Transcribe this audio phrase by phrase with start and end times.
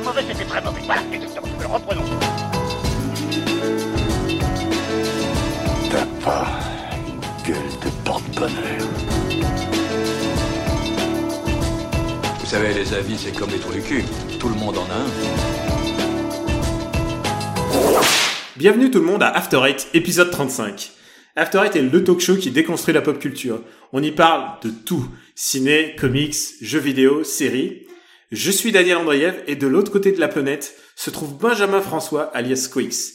[0.00, 0.80] pas mauvais, c'était très mauvais.
[0.84, 1.48] Voilà, exactement.
[1.58, 2.02] Alors reprenons.
[5.90, 6.46] T'as pas
[7.06, 8.86] une gueule de porte-bonheur.
[12.40, 14.04] Vous savez, les avis, c'est comme les trous du cul.
[14.38, 15.08] Tout le monde en a un.
[18.56, 20.92] Bienvenue tout le monde à After Eight, épisode 35.
[21.36, 23.62] After Eight est le talk show qui déconstruit la pop culture.
[23.92, 25.08] On y parle de tout.
[25.34, 27.88] Ciné, comics, jeux vidéo, séries.
[28.30, 32.24] Je suis Daniel Andreev et de l'autre côté de la planète se trouve Benjamin François
[32.34, 33.14] alias Squeaks.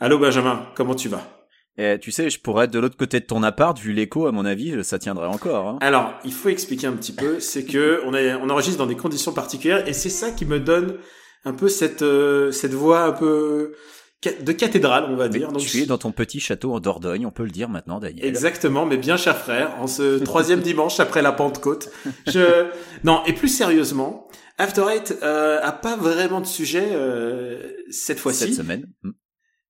[0.00, 1.46] Allô Benjamin, comment tu vas?
[1.76, 4.32] Eh, tu sais, je pourrais être de l'autre côté de ton appart, vu l'écho, à
[4.32, 5.68] mon avis, ça tiendrait encore.
[5.68, 5.78] Hein.
[5.80, 8.96] Alors, il faut expliquer un petit peu, c'est que on, est, on enregistre dans des
[8.96, 10.96] conditions particulières et c'est ça qui me donne
[11.44, 13.76] un peu cette, euh, cette voix un peu
[14.24, 15.52] de cathédrale, on va dire.
[15.52, 18.26] Donc, tu es dans ton petit château en Dordogne, on peut le dire maintenant, Daniel.
[18.26, 21.90] Exactement, mais bien cher frère, en ce troisième dimanche après la Pentecôte.
[22.26, 22.66] Je...
[23.04, 24.26] Non, et plus sérieusement,
[24.58, 28.86] After Eight euh, a pas vraiment de sujet euh, cette fois-ci, Cette semaine.
[29.02, 29.12] Hmm.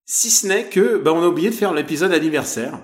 [0.06, 2.81] si ce n'est que bah, on a oublié de faire l'épisode anniversaire.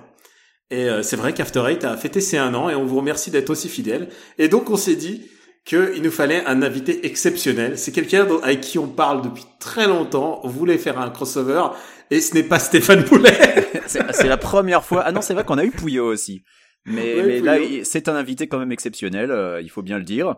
[0.71, 3.31] Et euh, c'est vrai qu'After Eight a fêté ses un an et on vous remercie
[3.31, 4.09] d'être aussi fidèles.
[4.37, 5.25] Et donc on s'est dit
[5.65, 7.77] qu'il nous fallait un invité exceptionnel.
[7.77, 10.41] C'est quelqu'un avec qui on parle depuis très longtemps.
[10.43, 11.63] On voulait faire un crossover
[12.11, 13.67] et ce n'est pas Stéphane Boulet.
[13.87, 15.03] C'est la première fois.
[15.05, 16.43] Ah non, c'est vrai qu'on a eu Pouillot aussi.
[16.85, 20.03] Mais, Ouais, mais là, c'est un invité quand même exceptionnel, euh, il faut bien le
[20.03, 20.35] dire.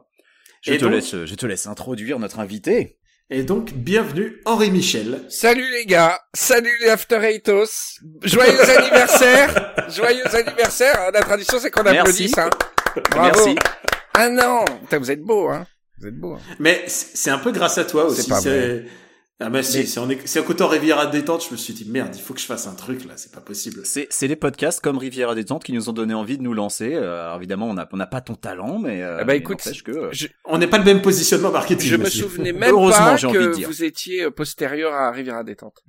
[0.67, 2.97] Je Et te donc- laisse, je te laisse introduire notre invité.
[3.29, 5.21] Et donc bienvenue Henri Michel.
[5.29, 7.65] Salut les gars, salut les After Eightos,
[8.23, 11.09] joyeux anniversaire, joyeux anniversaire.
[11.13, 11.99] La tradition c'est qu'on Merci.
[11.99, 12.37] applaudisse.
[12.37, 12.49] Hein.
[13.11, 13.45] Bravo.
[13.45, 13.55] Merci.
[14.13, 15.65] Ah non, Putain, vous êtes beau, hein.
[15.99, 16.33] Vous êtes beau.
[16.33, 16.39] Hein.
[16.59, 18.23] Mais c'est un peu grâce à toi aussi.
[18.23, 18.85] C'est pas vrai.
[19.39, 22.15] Ah bah si, c'est en, c'est en côté Riviera détente, je me suis dit merde,
[22.15, 23.81] il faut que je fasse un truc là, c'est pas possible.
[23.83, 26.55] C'est, c'est les podcasts comme Rivière à détente qui nous ont donné envie de nous
[26.55, 26.95] lancer.
[26.95, 29.61] Euh, alors évidemment, on n'a on n'a pas ton talent, mais, euh, Ah bah écoute,
[29.85, 31.87] que euh, Je, On n'est pas le même positionnement marketing.
[31.87, 32.23] je me monsieur.
[32.23, 33.67] souvenais même pas j'ai envie de que dire.
[33.67, 35.83] vous étiez euh, postérieur à Riviera Détente.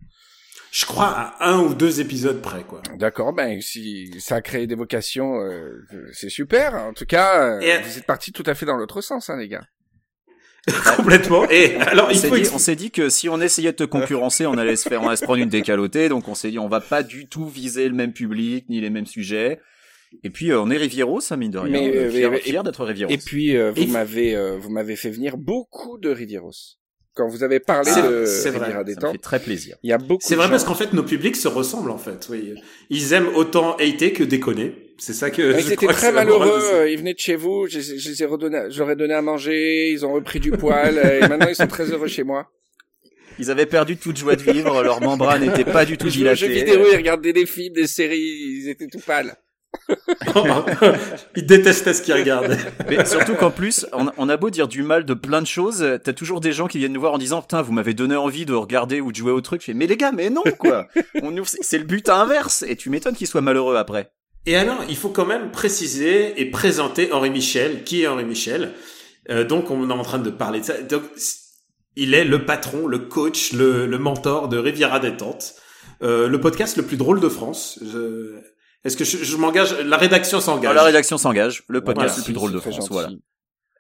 [0.70, 2.82] Je crois à un ou deux épisodes près quoi.
[2.98, 6.74] D'accord, ben si ça a créé des vocations, euh, c'est super.
[6.74, 9.38] En tout cas, euh, Et- vous êtes partis tout à fait dans l'autre sens, hein,
[9.38, 9.64] les gars.
[10.96, 11.48] Complètement.
[11.50, 13.76] Et alors on il s'est faut dit, on s'est dit que si on essayait de
[13.76, 16.08] te concurrencer, on allait se faire, on allait se prendre une décalotée.
[16.08, 18.90] Donc on s'est dit, on va pas du tout viser le même public ni les
[18.90, 19.60] mêmes sujets.
[20.24, 21.72] Et puis euh, on est Rivieros, ça mine de rien.
[21.72, 23.12] Mais, Euh, euh, fier, d'être Rivieros.
[23.12, 26.77] Et puis euh, vous m'avez euh, vous m'avez fait venir beaucoup de Rivieros.
[27.18, 29.76] Quand vous avez parlé C'est- de c'est vrai, Riviera ça me Détente, fait très plaisir.
[29.82, 30.20] il y a beaucoup.
[30.24, 32.28] c'est vrai gens- parce qu'en fait nos publics se ressemblent en fait.
[32.30, 32.54] Oui,
[32.90, 34.72] ils aiment autant hater que déconner.
[34.98, 35.42] C'est ça que.
[35.42, 36.86] Mais je ils étaient crois que très malheureux.
[36.88, 37.66] Ils venaient de chez vous.
[37.68, 38.58] Je, les ai- je les ai redonné,
[38.90, 39.90] ai donné à manger.
[39.90, 40.96] Ils ont repris du poil.
[40.96, 42.50] et maintenant, ils sont très heureux chez moi.
[43.40, 46.30] Ils avaient perdu toute joie de vivre, leur membrane n'était pas du tout Ils jouaient
[46.30, 46.72] aux jeux dilatée.
[46.72, 46.86] vidéo.
[46.92, 48.18] Ils regardaient des films, des séries.
[48.20, 49.34] Ils étaient tout pâles.
[51.36, 52.58] ils détestaient ce qu'ils regardaient.
[52.88, 56.12] Mais surtout qu'en plus, on, a beau dire du mal de plein de choses, t'as
[56.12, 58.54] toujours des gens qui viennent nous voir en disant putain, vous m'avez donné envie de
[58.54, 59.60] regarder ou de jouer au truc.
[59.62, 60.86] Je fais mais les gars, mais non quoi.
[61.22, 62.64] On c'est le but inverse.
[62.66, 64.10] Et tu m'étonnes qu'ils soient malheureux après.
[64.46, 67.84] Et alors, il faut quand même préciser et présenter Henri Michel.
[67.84, 68.72] Qui est Henri Michel?
[69.30, 70.80] Euh, Donc, on est en train de parler de ça.
[70.82, 71.02] Donc,
[71.96, 75.54] il est le patron, le coach, le, le mentor de Riviera Détente,
[76.02, 77.80] euh, le podcast le plus drôle de France.
[78.84, 80.74] Est-ce que je, je m'engage La rédaction s'engage?
[80.74, 82.18] La rédaction s'engage, le podcast Voilà.
[82.20, 82.74] le plus drôle de France.
[82.76, 82.88] gentil.
[82.92, 83.08] Voilà.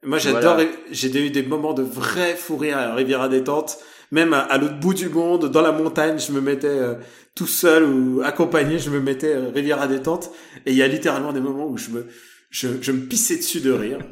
[0.04, 0.54] Moi, j'adore.
[0.54, 0.70] Voilà.
[0.90, 3.78] J'ai eu des moments de vrai fou rire à Riviera Détente.
[4.10, 6.94] Même à, à l'autre bout du monde, dans la montagne, je me mettais euh,
[7.34, 10.30] tout seul ou accompagné, je me mettais euh, Riviera Détente.
[10.66, 12.06] Et il y a littéralement des moments où je me,
[12.50, 13.98] je, je me pissais dessus de rire.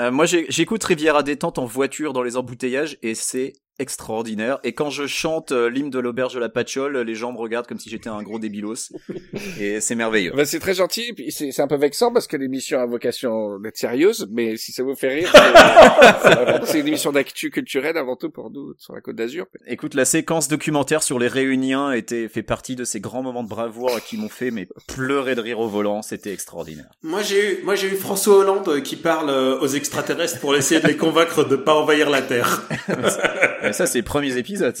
[0.00, 4.58] Euh, moi, j'écoute Riviera détente en voiture dans les embouteillages et c'est extraordinaire.
[4.64, 7.66] Et quand je chante euh, l'hymne de l'auberge de la Patchole, les gens me regardent
[7.66, 8.92] comme si j'étais un gros débilos.
[9.60, 10.32] et c'est merveilleux.
[10.34, 11.14] Ben, c'est très gentil.
[11.30, 14.28] C'est un peu vexant parce que l'émission a vocation d'être sérieuse.
[14.30, 18.50] Mais si ça vous fait rire, c'est- c'est une émission d'actu culturelle avant tout pour
[18.50, 19.46] nous sur la Côte d'Azur.
[19.66, 23.48] Écoute, la séquence documentaire sur les Réuniens était fait partie de ces grands moments de
[23.48, 26.02] bravoure qui m'ont fait mais pleurer de rire au volant.
[26.02, 26.86] C'était extraordinaire.
[27.02, 30.54] Moi, j'ai eu, moi, j'ai eu François Hollande euh, qui parle euh, aux extraterrestres pour
[30.56, 32.62] essayer de les convaincre de pas envahir la Terre.
[33.68, 34.76] Mais ça, c'est les premiers épisodes.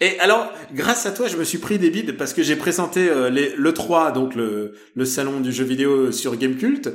[0.00, 3.08] Et alors, grâce à toi, je me suis pris des bides parce que j'ai présenté
[3.08, 6.88] euh, les, le 3, donc le, le salon du jeu vidéo sur Gamecult,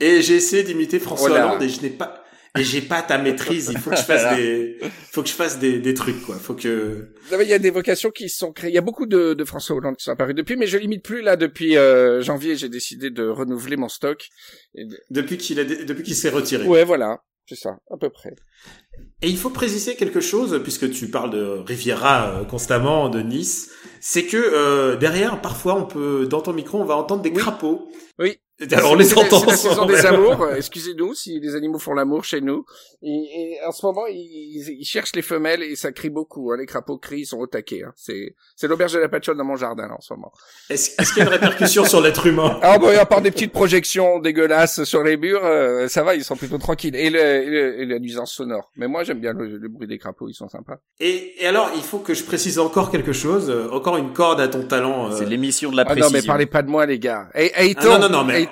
[0.00, 1.34] et j'ai essayé d'imiter François Oh.
[1.34, 2.24] Hollande et je n'ai pas,
[2.56, 3.68] et j'ai pas ta maîtrise.
[3.72, 4.78] Il faut que je fasse des,
[5.12, 6.36] faut que je fasse des, des trucs, quoi.
[6.36, 8.70] Faut que, Il y a des vocations qui se sont créées.
[8.70, 11.04] Il y a beaucoup de, de François Hollande qui sont apparus depuis, mais je limite
[11.04, 12.56] plus là depuis euh, janvier.
[12.56, 14.24] J'ai décidé de renouveler mon stock.
[14.74, 16.64] Et de- depuis qu'il a, depuis qu'il s'est retiré.
[16.66, 18.34] Ouais, voilà, c'est ça, à peu près.
[19.20, 23.70] Et il faut préciser quelque chose, puisque tu parles de Riviera euh, constamment, de Nice,
[24.00, 27.36] c'est que euh, derrière, parfois, on peut, dans ton micro, on va entendre des Oui.
[27.36, 27.88] crapauds.
[28.20, 28.38] Oui,
[28.72, 30.42] Alors, on les C'est la- entend C'est la saison des amours.
[30.42, 32.64] euh, Excusez-nous si les animaux font l'amour chez nous.
[33.02, 36.50] Et, et en ce moment, ils, ils cherchent les femelles et ça crie beaucoup.
[36.50, 36.56] Hein.
[36.58, 37.82] Les crapauds crient, ils sont au taquet.
[37.84, 37.92] Hein.
[37.96, 40.32] C'est, c'est l'auberge de la patchole dans mon jardin là, en ce moment.
[40.70, 42.58] Est-ce est-ce qu'il y a une répercussion sur l'être humain?
[42.62, 46.24] Alors bon, à part des petites projections dégueulasses sur les murs, euh, ça va, ils
[46.24, 46.96] sont plutôt tranquilles.
[46.96, 48.72] Et, le, et, le- et la nuisance sonore.
[48.76, 50.78] Mais moi, j'aime bien le, le bruit des crapauds, ils sont sympas.
[50.98, 54.40] et, et alors, il faut que je précise encore quelque chose, euh, encore une corde
[54.40, 55.12] à ton talent.
[55.12, 55.16] euh.
[55.16, 56.18] C'est l'émission de la Ah non, précision.
[56.20, 57.28] mais parlez pas de moi, les gars.
[57.34, 58.47] Hey, Ah, Hayton, non, non, non, mais Hayton.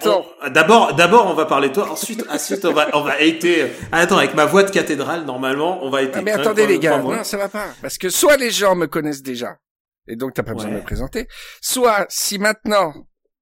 [0.51, 1.91] D'abord, d'abord, on va parler de toi.
[1.91, 3.73] Ensuite, ensuite, on va, on va hater.
[3.93, 6.13] Ah, attends, avec ma voix de cathédrale, normalement, on va hater.
[6.17, 7.69] Ah, mais attendez, les gars, non, ça va pas.
[7.83, 9.57] Parce que soit les gens me connaissent déjà,
[10.09, 11.27] et donc t'as pas besoin de me présenter,
[11.61, 12.95] soit si maintenant,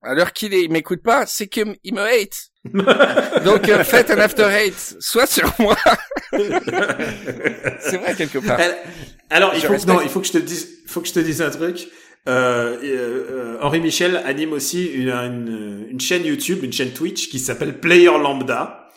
[0.02, 2.50] à l'heure qu'il est, il m'écoute pas, c'est qu'il me hate.
[3.44, 5.76] donc euh, faites un after hate, soit sur moi.
[6.32, 8.58] c'est vrai quelque part.
[9.30, 11.20] Alors, il faut, que, non, il faut que je te dise, faut que je te
[11.20, 11.88] dise un truc.
[12.26, 18.06] Euh, euh, Henri Michel anime aussi une chaîne YouTube, une chaîne Twitch qui s'appelle Player
[18.06, 18.90] Lambda.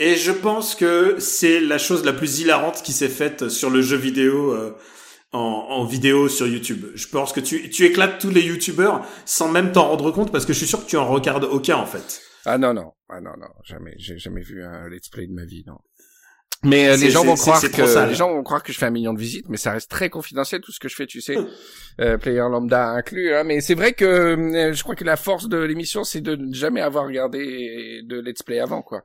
[0.00, 3.82] Et je pense que c'est la chose la plus hilarante qui s'est faite sur le
[3.82, 4.76] jeu vidéo euh,
[5.32, 6.86] en, en vidéo sur YouTube.
[6.94, 10.46] Je pense que tu, tu éclates tous les YouTubeurs sans même t'en rendre compte parce
[10.46, 12.22] que je suis sûr que tu en regardes aucun en fait.
[12.44, 15.44] Ah non, non, ah non, non, jamais, j'ai jamais vu un let's play de ma
[15.44, 15.78] vie, non.
[16.64, 18.08] Mais euh, les gens vont croire que sale.
[18.08, 20.10] les gens vont croire que je fais un million de visites, mais ça reste très
[20.10, 21.36] confidentiel tout ce que je fais, tu sais,
[22.00, 23.32] euh, player lambda inclus.
[23.34, 26.34] Hein, mais c'est vrai que euh, je crois que la force de l'émission, c'est de
[26.34, 29.04] ne jamais avoir regardé de let's play avant, quoi.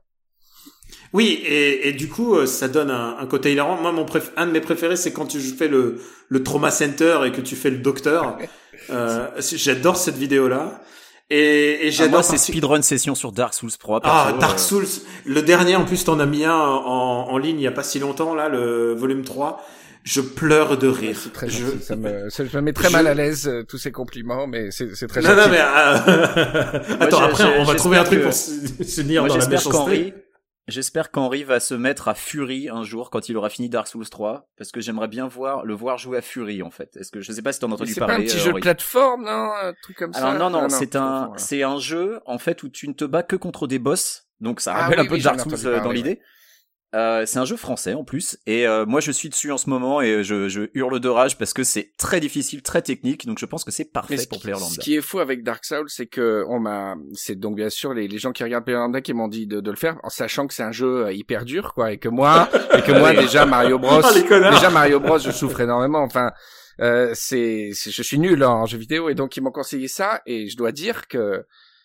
[1.12, 3.80] Oui, et, et du coup, euh, ça donne un, un côté hilarant.
[3.80, 7.20] Moi, mon préf- un de mes préférés, c'est quand tu fais le, le trauma center
[7.24, 8.38] et que tu fais le docteur.
[8.90, 10.82] Euh, j'adore cette vidéo-là.
[11.30, 13.98] Et, et Ah, moi, j'adore c'est parti- speedrun session sur Dark Souls Pro.
[14.02, 14.86] Ah, perso, Dark euh, Souls.
[15.24, 17.82] Le dernier, en plus, t'en as mis un en, en ligne il y a pas
[17.82, 19.62] si longtemps, là, le volume 3.
[20.02, 21.16] Je pleure de rire.
[21.18, 21.64] C'est très Je-.
[21.80, 24.70] Ça me, ça me met très je- mal à l'aise euh, tous ces compliments, mais
[24.70, 25.40] c'est c'est très Non, gentil.
[25.40, 25.60] non, mais...
[25.60, 28.50] euh, Attends, après, on va trouver un truc pour se,
[28.84, 30.14] se Moi, dans la méchanceté.
[30.68, 34.08] J'espère qu'Henri va se mettre à Fury un jour quand il aura fini Dark Souls
[34.08, 36.96] 3, parce que j'aimerais bien voir, le voir jouer à Fury, en fait.
[36.96, 38.24] Est-ce que, je sais pas si t'en as entendu C'est pas parler.
[38.24, 40.26] un petit jeu de plateforme, non, un truc comme ça.
[40.28, 43.04] Alors non, non, Ah, c'est un, c'est un jeu, en fait, où tu ne te
[43.04, 44.26] bats que contre des boss.
[44.40, 46.20] Donc ça Ah rappelle oui, un peu oui, Dark Souls euh, dans l'idée.
[46.94, 49.68] Euh, c'est un jeu français en plus et euh, moi je suis dessus en ce
[49.68, 53.38] moment et je, je hurle de rage parce que c'est très difficile, très technique donc
[53.38, 55.88] je pense que c'est parfait ce pour Player ce qui est fou avec Dark Souls,
[55.88, 59.00] c'est que on m'a, c'est donc bien sûr les, les gens qui regardent Player Lambda
[59.00, 61.44] qui m'ont dit de, de le faire, en sachant que c'est un jeu euh, hyper
[61.44, 64.54] dur, quoi, et que moi, et que moi déjà Mario Bros, connards.
[64.54, 66.02] déjà Mario Bros, je souffre énormément.
[66.02, 66.32] Enfin,
[66.80, 70.48] euh, c'est, je suis nul en jeux vidéo, et donc ils m'ont conseillé ça, et
[70.48, 71.44] je dois dire que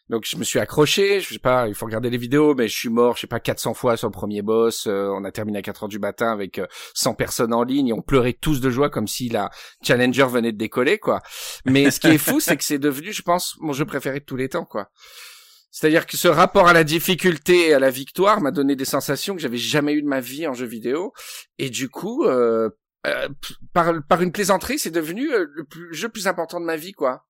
[0.10, 2.76] donc je me suis accroché, je sais pas, il faut regarder les vidéos, mais je
[2.76, 5.60] suis mort, je sais pas, 400 fois sur le premier boss, euh, on a terminé
[5.60, 6.66] à 4 heures du matin avec euh,
[6.96, 9.50] 100 personnes en ligne, et on pleurait tous de joie comme si la
[9.84, 11.22] Challenger venait de décoller, quoi.
[11.66, 14.26] Mais ce qui est fou, c'est que c'est devenu, je pense, mon jeu préféré de
[14.26, 14.90] tous les temps, quoi.
[15.72, 19.36] C'est-à-dire que ce rapport à la difficulté et à la victoire m'a donné des sensations
[19.36, 21.14] que j'avais jamais eues de ma vie en jeu vidéo.
[21.60, 22.70] Et du coup, euh,
[23.06, 23.30] euh,
[23.72, 26.76] par, par une plaisanterie, c'est devenu euh, le plus- jeu le plus important de ma
[26.76, 27.28] vie, quoi.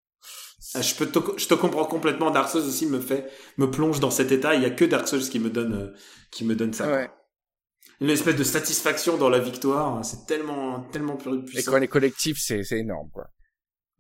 [0.75, 2.31] Ah, je peux te, je te comprends complètement.
[2.31, 4.55] Dark Souls aussi me fait, me plonge dans cet état.
[4.55, 5.93] Il y a que Dark Souls qui me donne, euh,
[6.31, 6.87] qui me donne ça.
[6.89, 7.09] Ouais.
[8.01, 10.03] Une espèce de satisfaction dans la victoire.
[10.05, 11.71] C'est tellement, tellement plus Et puissant.
[11.71, 13.27] quand on est collectif, c'est c'est énorme, quoi.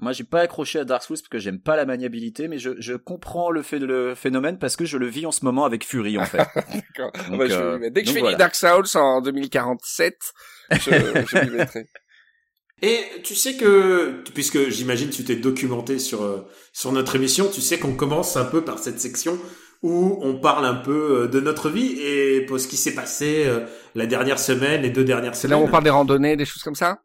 [0.01, 2.71] Moi, j'ai pas accroché à Dark Souls parce que j'aime pas la maniabilité, mais je,
[2.79, 5.85] je comprends le, fait, le phénomène parce que je le vis en ce moment avec
[5.85, 6.37] Fury, en fait.
[6.55, 7.11] D'accord.
[7.29, 7.89] Donc, Bah, je euh.
[7.89, 8.37] Dès que je finis voilà.
[8.37, 10.15] Dark Souls en 2047,
[10.71, 11.89] je, je m'y mettrai.
[12.81, 17.61] Et tu sais que, puisque j'imagine tu t'es documenté sur euh, sur notre émission, tu
[17.61, 19.37] sais qu'on commence un peu par cette section
[19.81, 23.43] où on parle un peu euh, de notre vie et pour ce qui s'est passé
[23.45, 25.59] euh, la dernière semaine, les deux dernières C'est semaines.
[25.59, 26.99] là où on parle des randonnées, des choses comme ça?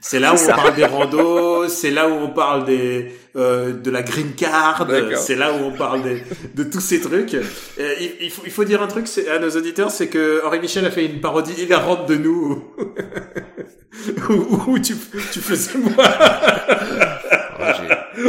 [0.00, 3.90] C'est là où on parle des randos, c'est là où on parle des euh, de
[3.90, 6.22] la green card, c'est là où on parle des,
[6.54, 7.34] de tous ces trucs.
[7.34, 10.58] Euh, il, il faut, il faut dire un truc à nos auditeurs, c'est que Henri
[10.60, 12.64] Michel a fait une parodie hilarante de nous
[14.28, 14.94] où, où- où tu,
[15.32, 16.04] tu faisais moi.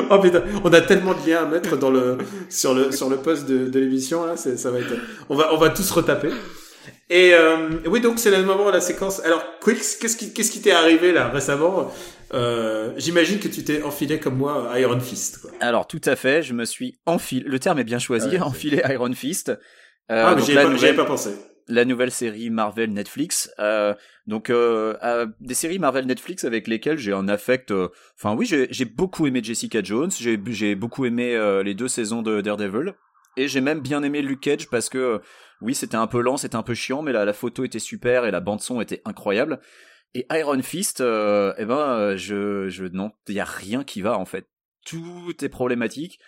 [0.09, 2.17] oh putain, on a tellement de liens à mettre dans le
[2.49, 4.93] sur le sur le post de, de l'émission là, ça va être
[5.29, 6.29] on va on va tous retaper.
[7.09, 9.19] Et euh, oui, donc c'est le moment de la séquence.
[9.25, 11.91] Alors, Quills, qu'est-ce qui qu'est-ce qui t'est arrivé là récemment?
[12.33, 15.39] Euh, J'imagine que tu t'es enfilé comme moi à Iron Fist.
[15.41, 15.51] Quoi.
[15.59, 18.81] Alors, tout à fait, je me suis enfilé, le terme est bien choisi, Ouais, enfilé
[18.89, 19.49] Iron Fist.
[19.49, 19.55] Euh,
[20.27, 21.29] ah, mais j'y avais, pas- nouvelle- pensé.
[21.67, 23.49] la nouvelle série Marvel Netflix.
[24.27, 27.71] Donc des séries Marvel Netflix avec lesquelles j'ai un affect.
[28.17, 30.11] Enfin oui, j'ai beaucoup aimé Jessica Jones.
[30.11, 32.93] J'ai beaucoup aimé les deux saisons de Daredevil.
[33.37, 35.19] Et j'ai même bien aimé Luke Cage parce que
[35.63, 38.25] oui, c'était un peu lent, c'était un peu chiant, mais la, la photo était super
[38.25, 39.59] et la bande son était incroyable.
[40.13, 44.01] Et Iron Fist, euh, eh ben, euh, je, je non, il y a rien qui
[44.01, 44.47] va en fait.
[44.85, 46.19] Tout est problématique.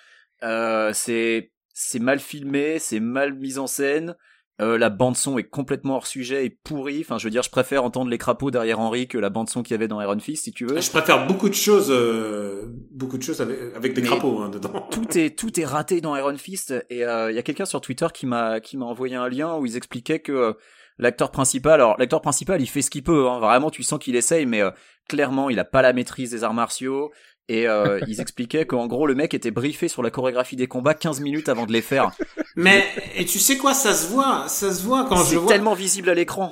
[0.44, 4.16] Euh, c'est c'est mal filmé, c'est mal mis en scène.
[4.62, 7.02] Euh, la bande son est complètement hors sujet et pourrie.
[7.02, 9.64] Enfin, je veux dire, je préfère entendre les crapauds derrière Henry que la bande son
[9.64, 10.80] qu'il y avait dans Iron Fist, si tu veux.
[10.80, 14.50] Je préfère beaucoup de choses, euh, beaucoup de choses avec, avec des Mais- crapauds hein,
[14.50, 14.88] dedans.
[14.92, 17.82] tout est tout est raté dans Iron Fist et euh, il y a quelqu'un sur
[17.82, 20.54] Twitter qui m'a qui m'a envoyé un lien où ils expliquaient que euh,
[21.00, 24.16] l'acteur principal alors l'acteur principal il fait ce qu'il peut hein, vraiment tu sens qu'il
[24.16, 24.72] essaye mais euh,
[25.10, 27.12] clairement il a pas la maîtrise des arts martiaux
[27.48, 30.94] et euh, ils expliquaient qu'en gros le mec était briefé sur la chorégraphie des combats
[30.94, 32.12] 15 minutes avant de les faire
[32.56, 32.86] Mais
[33.16, 35.52] et tu sais quoi, ça se voit, ça se voit quand je c'est vois.
[35.52, 36.52] tellement visible à l'écran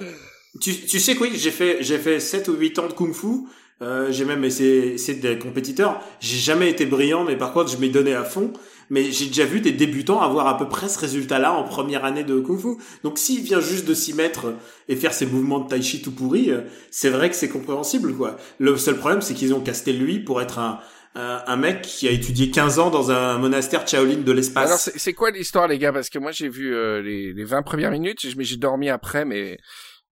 [0.61, 3.47] Tu, tu sais quoi, j'ai fait j'ai fait 7 ou 8 ans de kung-fu.
[3.81, 6.01] Euh, j'ai même essayé, essayé d'être compétiteur.
[6.19, 8.53] J'ai jamais été brillant, mais par contre, je m'y donnais à fond.
[8.89, 12.23] Mais j'ai déjà vu des débutants avoir à peu près ce résultat-là en première année
[12.23, 12.77] de kung-fu.
[13.03, 14.53] Donc s'il vient juste de s'y mettre
[14.87, 16.61] et faire ses mouvements de tai chi tout pourris, euh,
[16.91, 18.37] c'est vrai que c'est compréhensible, quoi.
[18.59, 20.79] Le seul problème, c'est qu'ils ont casté lui pour être un,
[21.15, 24.67] un, mec qui a étudié 15 ans dans un monastère Shaolin de l'espace.
[24.67, 25.93] Alors c'est quoi l'histoire les gars?
[25.93, 29.25] Parce que moi j'ai vu euh, les, les 20 premières minutes, mais j'ai dormi après,
[29.25, 29.57] mais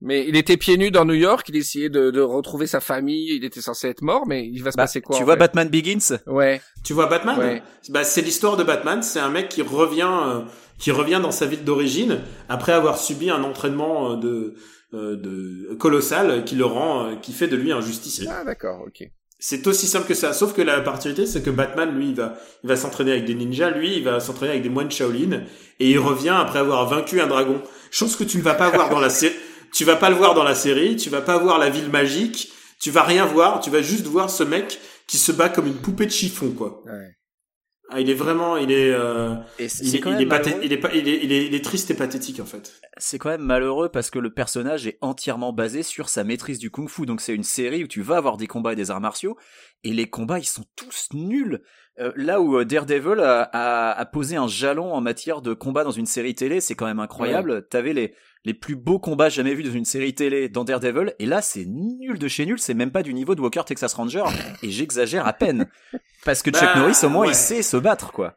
[0.02, 3.36] mais il était pieds nus dans New York, il essayait de, de retrouver sa famille,
[3.36, 5.40] il était censé être mort, mais il va se Bah, passer quoi tu vois fait?
[5.40, 6.18] Batman Begins?
[6.28, 6.62] Ouais.
[6.84, 7.38] Tu vois Batman?
[7.38, 7.64] Ouais.
[7.90, 9.04] bah, C'est l'histoire de Batman.
[9.04, 10.42] C'est un mec qui revient, euh,
[10.80, 14.56] qui revient dans sa ville d'origine après avoir subi un entraînement euh, de,
[14.94, 18.28] euh, de colossal qui le rend, euh, qui fait de lui un justicier.
[18.30, 19.08] Ah d'accord, ok.
[19.44, 20.34] C'est aussi simple que ça.
[20.34, 23.34] Sauf que la particularité, c'est que Batman, lui, il va, il va s'entraîner avec des
[23.34, 23.72] ninjas.
[23.72, 25.44] Lui, il va s'entraîner avec des moines Shaolin
[25.80, 27.60] et il revient après avoir vaincu un dragon.
[27.90, 29.34] Chose que tu ne vas pas voir dans la série.
[29.74, 30.96] Tu vas pas le voir dans la série.
[30.96, 32.52] Tu vas pas voir la ville magique.
[32.80, 33.60] Tu vas rien voir.
[33.62, 36.82] Tu vas juste voir ce mec qui se bat comme une poupée de chiffon, quoi.
[36.86, 37.16] Ouais.
[37.94, 40.22] Ah, il est vraiment, il est, euh, et c'est il c'est est, quand il même
[40.22, 40.62] est, pathé- malheureux.
[40.64, 42.80] il est pas, il est, il est, il est triste et pathétique en fait.
[42.98, 46.72] c'est quand même malheureux parce que le personnage est entièrement basé sur sa maîtrise du
[46.72, 47.06] kung-fu.
[47.06, 49.36] Donc c'est une série où tu vas avoir des combats et des arts martiaux
[49.84, 51.62] et les combats ils sont tous nuls.
[52.00, 55.84] Euh, là où euh, Daredevil a, a, a posé un jalon en matière de combat
[55.84, 57.68] dans une série télé, c'est quand même incroyable.
[57.68, 61.26] T'avais les les plus beaux combats jamais vus dans une série télé dans Daredevil et
[61.26, 62.60] là c'est nul de chez nul.
[62.60, 64.24] C'est même pas du niveau de Walker Texas Ranger
[64.64, 65.68] et j'exagère à peine
[66.26, 67.30] parce que Chuck Bah, Norris au moins ouais.
[67.34, 68.36] il sait se battre quoi.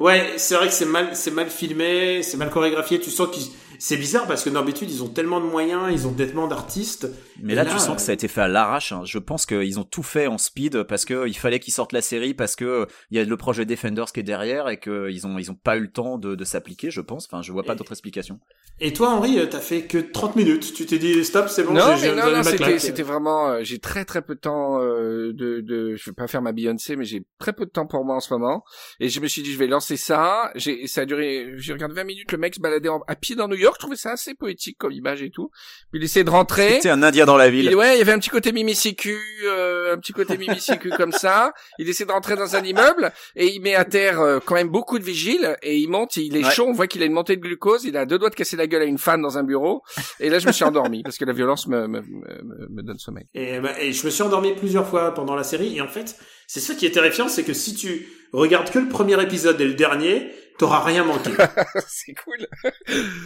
[0.00, 2.98] Ouais, c'est vrai que c'est mal, c'est mal filmé, c'est mal chorégraphié.
[3.00, 3.46] Tu sens qu'ils,
[3.80, 7.08] c'est bizarre parce que d'habitude ils ont tellement de moyens, ils ont tellement d'artistes.
[7.42, 8.92] Mais là, là, tu sens que ça a été fait à l'arrache.
[8.92, 9.02] hein.
[9.04, 12.02] Je pense qu'ils ont tout fait en speed parce que il fallait qu'ils sortent la
[12.02, 15.38] série parce que il y a le projet Defenders qui est derrière et qu'ils ont
[15.38, 16.90] ils ont pas eu le temps de, de s'appliquer.
[16.90, 17.26] Je pense.
[17.26, 18.38] Enfin, je vois pas Et- d'autre explication.
[18.82, 20.72] Et toi, Henri, euh, t'as fait que 30 minutes.
[20.74, 21.72] Tu t'es dit stop, c'est bon.
[21.74, 25.60] non, mais non, non, c'était, vraiment, euh, j'ai très très peu de temps euh, de,
[25.60, 28.16] de, je vais pas faire ma Beyoncé, mais j'ai très peu de temps pour moi
[28.16, 28.64] en ce moment.
[28.98, 30.50] Et je me suis dit, je vais lancer ça.
[30.54, 33.36] J'ai, ça a duré, j'ai regardé 20 minutes, le mec se baladait en- à pied
[33.36, 33.69] dans New York.
[33.74, 35.50] Je trouvais ça assez poétique comme image et tout.
[35.90, 36.74] Puis il essayait de rentrer.
[36.74, 37.66] C'était un Indien dans la ville.
[37.66, 41.12] Il, ouais, il y avait un petit côté mimicicu, euh, un petit côté mimicicu comme
[41.12, 41.52] ça.
[41.78, 44.68] Il essaie de rentrer dans un immeuble et il met à terre euh, quand même
[44.68, 46.50] beaucoup de vigiles et il monte, il est Ouais.
[46.50, 48.56] chaud, on voit qu'il a une montée de glucose, il a deux doigts de casser
[48.56, 49.82] la gueule à une femme dans un bureau.
[50.20, 52.98] Et là, je me suis endormi parce que la violence me, me, me, me donne
[52.98, 53.26] sommeil.
[53.34, 55.76] Et, bah, et je me suis endormi plusieurs fois pendant la série.
[55.76, 56.16] Et en fait,
[56.52, 59.66] c'est ça qui est terrifiant, c'est que si tu regardes que le premier épisode et
[59.66, 61.30] le dernier, t'auras rien manqué.
[61.86, 62.46] C'est cool.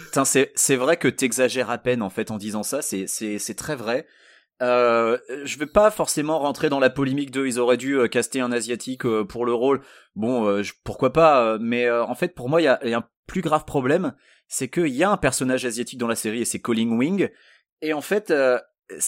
[0.05, 2.81] Putain, c'est c'est vrai que t'exagères à peine en fait en disant ça.
[2.81, 4.05] C'est c'est c'est très vrai.
[4.61, 8.39] Euh, je vais pas forcément rentrer dans la polémique de ils auraient dû euh, caster
[8.39, 9.81] un asiatique euh, pour le rôle.
[10.15, 11.43] Bon, euh, je- pourquoi pas.
[11.45, 13.41] euh, mais euh, en fait, pour moi, il y a, il y a un plus
[13.41, 14.13] grave problème,
[14.47, 17.29] c'est qu'il y a un personnage asiatique dans la série et c'est Colin Wing.
[17.81, 18.59] Et en fait, euh,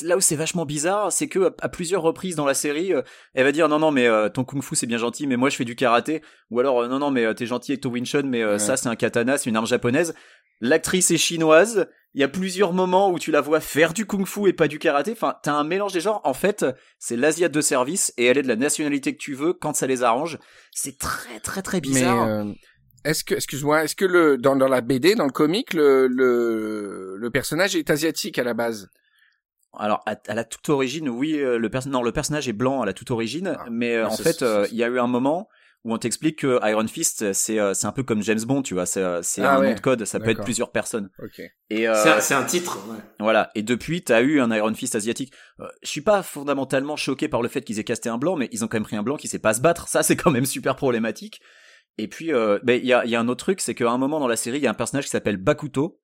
[0.02, 3.02] là où c'est vachement bizarre, c'est que à, plusieurs reprises dans la série, euh,
[3.34, 5.56] elle va dire non non mais euh, ton kung-fu c'est bien gentil, mais moi je
[5.56, 6.22] fais du karaté.
[6.50, 8.54] Ou alors euh, non non mais euh, t'es gentil avec ton Wing Chun, mais euh,
[8.54, 8.60] Ouais.
[8.60, 10.14] ça c'est un katana, c'est une arme japonaise.
[10.62, 11.88] L'actrice est chinoise.
[12.16, 14.80] Il y a plusieurs moments où tu la vois faire du kung-fu et pas du
[14.80, 15.12] karaté.
[15.12, 16.20] Enfin, t'as un mélange des genres.
[16.24, 16.66] En fait,
[16.98, 19.86] c'est l'asiate de service et elle est de la nationalité que tu veux quand ça
[19.86, 20.40] les arrange.
[20.72, 22.28] C'est très très très Mais bizarre.
[22.28, 22.46] euh,
[23.06, 27.18] est-ce que, excuse-moi, est-ce que le dans, dans la BD, dans le comic, le, le
[27.18, 28.90] le personnage est asiatique à la base?
[29.78, 32.82] Alors, à, à la toute origine, oui, euh, le perso- non, le personnage est blanc
[32.82, 35.00] à la toute origine, Ah, mais euh, ah, en fait, euh, il y a eu
[35.00, 35.48] un moment
[35.84, 38.74] où on t'explique que Iron Fist, c'est euh, c'est un peu comme James Bond, tu
[38.74, 39.70] vois, c'est euh, c'est Ah un ouais.
[39.70, 41.10] nom de code, ça peut être plusieurs personnes.
[41.24, 41.40] Ok.
[41.70, 42.80] Et euh, c'est un, c'est un titre.
[42.90, 42.98] Ouais.
[43.20, 43.52] Voilà.
[43.56, 45.32] Et depuis, t'as eu un Iron Fist asiatique.
[45.62, 48.50] Euh, je suis pas fondamentalement choqué par le fait qu'ils aient casté un blanc, mais
[48.52, 49.88] ils ont quand même pris un blanc qui sait pas se battre.
[49.88, 51.40] Ça, c'est quand même super problématique.
[52.00, 53.90] Et puis, euh, ben, il y a, il y a un autre truc, c'est qu'à
[53.90, 56.00] un moment dans la série, il y a un personnage qui s'appelle Bakuto,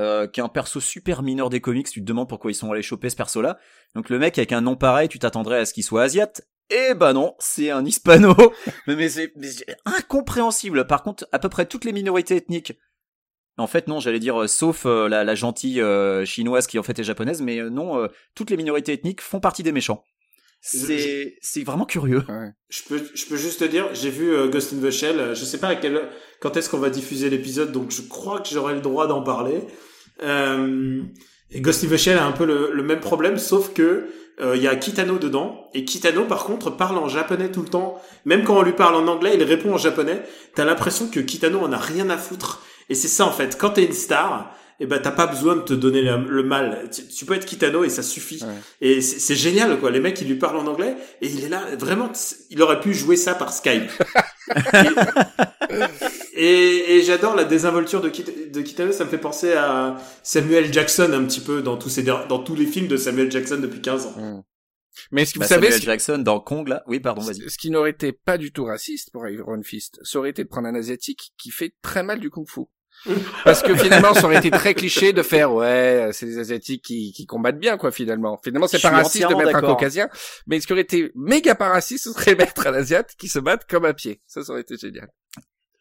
[0.00, 1.88] euh, qui est un perso super mineur des comics.
[1.88, 3.58] Tu te demandes pourquoi ils sont allés choper ce perso-là.
[3.94, 6.42] Donc le mec avec un nom pareil, tu t'attendrais à ce qu'il soit asiate.
[6.70, 8.34] Eh ben non, c'est un hispano.
[8.86, 9.32] mais c'est
[9.84, 10.86] incompréhensible.
[10.86, 12.74] Par contre, à peu près toutes les minorités ethniques
[13.58, 15.84] en fait, non, j'allais dire, euh, sauf euh, la, la gentille
[16.24, 19.72] chinoise qui en fait est japonaise, mais non, toutes les minorités ethniques font partie des
[19.72, 20.04] méchants.
[20.64, 22.22] C'est c'est vraiment curieux.
[22.68, 25.18] Je peux, je peux juste te dire, j'ai vu euh, Ghost in the Shell.
[25.18, 26.00] euh, Je sais pas à quel,
[26.40, 29.60] quand est-ce qu'on va diffuser l'épisode, donc je crois que j'aurai le droit d'en parler.
[30.22, 31.02] Euh,
[31.50, 34.06] et Ghost in the Shell a un peu le, le même problème, sauf que
[34.40, 35.68] euh, il y a Kitano dedans.
[35.74, 38.00] Et Kitano, par contre, parle en japonais tout le temps.
[38.24, 40.22] Même quand on lui parle en anglais, il répond en japonais.
[40.54, 42.62] T'as l'impression que Kitano en a rien à foutre.
[42.88, 43.58] Et c'est ça en fait.
[43.58, 46.88] Quand t'es une star, eh ben t'as pas besoin de te donner le, le mal.
[46.92, 48.42] Tu, tu peux être Kitano et ça suffit.
[48.42, 48.48] Ouais.
[48.80, 49.90] Et c'est génial quoi.
[49.90, 52.10] Les mecs ils lui parlent en anglais et il est là vraiment.
[52.50, 53.90] Il aurait pu jouer ça par Skype.
[56.34, 58.92] et et j'adore la désinvolture de, Kit- de Kitano.
[58.92, 62.38] Ça me fait penser à Samuel Jackson un petit peu dans tous ces der- dans
[62.42, 64.44] tous les films de Samuel Jackson depuis 15 ans.
[65.10, 66.82] Mais ce que Bah, vous savez, Samuel Jackson dans Kong là?
[66.86, 67.48] Oui, pardon, vas-y.
[67.48, 70.48] ce qui n'aurait été pas du tout raciste pour Iron Fist, ça aurait été de
[70.48, 72.62] prendre un asiatique qui fait très mal du kung-fu.
[73.44, 77.12] Parce que finalement, ça aurait été très cliché de faire, ouais, c'est les asiatiques qui,
[77.12, 78.38] qui combattent bien, quoi, finalement.
[78.42, 80.08] Finalement, c'est pas raciste de mettre un caucasien.
[80.46, 83.38] Mais ce qui aurait été méga pas raciste, ce serait mettre un asiate qui se
[83.38, 84.20] batte comme à pied.
[84.26, 85.08] Ça, ça aurait été génial.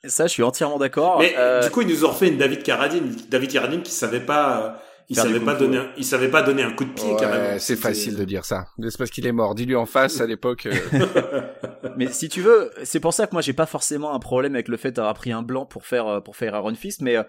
[0.06, 1.20] Ça, je suis entièrement d'accord.
[1.20, 3.16] Mais Euh, du coup ils nous ont refait une David Carradine.
[3.30, 4.82] David Carradine qui savait pas.
[5.12, 7.44] Il savait pas donner, un- il savait pas donner un coup de pied carrément.
[7.44, 8.68] Ouais, c'est C'était- facile de dire ça.
[8.82, 9.56] C'est parce qu'il est mort.
[9.56, 10.68] Dis-lui en face, à l'époque.
[10.68, 10.72] euh,
[11.98, 14.68] Mais si tu veux, c'est pour ça que moi j'ai pas forcément un problème avec
[14.70, 17.24] le fait d'avoir pris un blanc pour faire euh, pour faire Iron Fist, mais euh,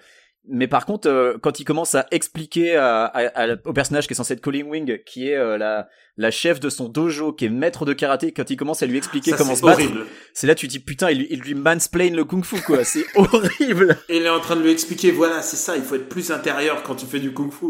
[0.49, 4.13] mais par contre euh, quand il commence à expliquer à, à- à- au personnage qui
[4.13, 7.47] est censé être Colin Wing, qui est euh, la la chef de son dojo, qui
[7.47, 10.05] est maître de karaté, quand il commence à lui expliquer Ça, comment se battre, horrible.
[10.35, 13.05] c'est là tu dis putain il lui, il lui mansplain le kung fu quoi, c'est
[13.15, 13.97] horrible.
[14.09, 16.31] Et il est en train de lui expliquer, voilà, c'est ça, il faut être plus
[16.31, 17.67] intérieur quand tu fais du kung-fu.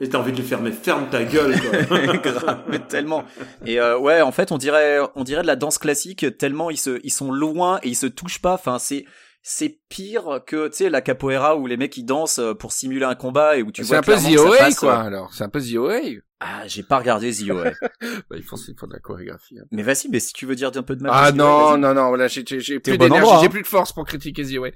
[0.00, 2.58] Et t'as envie de lui faire, mais ferme ta gueule, quoi.
[2.68, 3.24] Mais tellement.
[3.64, 6.76] Et euh, ouais, en fait, on dirait, on dirait de la danse classique tellement ils
[6.78, 8.54] se, ils sont loin et ils se touchent pas.
[8.54, 9.04] Enfin, c'est,
[9.42, 13.04] c'est pire que tu sais la capoeira où les mecs ils dansent euh, pour simuler
[13.04, 15.34] un combat et où tu c'est vois un peu The OA, passe, quoi, euh, alors.
[15.34, 16.00] C'est un peu The OA.
[16.38, 17.72] Ah, j'ai pas regardé The OA.
[18.30, 19.58] Bah, il faut, il faut de la chorégraphie.
[19.58, 19.64] hein.
[19.72, 21.10] mais vas-y, mais si tu veux dire un peu de mal.
[21.14, 21.80] Ah non, vas-y.
[21.80, 23.50] non, non, voilà, j'ai, j'ai, plus bon d'énergie, j'ai hein.
[23.50, 24.68] plus de force pour critiquer The OA.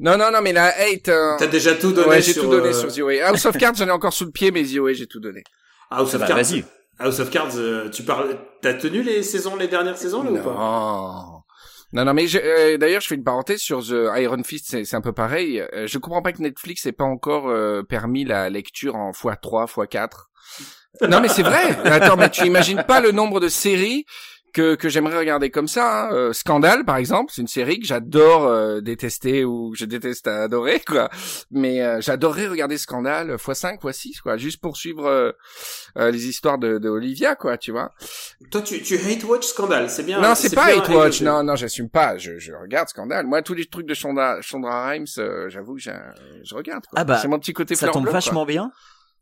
[0.00, 2.50] Non, non, non, mais la hate, euh, T'as déjà tout donné ouais, j'ai sur, tout
[2.50, 3.20] donné euh, sur The.
[3.22, 5.42] House of Cards, j'en ai encore sous le pied, mais The j'ai tout donné.
[5.90, 6.36] House of Bah, Cards.
[6.36, 6.64] vas-y.
[7.00, 10.38] House of Cards, euh, tu parles, t'as tenu les saisons, les dernières saisons, là, ou
[10.38, 11.37] pas?
[11.92, 12.04] Non.
[12.04, 15.00] Non, mais euh, d'ailleurs, je fais une parenthèse sur The Iron Fist, c'est, c'est un
[15.00, 15.60] peu pareil.
[15.60, 19.66] Euh, je comprends pas que Netflix ait pas encore euh, permis la lecture en x3,
[19.66, 20.08] x4.
[21.08, 21.78] Non, mais c'est vrai.
[21.84, 24.04] Attends, mais tu imagines pas le nombre de séries
[24.52, 26.06] que, que j'aimerais regarder comme ça.
[26.06, 26.12] hein.
[26.12, 30.26] Euh, Scandale, par exemple, c'est une série que j'adore euh, détester ou que je déteste
[30.28, 31.08] adorer, quoi.
[31.50, 35.32] Mais euh, j'adorerais regarder Scandale x5, x6, quoi, juste pour suivre euh,
[35.96, 37.92] euh, les histoires de, de Olivia, quoi, tu vois.
[38.50, 40.20] Toi, tu, tu hate watch Scandale, c'est bien.
[40.20, 41.20] Non, c'est pas Hate Watch.
[41.22, 42.16] Non, non, j'assume pas.
[42.18, 43.26] Je, je regarde Scandale.
[43.26, 45.92] Moi, tous les trucs de Shonda, Shonda Rhimes, euh, j'avoue que j'ai-
[46.44, 46.84] je regarde.
[46.86, 46.98] Quoi.
[47.00, 48.12] Ah bah, c'est mon petit côté ça fleur tombe quoi.
[48.12, 48.70] vachement bien.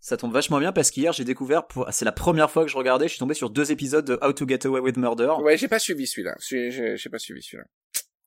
[0.01, 1.89] Ça tombe vachement bien parce qu'hier j'ai découvert, pour...
[1.91, 4.33] c'est la première fois que je regardais, je suis tombé sur deux épisodes de How
[4.33, 5.35] to Get Away with Murder.
[5.41, 6.37] Ouais, j'ai pas suivi celui-là.
[6.41, 7.65] J'ai pas suivi celui-là.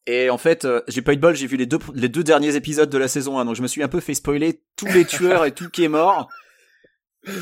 [0.06, 2.24] Et en fait, euh, j'ai pas eu de bol, j'ai vu les deux, les deux
[2.24, 4.88] derniers épisodes de la saison 1, donc je me suis un peu fait spoiler tous
[4.88, 6.28] les tueurs et tout qui est mort.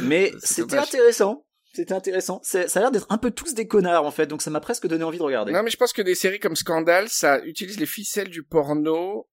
[0.01, 1.45] Mais c'était intéressant.
[1.73, 2.41] C'était intéressant.
[2.43, 4.87] Ça a l'air d'être un peu tous des connards en fait, donc ça m'a presque
[4.87, 5.53] donné envie de regarder.
[5.53, 9.29] Non, mais je pense que des séries comme Scandale, ça utilise les ficelles du porno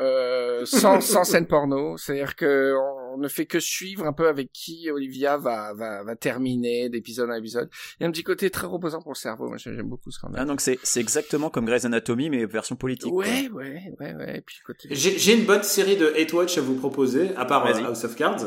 [0.00, 1.96] euh, sans, sans scène porno.
[1.96, 2.74] C'est-à-dire que
[3.14, 7.30] on ne fait que suivre un peu avec qui Olivia va, va, va terminer d'épisode
[7.30, 7.68] en épisode.
[7.98, 9.48] Il y a un petit côté très reposant pour le cerveau.
[9.48, 10.40] Moi, j'aime beaucoup Scandale.
[10.42, 13.10] Ah, donc c'est c'est exactement comme Grey's Anatomy mais version politique.
[13.10, 13.24] quoi.
[13.24, 14.38] ouais, ouais, ouais, ouais.
[14.38, 14.88] Et puis côté.
[14.92, 17.84] J'ai j'ai une bonne série de hate watch à vous proposer, à part euh, Vas-y.
[17.84, 18.44] House of Cards.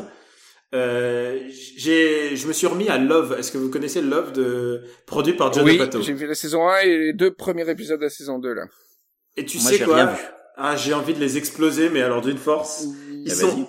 [0.74, 1.38] Euh,
[1.76, 3.36] j'ai, je me suis remis à Love.
[3.38, 6.02] Est-ce que vous connaissez Love de, produit par John Oui, Pato?
[6.02, 8.64] j'ai vu la saison 1 et les deux premiers épisodes de la saison 2, là.
[9.36, 9.96] Et tu Moi, sais j'ai quoi?
[9.96, 10.22] rien vu.
[10.58, 12.86] Ah, j'ai envie de les exploser, mais alors d'une force.
[13.10, 13.66] Ils Eh, sont, vas-y.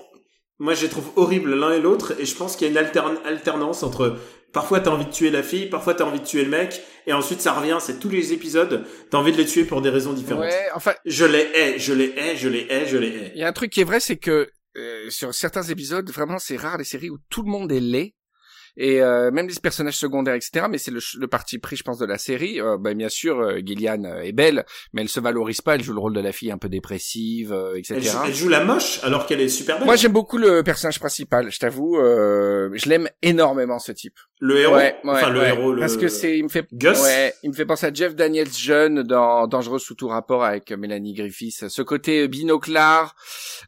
[0.58, 2.86] moi, je les trouve horribles l'un et l'autre, et je pense qu'il y a une
[2.86, 4.18] altern- alternance entre,
[4.52, 7.12] parfois t'as envie de tuer la fille, parfois t'as envie de tuer le mec, et
[7.12, 10.12] ensuite ça revient, c'est tous les épisodes, t'as envie de les tuer pour des raisons
[10.12, 10.44] différentes.
[10.44, 13.32] Ouais, enfin, Je les hais, je les hais, je les hais, je les hais.
[13.34, 16.38] il y a un truc qui est vrai, c'est que euh, sur certains épisodes, vraiment,
[16.38, 18.14] c'est rare les séries où tout le monde est laid.
[18.76, 20.66] Et euh, même les personnages secondaires, etc.
[20.70, 22.60] Mais c'est le, le parti pris, je pense, de la série.
[22.60, 25.74] Euh, ben, bien sûr, euh, Gillian euh, est belle, mais elle se valorise pas.
[25.74, 27.94] Elle joue le rôle de la fille un peu dépressive, euh, etc.
[27.96, 29.86] Elle joue, elle joue la moche, alors qu'elle est super belle.
[29.86, 31.50] Moi, j'aime beaucoup le personnage principal.
[31.50, 34.18] Je t'avoue, euh, je l'aime énormément ce type.
[34.44, 35.48] Le héros, Ouais, ouais, enfin le ouais.
[35.50, 35.78] héros, le...
[35.78, 37.00] Parce que c'est, il me fait, Gus?
[37.00, 40.72] ouais, il me fait penser à Jeff Daniels jeune dans Dangereux sous tout rapport avec
[40.72, 41.68] Mélanie Griffiths.
[41.68, 43.14] Ce côté binoclard,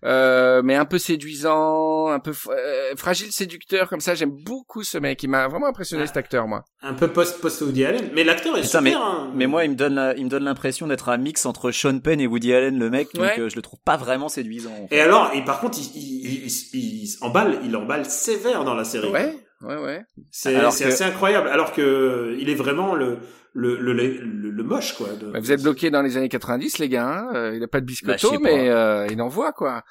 [0.04, 4.16] euh, mais un peu séduisant, un peu euh, fragile séducteur comme ça.
[4.16, 5.22] J'aime beaucoup ce mec.
[5.22, 6.06] Il m'a vraiment impressionné Ah.
[6.08, 6.64] cet acteur, moi.
[6.82, 8.82] un peu post post Woody Allen, mais l'acteur est Putain, super.
[8.82, 9.30] mais, hein.
[9.34, 11.98] mais moi, il me donne la- il me donne l'impression d'être un mix entre Sean
[12.00, 14.72] Penn et Woody Allen, le mec, donc euh, je le trouve pas vraiment séduisant.
[14.82, 14.96] en fait.
[14.96, 18.74] Et alors, et par contre, il, il, il, il, il emballe, il emballe sévère dans
[18.74, 19.08] la série.
[19.10, 19.34] Ouais.
[19.64, 20.02] Ouais, ouais.
[20.30, 21.48] C'est c'est que- assez incroyable.
[21.48, 23.18] Alors que il est vraiment le
[23.52, 25.08] le le, le, le moche quoi.
[25.14, 27.06] de- Bah, vous êtes bloqués dans les années 90, les gars.
[27.08, 29.82] Hein Euh, il a pas de Bah, biscotto, sais mais euh, il envoie quoi.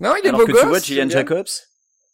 [0.00, 0.60] Non, il est Alors beau que gosse.
[0.62, 1.08] tu vois, c'est Gillian.
[1.10, 1.46] Jacobs,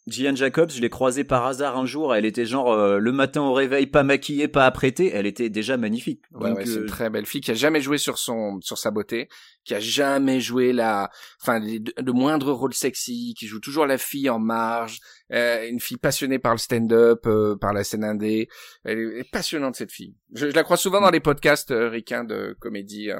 [0.07, 2.15] Gillian Jacobs, je l'ai croisée par hasard un jour.
[2.15, 5.11] Elle était genre euh, le matin au réveil, pas maquillée, pas apprêtée.
[5.13, 6.21] Elle était déjà magnifique.
[6.33, 8.59] Ouais, Donc, ouais, c'est euh, une très belle fille qui a jamais joué sur son
[8.61, 9.27] sur sa beauté,
[9.65, 11.09] qui a jamais joué la,
[11.41, 14.99] enfin les- le moindre rôle sexy, qui joue toujours la fille en marge,
[15.33, 18.47] euh, une fille passionnée par le stand-up, euh, par la scène indé.
[18.83, 20.15] Elle est, elle est passionnante cette fille.
[20.33, 23.17] Je, je la crois souvent dans les podcasts euh, ricains de comédie euh,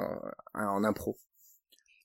[0.54, 1.18] en impro.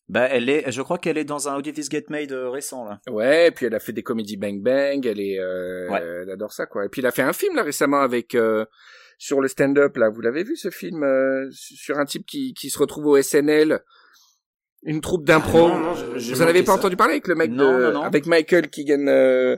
[0.09, 3.01] bah, elle est, je crois qu'elle est dans un How Get Made euh, récent là.
[3.09, 6.01] Ouais, et puis elle a fait des comédies Bang Bang, elle est, euh, Ouais.
[6.23, 6.85] elle adore ça quoi.
[6.85, 8.65] Et puis elle a fait un film là récemment avec euh,
[9.19, 10.11] sur le stand-up là.
[10.11, 13.81] Vous l'avez vu ce film euh, sur un type qui qui se retrouve au SNL,
[14.85, 15.67] une troupe d'impro.
[15.67, 16.79] Ah, non, non, Vous en avez pas ça.
[16.79, 18.03] entendu parler avec le mec Non, de, non, non.
[18.03, 19.57] avec Michael Keegan euh,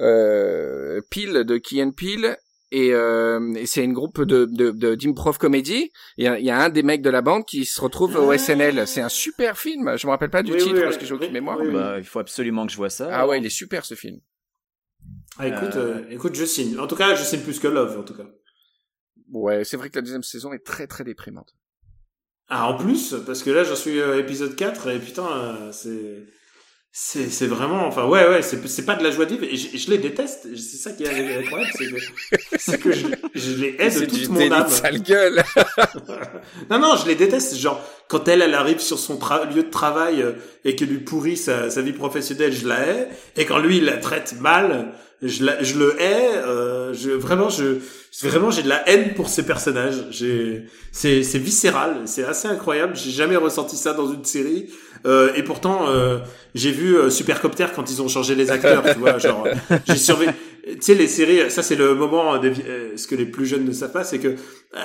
[0.00, 2.36] euh, Peel de Keegan Peel
[2.70, 5.90] et, euh, et c'est une groupe de de de- d'improv comédie.
[6.16, 8.16] Il y a, il y a un des mecs de la bande qui se retrouve
[8.16, 8.32] au.
[8.36, 8.86] SNL.
[8.86, 9.94] C'est un super film.
[9.98, 11.58] Je me rappelle pas du Oui, titre oui, parce que j'ai aucune oui, mémoire.
[11.60, 11.74] oui, oui.
[11.74, 13.08] Bah, il faut absolument que je vois ça.
[13.12, 14.20] Ah ouais, il est super ce film.
[15.38, 16.78] Ah, écoute, Euh, euh, écoute, je signe.
[16.78, 18.26] En tout cas, je signe plus que Love, en tout cas.
[19.32, 21.54] Ouais, c'est vrai que la deuxième saison est très très déprimante.
[22.54, 26.22] Ah, en plus, parce que là, j'en suis euh, épisode 4 et putain, euh, c'est,
[26.94, 29.56] c'est, c'est vraiment, enfin, ouais, ouais, c'est, c'est pas de la joie de vivre et
[29.56, 30.46] je, je les déteste.
[30.54, 31.96] C'est ça qui est incroyable, c'est que,
[32.58, 34.68] c'est que je, je les hais de toute mon âme.
[34.68, 35.42] sale gueule.
[36.70, 37.56] Non, non, je les déteste.
[37.56, 39.18] Genre, quand elle, elle arrive sur son
[39.54, 40.32] lieu de travail euh,
[40.66, 43.08] et qu'elle lui pourrit sa, sa vie professionnelle, je la hais.
[43.38, 46.36] Et quand lui, il la traite mal, je, la, je le hais.
[46.36, 47.78] Euh, je, vraiment, je,
[48.22, 50.04] vraiment, j'ai de la haine pour ces personnages.
[50.10, 52.02] J'ai, c'est, c'est viscéral.
[52.04, 52.96] C'est assez incroyable.
[52.96, 54.68] J'ai jamais ressenti ça dans une série.
[55.04, 56.18] Euh, et pourtant, euh,
[56.54, 58.82] j'ai vu euh, Supercopter quand ils ont changé les acteurs.
[58.92, 60.32] tu vois, genre, euh, j'ai survécu.
[60.64, 63.64] Tu sais, les séries, ça c'est le moment, de, euh, ce que les plus jeunes
[63.64, 64.34] ne savent pas, c'est que euh,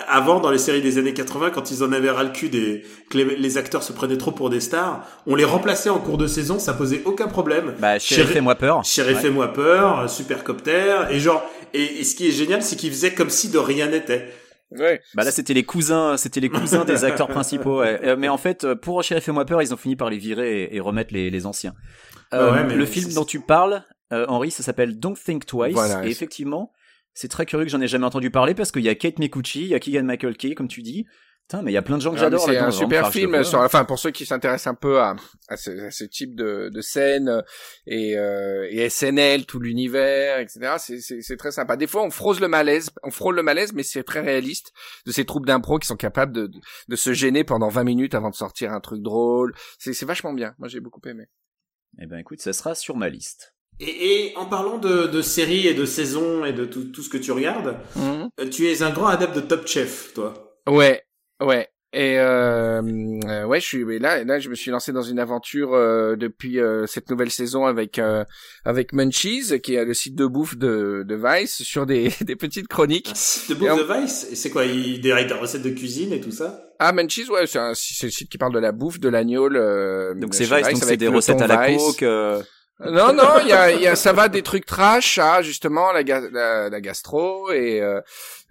[0.08, 2.82] avant, dans les séries des années 80, quand ils en avaient ras le cul des,
[3.12, 6.18] que les, les acteurs se prenaient trop pour des stars, on les remplaçait en cours
[6.18, 7.76] de saison, ça posait aucun problème.
[7.80, 8.84] Bah, chérie, Chérie- fais-moi peur.
[8.84, 9.22] Chérie, Ouais.
[9.22, 13.14] fais-moi peur, euh, Supercopter, et genre, et, et ce qui est génial, c'est qu'ils faisaient
[13.14, 14.30] comme si de rien n'était.
[14.72, 15.02] Ouais.
[15.16, 17.80] Bah là, c'était les cousins, c'était les cousins des acteurs principaux.
[17.80, 18.00] ouais.
[18.04, 20.64] Euh, Mais en fait, euh, pour Chérie fais-moi peur, ils ont fini par les virer
[20.64, 21.74] et, et remettre les, les anciens.
[22.34, 25.46] Euh, Bah ouais, mais le film dont tu parles, euh, Henri, ça s'appelle Don't Think
[25.46, 25.74] Twice.
[25.74, 26.74] Voilà, et effectivement,
[27.14, 29.62] c'est très curieux que j'en ai jamais entendu parler parce qu'il y a Kate Micucci,
[29.62, 31.06] il y a Keegan Michael Key, comme tu dis.
[31.50, 33.42] Putain, mais il y a plein de gens que Ah, j'adore C'est un super film
[33.46, 35.16] sur, enfin, pour ceux qui s'intéressent un peu à,
[35.48, 37.42] à ce, à ce type de, de scène euh,
[37.86, 40.76] et, euh, et SNL, tout l'univers, etc.
[40.78, 41.78] C'est, très sympa.
[41.78, 44.74] Des fois, on frôle le malaise, on frôle le malaise, mais c'est très réaliste
[45.06, 48.14] de ces troupes d'impro qui sont capables de, de, de se gêner pendant 20 minutes
[48.14, 49.54] avant de sortir un truc drôle.
[49.80, 50.54] C'est, vachement bien.
[50.60, 51.28] Moi, j'ai beaucoup aimé.
[52.02, 53.54] Eh ben écoute, ça sera sur ma liste.
[53.80, 57.10] Et, et en parlant de, de séries et de saisons et de tout, tout ce
[57.10, 58.30] que tu regardes, Mhm.
[58.42, 60.58] euh, tu es un grand adepte de Top Chef, toi.
[60.68, 61.04] Ouais,
[61.42, 61.68] ouais.
[61.94, 62.82] Et euh,
[63.28, 66.18] euh, ouais, je suis mais là, là, je me suis lancé dans une aventure euh,
[66.18, 68.26] depuis euh, cette nouvelle saison avec euh,
[68.66, 72.68] avec Munchies, qui est le site de bouffe de, de Vice, sur des, des petites
[72.68, 73.10] chroniques.
[73.10, 76.12] Un site de bouffe de Vice, et c'est quoi, il des, des recettes de cuisine
[76.12, 76.62] et tout ça?
[76.78, 79.50] Ah, Munchies, ouais, c'est un c'est le site qui parle de la bouffe, de l'agneau.
[79.50, 81.82] euh, Donc c'est Vice, donc c'est des recettes à la Vice.
[81.98, 82.04] coke.
[82.80, 86.04] Non, non, il y a, y a, ça va des trucs trash à justement la,
[86.04, 88.02] la, la gastro et, euh,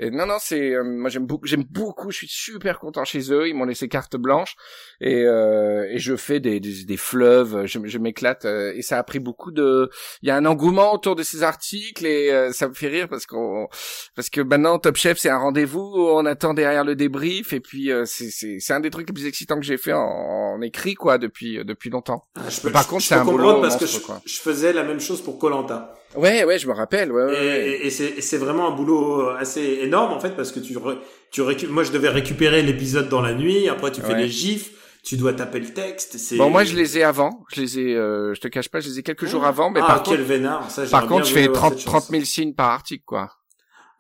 [0.01, 3.47] et non, non, c'est, euh, moi j'aime j'aime beaucoup, je suis super content chez eux,
[3.47, 4.57] ils m'ont laissé carte blanche
[5.01, 8.99] et, euh, et je fais des, des, des fleuves, je, je m'éclate euh, et ça
[8.99, 9.91] a pris beaucoup de,
[10.23, 13.09] il y a un engouement autour de ces articles et euh, ça me fait rire
[13.09, 13.69] parce qu'on,
[14.15, 17.91] parce que maintenant Top Chef c'est un rendez-vous, on attend derrière le débrief et puis
[17.93, 20.95] euh, c'est, c'est, un des trucs les plus excitants que j'ai fait en, en écrit
[20.95, 22.23] quoi depuis, depuis longtemps.
[22.37, 24.21] Ah, je peux, Par je- contre, c'est un boulot parce que monstre, je, quoi.
[24.25, 25.95] je faisais la même chose pour Colanta.
[26.17, 27.13] Ouais, ouais, je me rappelle.
[27.13, 27.69] Ouais, ouais, Et, ouais.
[27.69, 30.75] et- et c'est et c'est vraiment un boulot assez énorme en fait parce que tu
[30.77, 30.99] re-
[31.31, 34.23] tu récu- moi je devais récupérer l'épisode dans la nuit, après tu fais Ouais.
[34.23, 34.71] les gifs,
[35.05, 36.17] tu dois taper le texte.
[36.19, 37.45] C'est Bon, moi, je les ai avant.
[37.55, 39.79] Je les ai, euh, je te cache pas, je les ai quelques jours avant, mais
[39.83, 40.69] ah, par quel contre, vénard.
[40.71, 42.03] Ça, par contre, bien je fais voulu avoir 30, cette chance.
[42.07, 43.31] 30 000 signes par article, quoi.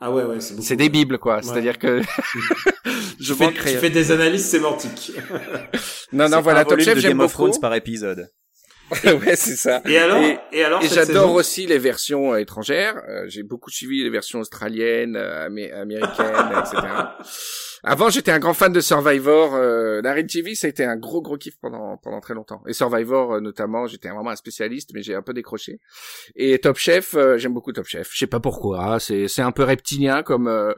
[0.00, 0.60] Ah ouais ouais c'est.
[0.62, 1.40] C'est des bibles, quoi.
[1.42, 2.02] C'est-à-dire que
[3.20, 5.12] je Tu fais, tu fais des analyses sémantiques.
[6.12, 7.48] Non, non, voilà, Top Chef, j'aime Game of beaucoup.
[7.50, 8.28] Thrones par épisode.
[9.04, 9.82] ouais, c'est ça.
[9.84, 12.94] Et alors Et- et, alors Et cette j'adore aussi les versions euh, étrangères.
[13.08, 16.76] Euh, j'ai beaucoup suivi les versions australiennes, euh, amé- américaines, etc.
[17.82, 19.54] Avant, j'étais un grand fan de Survivor.
[19.54, 22.62] Euh, la Red TV, ça a été un gros, gros kiff pendant pendant très longtemps.
[22.66, 25.80] Et Survivor, notamment, j'étais vraiment un spécialiste, mais j'ai un peu décroché.
[26.34, 28.08] Et Top Chef, j'aime beaucoup Top Chef.
[28.12, 28.98] Je sais pas pourquoi.
[29.00, 30.74] C'est c'est un peu reptilien comme.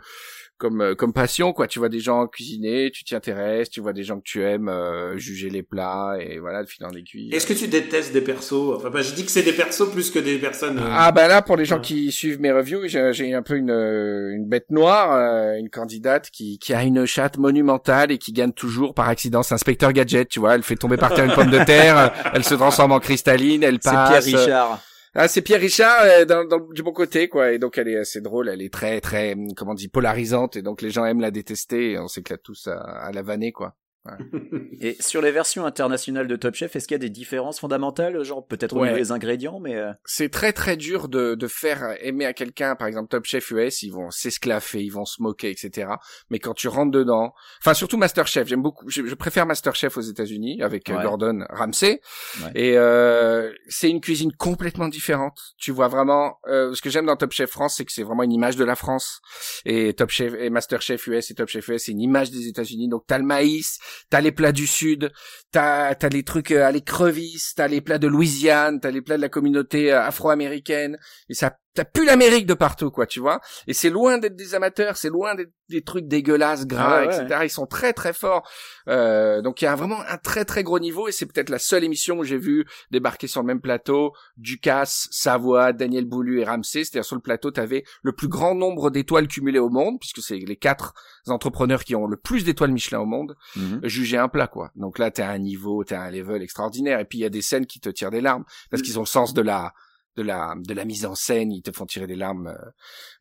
[0.58, 1.66] Comme euh, comme passion quoi.
[1.66, 4.68] Tu vois des gens cuisiner, tu t'y intéresses, tu vois des gens que tu aimes
[4.68, 7.30] euh, juger les plats et voilà, de fil en aiguille.
[7.32, 8.74] Est-ce que tu détestes des persos?
[8.76, 10.78] Enfin, bah, je dis que c'est des persos plus que des personnes.
[10.78, 11.82] euh, Ah bah là pour les gens Ouais.
[11.82, 15.70] qui suivent mes reviews, j'ai j'ai un peu une euh, une bête noire, euh, une
[15.70, 19.42] candidate qui qui a une chatte monumentale et qui gagne toujours par accident.
[19.42, 20.54] C'est Inspecteur Gadget, tu vois.
[20.54, 23.78] Elle fait tomber par terre une pomme de terre, elle se transforme en cristalline, elle
[23.80, 24.24] C'est passe.
[24.26, 24.80] Pierre Richard.
[25.20, 27.50] Ah, c'est Pierre Richard euh, dans, du bon côté, quoi.
[27.50, 30.54] Et donc, elle est assez drôle, elle est très, très, hum, comment on dit, polarisante.
[30.54, 33.50] Et donc, les gens aiment la détester et on s'éclate tous à, à la vanner,
[33.50, 33.74] quoi.
[34.80, 38.22] Et sur les versions internationales de Top Chef, est-ce qu'il y a des différences fondamentales,
[38.22, 38.88] genre peut-être au Ouais.
[38.88, 42.76] niveau des ingrédients, mais euh, C'est très, très dur de, de faire aimer à quelqu'un,
[42.76, 45.90] par exemple, Top Chef US, ils vont s'esclaffer, ils vont se moquer, etc.
[46.30, 50.00] Mais quand tu rentres dedans, enfin, surtout Masterchef, j'aime beaucoup, je, je préfère Masterchef aux
[50.02, 51.02] États-Unis avec euh, Ouais.
[51.04, 52.00] Gordon Ramsay.
[52.42, 52.50] Ouais.
[52.54, 55.38] Et euh, c'est une cuisine complètement différente.
[55.58, 58.22] Tu vois vraiment, euh, ce que j'aime dans Top Chef France, c'est que c'est vraiment
[58.22, 59.20] une image de la France.
[59.64, 62.88] Et Top Chef et Masterchef US et Top Chef US, c'est une image des États-Unis.
[62.88, 63.78] Donc t'as le maïs,
[64.10, 65.12] t'as les plats du sud,
[65.52, 69.16] t'as t'as les trucs euh, à l'écrevisse, t'as les plats de Louisiane, t'as les plats
[69.16, 70.98] de la communauté euh, afro-américaine.
[71.28, 73.40] Et ça, t'as plus l'Amérique de partout, quoi, tu vois.
[73.66, 77.22] Et c'est loin d'être des amateurs, c'est loin d'être des trucs dégueulasses, gras, Ah ouais,
[77.22, 77.40] etc.
[77.44, 78.48] Ils sont très très forts.
[78.88, 81.08] Euh, donc il y a vraiment un très très gros niveau.
[81.08, 85.08] Et c'est peut-être la seule émission où j'ai vu débarquer sur le même plateau Ducasse,
[85.10, 86.84] Savoie, Daniel Boulu et Ramsey.
[86.84, 90.36] C'est-à-dire sur le plateau, t'avais le plus grand nombre d'étoiles cumulées au monde, puisque c'est
[90.38, 90.94] les quatre
[91.26, 93.36] entrepreneurs qui ont le plus d'étoiles Michelin au monde
[93.82, 94.70] juger un plat quoi.
[94.74, 97.24] Donc là t'es à un niveau, t'es à un level extraordinaire et puis il y
[97.26, 99.72] a des scènes qui te tirent des larmes parce qu'ils ont le sens de la
[100.18, 102.48] de la de la mise en scène, ils te font tirer des larmes.
[102.48, 102.70] euh.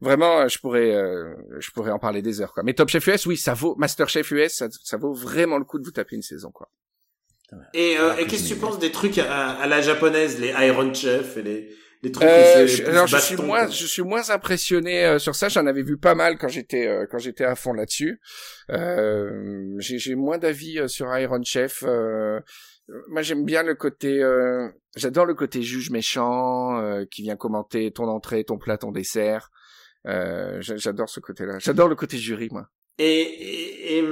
[0.02, 2.64] Vraiment, euh, je pourrais euh, je pourrais en parler des heures quoi.
[2.64, 5.66] Mais Top Chef US, oui, ça vaut Master Chef US, ça, ça vaut vraiment le
[5.66, 6.70] coup de vous taper une saison quoi.
[7.74, 10.94] Et, euh, et qu'est-ce que tu penses des trucs à, à la japonaise, les Iron
[10.94, 11.70] Chef et les,
[12.04, 13.70] les trucs où Euh, je, alors je suis moins quoi.
[13.70, 15.50] je suis moins impressionné euh, sur ça.
[15.50, 18.20] J'en avais vu pas mal quand j'étais euh, quand j'étais à fond là-dessus.
[18.72, 21.84] Euh, j'ai j'ai moins d'avis euh, sur Iron Chef.
[21.86, 22.40] euh,
[23.10, 27.92] moi j'aime bien le côté euh, j'adore le côté juge méchant euh, qui vient commenter
[27.92, 29.50] ton entrée, ton plat, ton dessert.
[30.08, 31.58] Euh, j'a- j'adore ce côté-là.
[31.60, 32.68] J'adore le côté jury moi.
[33.00, 34.04] Et, et, et,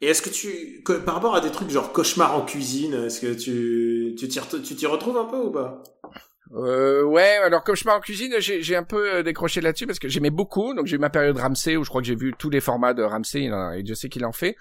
[0.00, 3.20] et est-ce que tu, que- par rapport à des trucs genre cauchemar en cuisine, est-ce
[3.20, 5.82] que tu, tu t'y, tu t'y retrouves un peu ou pas?
[6.54, 9.98] Euh, ouais, alors comme je pars en cuisine, j'ai un peu euh, décroché là-dessus parce
[9.98, 10.74] que j'aimais beaucoup.
[10.74, 12.94] Donc j'ai eu ma période Ramsey où je crois que j'ai vu tous les formats
[12.94, 14.56] de Ramsey et Dieu sait qu'il en fait.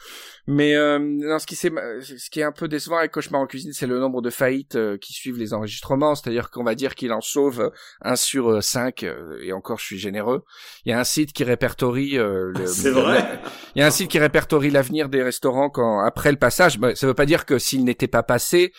[0.47, 3.73] Mais euh, non, ce qui ce qui est un peu décevant avec Cauchemar en cuisine,
[3.73, 6.15] c'est le nombre de faillites euh, qui suivent les enregistrements.
[6.15, 9.85] C'est-à-dire qu'on va dire qu'il en sauve un sur euh, cinq euh, et encore je
[9.85, 10.43] suis généreux.
[10.85, 13.39] Il y a un site qui répertorie euh, le, C'est vrai
[13.75, 16.79] il y a un site qui répertorie l'avenir des restaurants quand après le passage.
[16.79, 18.73] Bah, ça veut pas dire que s'il n'était pas passé,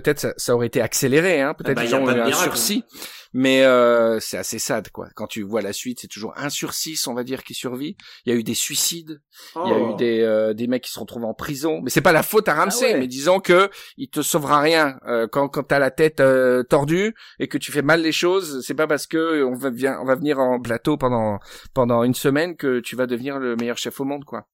[0.00, 1.40] peut-être ça, ça aurait été accéléré.
[1.40, 1.54] Hein.
[1.54, 2.84] Peut-être a gens pas ont eu un sursis.
[3.32, 5.08] Mais euh, c'est assez sad, quoi.
[5.14, 7.96] Quand tu vois la suite, c'est toujours un sur six, on va dire, qui survit.
[8.24, 9.20] Il y a eu des suicides.
[9.56, 9.92] Il y a Oh.
[9.92, 11.80] eu des euh, des mecs qui se retrouvent en prison.
[11.82, 12.86] Mais c'est pas la faute à Ramsey.
[12.88, 13.00] Ah ouais.
[13.00, 17.14] Mais disons que il te sauvera rien Euh, quand quand t'as la tête euh, tordue
[17.38, 18.62] et que tu fais mal les choses.
[18.64, 21.38] C'est pas parce que on va vient on va venir en plateau pendant
[21.74, 24.46] pendant une semaine que tu vas devenir le meilleur chef au monde, quoi.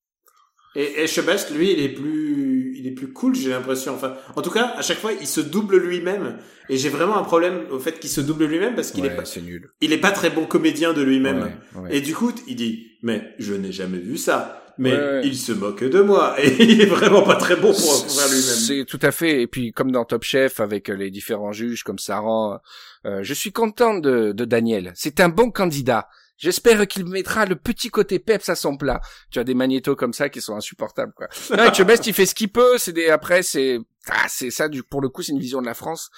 [0.74, 3.94] Et, et Chebest, lui, il est plus, il est plus cool, j'ai l'impression.
[3.94, 6.38] Enfin, en tout cas, à chaque fois, il se double lui-même.
[6.68, 9.24] Et j'ai vraiment un problème au fait qu'il se double lui-même parce qu'il est pas,
[9.24, 9.68] c'est nul.
[9.80, 11.52] il est pas très bon comédien de lui-même.
[11.74, 11.96] Ouais, ouais.
[11.96, 14.58] Et du coup, il dit, mais je n'ai jamais vu ça.
[14.78, 15.20] Mais Ouais, ouais.
[15.26, 16.34] il se moque de moi.
[16.42, 18.40] Et il est vraiment pas très bon pour faire lui-même.
[18.40, 19.42] C'est tout à fait.
[19.42, 22.58] Et puis comme dans Top Chef, avec euh, les différents juges comme Saran,
[23.04, 24.92] euh, je suis content de, de Daniel.
[24.94, 26.08] C'est un bon candidat.
[26.42, 29.00] J'espère qu'il mettra le petit côté peps à son plat.
[29.30, 31.28] Tu as des magnétos comme ça qui sont insupportables, quoi.
[31.56, 32.78] Non, Chebest, il fait ce qu'il peut.
[32.78, 33.78] C'est des, après, c'est,
[34.08, 36.10] ah, c'est ça, du, pour le coup, c'est une vision de la France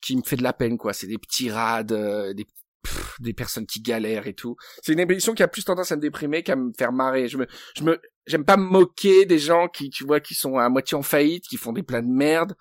[0.00, 0.92] qui me fait de la peine, quoi.
[0.92, 2.46] C'est des petits rades, euh, des,
[2.82, 4.56] pff, des personnes qui galèrent et tout.
[4.82, 7.28] C'est une émission qui a plus tendance à me déprimer qu'à me faire marrer.
[7.28, 10.58] Je me, je me, j'aime pas me moquer des gens qui, tu vois, qui sont
[10.58, 12.54] à moitié en faillite, qui font des plats de merde.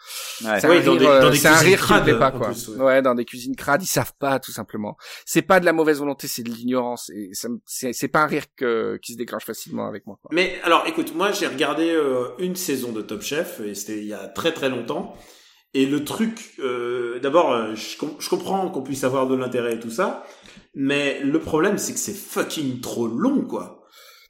[0.43, 0.60] Ouais.
[0.60, 2.47] C'est un euh, un rire qui me plaît pas, quoi.
[2.47, 2.84] plus, ouais.
[2.84, 3.01] ouais.
[3.01, 4.97] dans des cuisines crades, ils savent pas, tout simplement.
[5.25, 7.10] C'est pas de la mauvaise volonté, c'est de l'ignorance.
[7.10, 10.17] Et ça me- c'est, c'est pas un rire que, qui se déclenche facilement avec moi.
[10.21, 10.29] quoi.
[10.34, 14.05] Mais alors, écoute, moi j'ai regardé euh, une saison de Top Chef et c'était il
[14.07, 15.15] y a très très longtemps.
[15.73, 19.75] Et le truc, euh, d'abord, euh, je, com- je comprends qu'on puisse avoir de l'intérêt
[19.75, 20.25] et tout ça,
[20.75, 23.77] mais le problème c'est que c'est fucking trop long, quoi.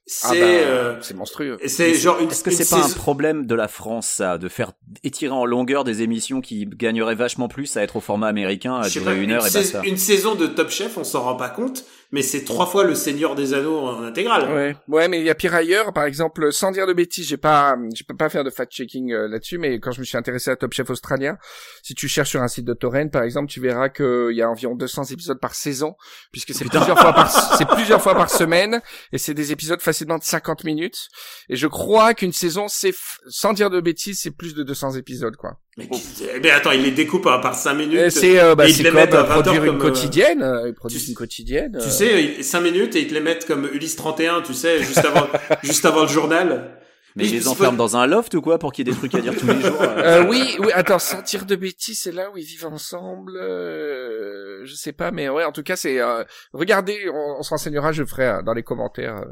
[0.05, 1.57] C'est, Ah bah, euh, c'est monstrueux.
[1.65, 2.29] c'est genre une.
[2.29, 4.73] Est-ce que c'est pas un problème de la France, ça, de faire
[5.03, 8.89] étirer en longueur des émissions qui gagneraient vachement plus à être au format américain, à
[8.89, 11.49] durer pas, une heure et basta une saison de Top Chef, on s'en rend pas
[11.49, 14.51] compte, mais c'est trois fois le Seigneur des Anneaux en intégrale.
[14.53, 15.93] Ouais, ouais, mais il y a pire ailleurs.
[15.93, 19.27] Par exemple, sans dire de bêtises, j'ai pas, je peux pas faire de fact-checking euh,
[19.27, 21.37] là-dessus, mais quand je me suis intéressé à Top Chef australien,
[21.83, 24.49] si tu cherches sur un site de Torrent, par exemple, tu verras qu'il y a
[24.49, 25.95] environ 200 épisodes par saison,
[26.31, 30.17] puisque c'est plusieurs fois par, c'est plusieurs fois par semaine, et c'est des épisodes facilement
[30.17, 31.07] de 50 minutes.
[31.49, 34.91] Et je crois qu'une saison, c'est, f- sans dire de bêtises, c'est plus de 200
[34.95, 35.59] épisodes, quoi.
[35.77, 36.01] Mais, qui-
[36.43, 38.09] mais attends, il les découpe hein, par 5 minutes.
[38.09, 40.43] C'est, euh, bah, comme mettent à euh, 20 heures produire une comme, euh, quotidienne.
[40.43, 41.77] euh, Ils produisent tu- une quotidienne.
[41.81, 41.89] Tu euh.
[41.89, 45.27] sais, 5 minutes et ils te les mettent comme Ulysse 31, tu sais, juste avant,
[45.63, 46.77] juste avant le journal.
[47.17, 49.13] Mais ils les enferment dans un loft ou quoi pour qu'il y ait des trucs
[49.15, 50.21] à dire tous les jours euh.
[50.23, 53.35] Euh, oui, oui, attends, sans dire de bêtises, c'est là où ils vivent ensemble.
[53.35, 55.99] Euh, je sais pas, mais ouais, en tout cas, c'est.
[55.99, 59.23] euh, regardez, on, on se renseignera, je ferai euh, dans les commentaires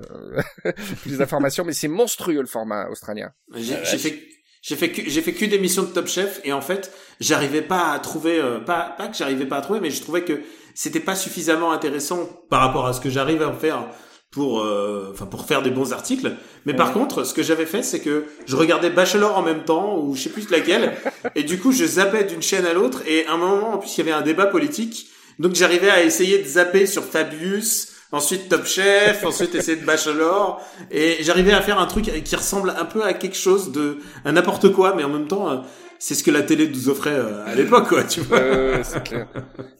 [0.65, 0.71] euh,
[1.03, 3.31] plus d'informations, mais c'est monstrueux le format australien.
[3.55, 4.19] J'ai j'ai fait,
[4.61, 7.91] j'ai fait que, j'ai fait qu'une émission de Top Chef et en fait, j'arrivais pas
[7.91, 10.41] à trouver, euh, pas, pas que j'arrivais pas à trouver, mais je trouvais que
[10.75, 13.87] c'était pas suffisamment intéressant par rapport à ce que j'arrive à faire
[14.31, 16.35] pour, euh, enfin, pour faire des bons articles.
[16.65, 19.97] Mais par contre, ce que j'avais fait, c'est que je regardais Bachelor en même temps,
[19.97, 20.93] ou je sais plus laquelle,
[21.35, 23.97] et du coup, je zappais d'une chaîne à l'autre, et à un moment, en plus,
[23.97, 25.07] il y avait un débat politique,
[25.39, 30.61] donc j'arrivais à essayer de zapper sur Fabius, ensuite Top Chef, ensuite essayer de Bachelor,
[30.91, 34.31] et j'arrivais à faire un truc qui ressemble un peu à quelque chose de, à
[34.31, 35.57] n'importe quoi, mais en même temps, euh,
[35.99, 38.41] c'est ce que la télé nous offrait euh, à l'époque, quoi, tu vois.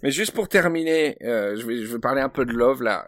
[0.03, 3.05] Mais juste pour terminer, euh, je vais je vais parler un peu de Love là.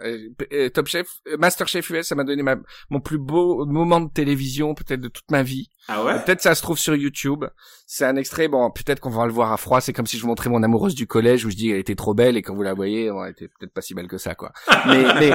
[0.74, 1.08] Top Chef,
[1.38, 2.56] Master Chef US, ça m'a donné ma,
[2.90, 5.68] mon plus beau moment de télévision peut-être de toute ma vie.
[5.88, 6.20] Ah ouais?
[6.24, 7.46] Peut-être ça se trouve sur YouTube.
[7.88, 8.48] C'est un extrait.
[8.48, 9.82] Bon, peut-être qu'on va le voir à froid.
[9.82, 11.96] C'est comme si je vous montrais mon amoureuse du collège où je dis elle était
[11.96, 14.36] trop belle et quand vous la voyez, elle était peut-être pas si belle que ça,
[14.36, 14.54] quoi.
[14.86, 15.32] Mais, mais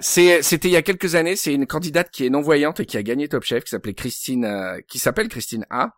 [0.00, 1.36] c'était il y a quelques années.
[1.36, 3.94] C'est une candidate qui est non voyante et qui a gagné Top Chef, qui s'appelait
[3.94, 5.90] Christine, euh, qui s'appelle Christine A.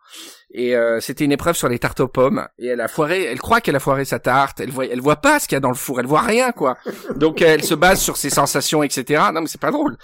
[0.51, 2.47] Et euh, c'était une épreuve sur les tartes aux pommes.
[2.59, 3.23] Et elle a foiré.
[3.23, 4.59] Elle croit qu'elle a foiré sa tarte.
[4.59, 5.99] Elle voit, elle voit pas ce qu'il y a dans le four.
[5.99, 6.77] Elle voit rien, quoi.
[7.15, 9.23] Donc elle se base sur ses sensations, etc.
[9.33, 9.97] Non, mais c'est pas drôle.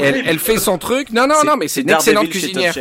[0.00, 1.10] Elle, elle fait son truc.
[1.10, 2.74] Non, non, non, mais c'est une excellente cuisinière.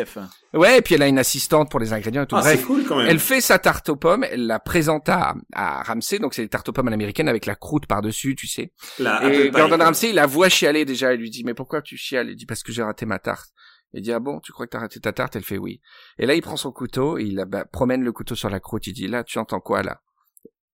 [0.54, 2.36] Ouais, et puis elle a une assistante pour les ingrédients et tout.
[2.36, 3.08] Ah, c'est cool quand même.
[3.08, 6.50] elle fait sa tarte aux pommes, elle la présente à, à Ramsey, donc c'est des
[6.50, 8.72] tartes aux pommes à l'américaine avec la croûte par-dessus, tu sais.
[9.00, 9.78] La et Gordon.
[9.84, 12.30] Ramsay, il la voit chialer déjà, il lui dit, mais pourquoi tu chiales?
[12.30, 13.50] Il dit, parce que j'ai raté ma tarte.
[13.96, 15.36] Il dit, ah bon, tu crois que t'as raté ta tarte?
[15.36, 15.80] Elle fait oui.
[16.18, 18.88] Et là, il prend son couteau, il la- bah, promène le couteau sur la croûte,
[18.88, 20.02] il dit, là, tu entends quoi, là?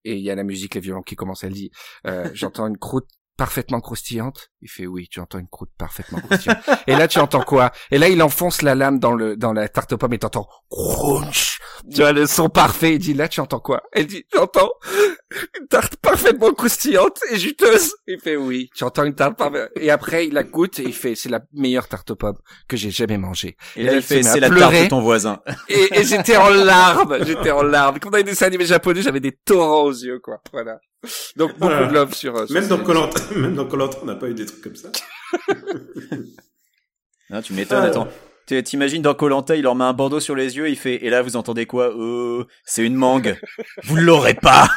[0.04, 1.70] Et il y a la musique, les violons qui commencent, elle dit,
[2.06, 4.50] euh, j'entends une croûte parfaitement croustillante.
[4.62, 6.58] Il fait oui, tu entends une croûte parfaitement croustillante.
[6.88, 7.72] et là, tu entends quoi?
[7.92, 10.50] Et là, il enfonce la lame dans le dans la tarte aux pommes et t'entends
[10.70, 11.60] crunch.
[11.92, 12.96] Tu vois le son parfait.
[12.96, 13.84] Il dit là, tu entends quoi?
[13.94, 14.72] Elle dit j'entends
[15.60, 17.94] une tarte parfaitement croustillante et juteuse.
[18.08, 19.72] Il fait oui, tu entends une tarte parfaite.
[19.76, 22.38] Et après, il la goûte et il fait c'est la meilleure tarte aux pommes
[22.68, 23.58] que j'ai jamais mangée.
[23.76, 25.42] Et là, il fait, c'est la tarte de ton voisin.
[25.70, 28.00] Et, et j'étais en larmes, j'étais en larmes.
[28.00, 30.42] Comme dans les dessins animés japonais, j'avais des torrents aux yeux, quoi.
[30.54, 30.80] Voilà.
[31.36, 31.88] Donc beaucoup Voilà.
[31.88, 32.36] de love sur.
[32.36, 34.76] euh, sur Même dans Colanta, même dans Colanta, on n'a pas eu des trucs comme
[34.76, 34.90] ça.
[37.30, 37.88] Non, tu m'étonnes, Ah.
[37.88, 38.08] attends.
[38.48, 41.10] Tu- T'imagines dans Colanta, il leur met un bandeau sur les yeux, il fait, et
[41.10, 41.88] là vous entendez quoi?
[41.94, 43.38] Euh, c'est une mangue.
[43.84, 44.70] vous l'aurez pas.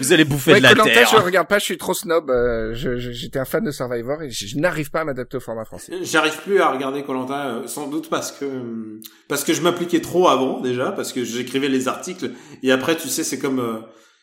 [0.00, 1.08] Vous allez bouffer Ouais, de la Koh-Lanta, terre.
[1.12, 2.30] je regarde pas, je suis trop snob.
[2.30, 5.36] euh, je- je- J'étais un fan de Survivor et je, je n'arrive pas à m'adapter
[5.36, 5.92] au format français.
[6.02, 10.28] J'arrive plus à regarder Colanta, sans doute parce que euh, parce que je m'appliquais trop
[10.28, 12.30] avant déjà, parce que j'écrivais les articles
[12.62, 13.78] et après tu sais c'est comme euh,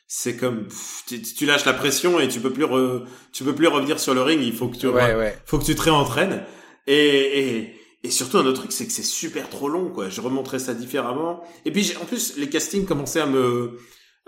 [0.07, 3.53] c'est comme pff, tu, tu lâches la pression et tu peux plus re- tu peux
[3.53, 5.37] plus revenir sur le ring, il faut que tu Ouais, ouais.
[5.45, 6.41] faut que tu te réentraînes
[6.87, 10.09] et et et surtout un autre truc c'est que c'est super trop long quoi.
[10.09, 13.77] Je remonterais ça différemment et puis j'ai- en plus les castings commençaient à me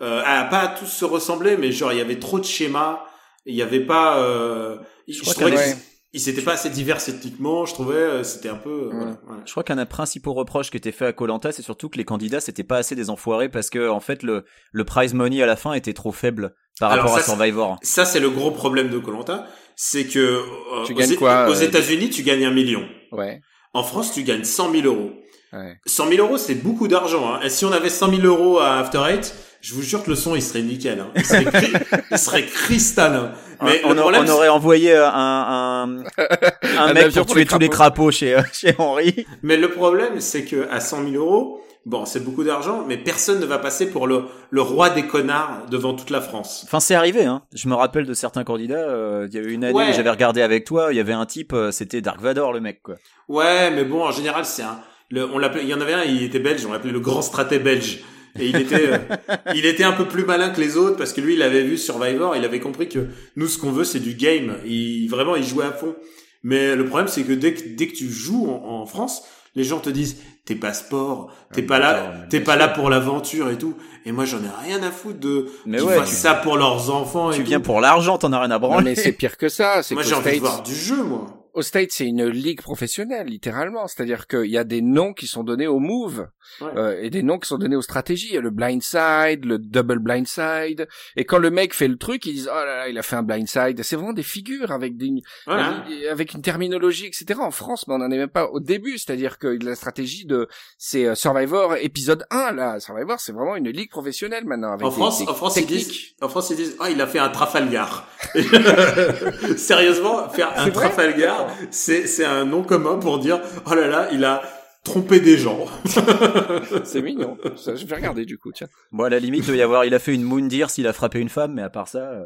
[0.02, 3.00] euh, à pas tous se ressembler mais genre il y avait trop de schémas,
[3.46, 5.76] il y avait pas euh, je, crois trouvais qu'à- que ouais.
[6.14, 8.96] ils s'étaient pas assez divers ethniquement, je trouvais, euh, c'était un peu, euh, Ouais.
[8.96, 9.42] voilà, voilà.
[9.46, 12.06] Je crois qu'un des principaux reproches qui était fait à Colanta, c'est surtout que les
[12.06, 15.46] candidats c'était pas assez des enfoirés parce que en fait le le prize money à
[15.46, 17.78] la fin était trop faible par Alors rapport à ça, Survivor.
[17.84, 21.66] Ça, c'est le gros problème de Colanta, c'est que euh, Tu aux, quoi, aux euh,
[21.66, 22.84] États-Unis, tu gagnes un million.
[23.12, 23.42] Ouais.
[23.74, 25.12] En France, tu gagnes 100 000 euros.
[25.54, 25.76] Ouais.
[25.86, 27.34] 100 000 euros, c'est beaucoup d'argent.
[27.36, 27.40] Hein.
[27.44, 30.16] Et si on avait 100 000 euros à After Eight, je vous jure que le
[30.16, 31.00] son, il serait nickel.
[31.00, 31.12] Hein.
[31.16, 31.74] Il, serait cri-
[32.12, 33.32] il serait cristallin.
[33.64, 37.60] Mais on, problème, on aurait envoyé un un, un, Un mec pour tuer les tous
[37.60, 39.26] les crapauds chez euh, chez Henri.
[39.44, 43.40] mais le problème, c'est que à 100 000 euros, bon, c'est beaucoup d'argent, mais personne
[43.40, 46.64] ne va passer pour le, le roi des connards devant toute la France.
[46.66, 47.44] Enfin, c'est arrivé, hein.
[47.54, 48.78] Je me rappelle de certains candidats.
[48.80, 49.90] euh, Il y a eu une année Ouais.
[49.92, 50.88] où j'avais regardé avec toi.
[50.92, 52.96] Il y avait un type, euh, c'était Dark Vador, le mec, quoi.
[53.30, 54.80] Ouais, mais bon, en général, c'est un.
[55.12, 55.62] Le, on l'appelait.
[55.64, 56.66] Il y en avait un, il était belge.
[56.66, 58.00] On l'appelait le grand straté belge.
[58.40, 58.98] Et il était, euh,
[59.56, 61.78] il était un peu plus malin que les autres parce que lui, il avait vu
[61.78, 62.36] Survivor.
[62.36, 64.56] Il avait compris que nous, ce qu'on veut, c'est du game.
[64.66, 65.96] Il vraiment, il jouait à fond.
[66.44, 69.24] Mais le problème, c'est que dès que dès que tu joues en, en France,
[69.56, 72.90] les gens te disent t'es pas sport, t'es Ah, pas là, t'es pas là pour
[72.90, 73.76] l'aventure et tout.
[74.06, 76.90] Et moi, j'en ai rien à foutre de Mais ouais, fassent tu- ça pour leurs
[76.90, 77.32] enfants.
[77.32, 77.48] et Tu tout.
[77.50, 78.84] viens pour l'argent, t'en as rien à Non, branler.
[78.84, 79.84] mais c'est pire que ça.
[79.84, 81.41] C'est Moi, j'ai envie de voir du jeu, moi.
[81.54, 83.88] Au State, c'est une ligue professionnelle, littéralement.
[83.88, 86.28] C'est-à-dire qu'il y a des noms qui sont donnés aux moves
[86.60, 86.68] Ouais.
[86.76, 88.28] euh, et des noms qui sont donnés aux stratégies.
[88.30, 90.88] Il y a le blind side, le double blind side.
[91.16, 93.16] Et quand le mec fait le truc, ils disent oh là là, il a fait
[93.16, 93.82] un blind side.
[93.84, 95.12] C'est vraiment des figures avec des
[95.48, 95.84] hein.
[96.10, 97.40] avec une terminologie, etc.
[97.42, 98.98] En France, mais on n'en est même pas au début.
[98.98, 100.48] C'est-à-dire que la stratégie de
[100.78, 102.80] c'est euh, Survivor épisode 1 là.
[102.80, 104.74] Survivor, c'est vraiment une ligue professionnelle maintenant.
[104.74, 105.92] Avec En des- France, des en France, ils disent,
[106.22, 108.10] en France, ils disent, ah, il a fait un Trafalgar.
[109.58, 114.24] Sérieusement, faire un Trafalgar, c'est, c'est un nom commun pour dire, oh là là, il
[114.26, 114.42] a
[114.84, 115.66] trompé des gens.
[116.84, 117.38] c'est mignon.
[117.56, 118.52] Ça, je vais regarder du coup.
[118.52, 118.68] Tiens.
[118.92, 120.94] Bon, à la limite, il doit y avoir, il a fait une Moundir s'il a
[120.94, 122.24] frappé une femme, mais à part ça, euh,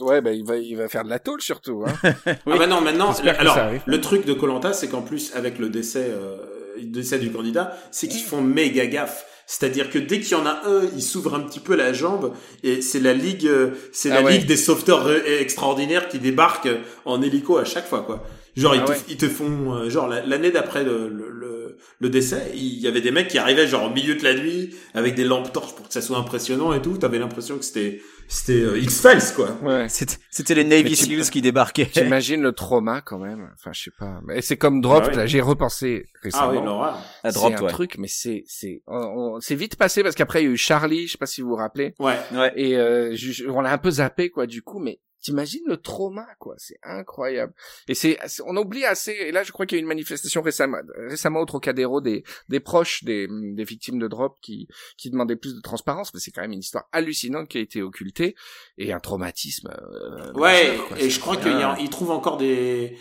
[0.00, 1.84] Ouais, bah il va il va faire de la tôle surtout.
[1.86, 1.92] Hein.
[2.26, 5.68] Ah bah non, maintenant, que alors, le truc de Colanta, c'est qu'en plus, avec le
[5.68, 6.38] décès, euh,
[6.76, 9.26] le décès du candidat, c'est qu'ils font méga gaffe.
[9.46, 12.32] C'est-à-dire que dès qu'il y en a un, il s'ouvre un petit peu la jambe
[12.62, 14.38] et c'est la ligue, euh, c'est Ah la ouais.
[14.38, 16.70] ligue des sauveteurs extraordinaires qui débarquent
[17.04, 18.24] en hélico à chaque fois, quoi.
[18.54, 18.98] Genre, ils, Ah te, ouais.
[19.08, 22.86] ils te font, euh, genre, la- l'année d'après le, le, le, le décès, il y
[22.86, 25.74] avait des mecs qui arrivaient genre au milieu de la nuit avec des lampes torches
[25.74, 26.98] pour que ça soit impressionnant et tout.
[26.98, 29.56] T'avais l'impression que c'était, c'était euh, X-Files, quoi.
[29.62, 29.88] Ouais.
[29.88, 31.86] c'était c'était les Navy Seals qui débarquaient.
[31.86, 33.48] T'imagines le trauma quand même.
[33.54, 34.20] Enfin, je sais pas.
[34.26, 35.02] Mais c'est comme Drop.
[35.06, 35.16] Ah ouais.
[35.16, 36.50] Là, j'ai repensé Ah récemment.
[36.50, 36.98] oui, l'horreur.
[37.24, 37.70] À c'est drop, un ouais.
[37.70, 38.96] truc, mais c'est c'est on-
[39.36, 41.06] on- c'est vite passé parce qu'après il y a eu Charlie.
[41.06, 41.94] Je sais pas si vous vous rappelez.
[41.98, 42.18] Ouais.
[42.34, 42.52] Ouais.
[42.56, 44.46] Et euh, je- je- on l'a un peu zappé quoi.
[44.46, 46.54] Du coup, mais t'imagines le trauma quoi.
[46.58, 47.54] C'est incroyable.
[47.88, 49.12] Et c'est on oublie assez.
[49.12, 52.24] Et là, je crois qu'il y a eu une manifestation récemment récemment au Trocadéro des
[52.48, 54.68] des proches des des victimes de Drop qui
[54.98, 56.12] qui demandaient plus de transparence.
[56.12, 58.34] Mais c'est quand même une histoire hallucinante qui a été occultée
[58.78, 59.70] et un traumatisme.
[59.70, 62.98] euh, Ouais, majeur, et je crois qu'il y a- il trouve encore des,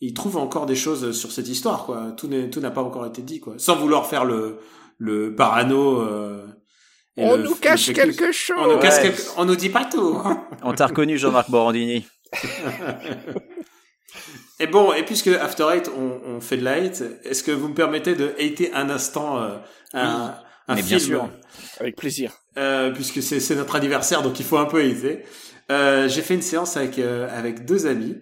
[0.00, 2.12] il trouve encore des choses sur cette histoire, quoi.
[2.16, 3.54] Tout n'est, tout n'a pas encore été dit, quoi.
[3.58, 4.58] Sans vouloir faire le,
[4.98, 6.00] le parano.
[6.00, 6.46] Euh,
[7.16, 8.56] et On le- nous cache le- quelque chose.
[8.58, 10.20] On nous cache quelque- on nous dit pas tout.
[10.24, 10.46] hein.
[10.62, 12.06] On t'a reconnu, Jean-Marc Morandini.
[14.58, 17.68] Et bon, et puisque After Eight, on, on fait de la hate, est-ce que vous
[17.68, 19.56] me permettez de hater un instant euh,
[19.94, 20.34] un,
[20.68, 21.28] un mais film bien sûr.
[21.80, 22.32] Avec plaisir.
[22.58, 25.24] euh, puisque c'est c'est notre anniversaire, donc il faut un peu hater.
[25.72, 28.18] Euh, J'ai fait une séance avec euh, avec deux amis.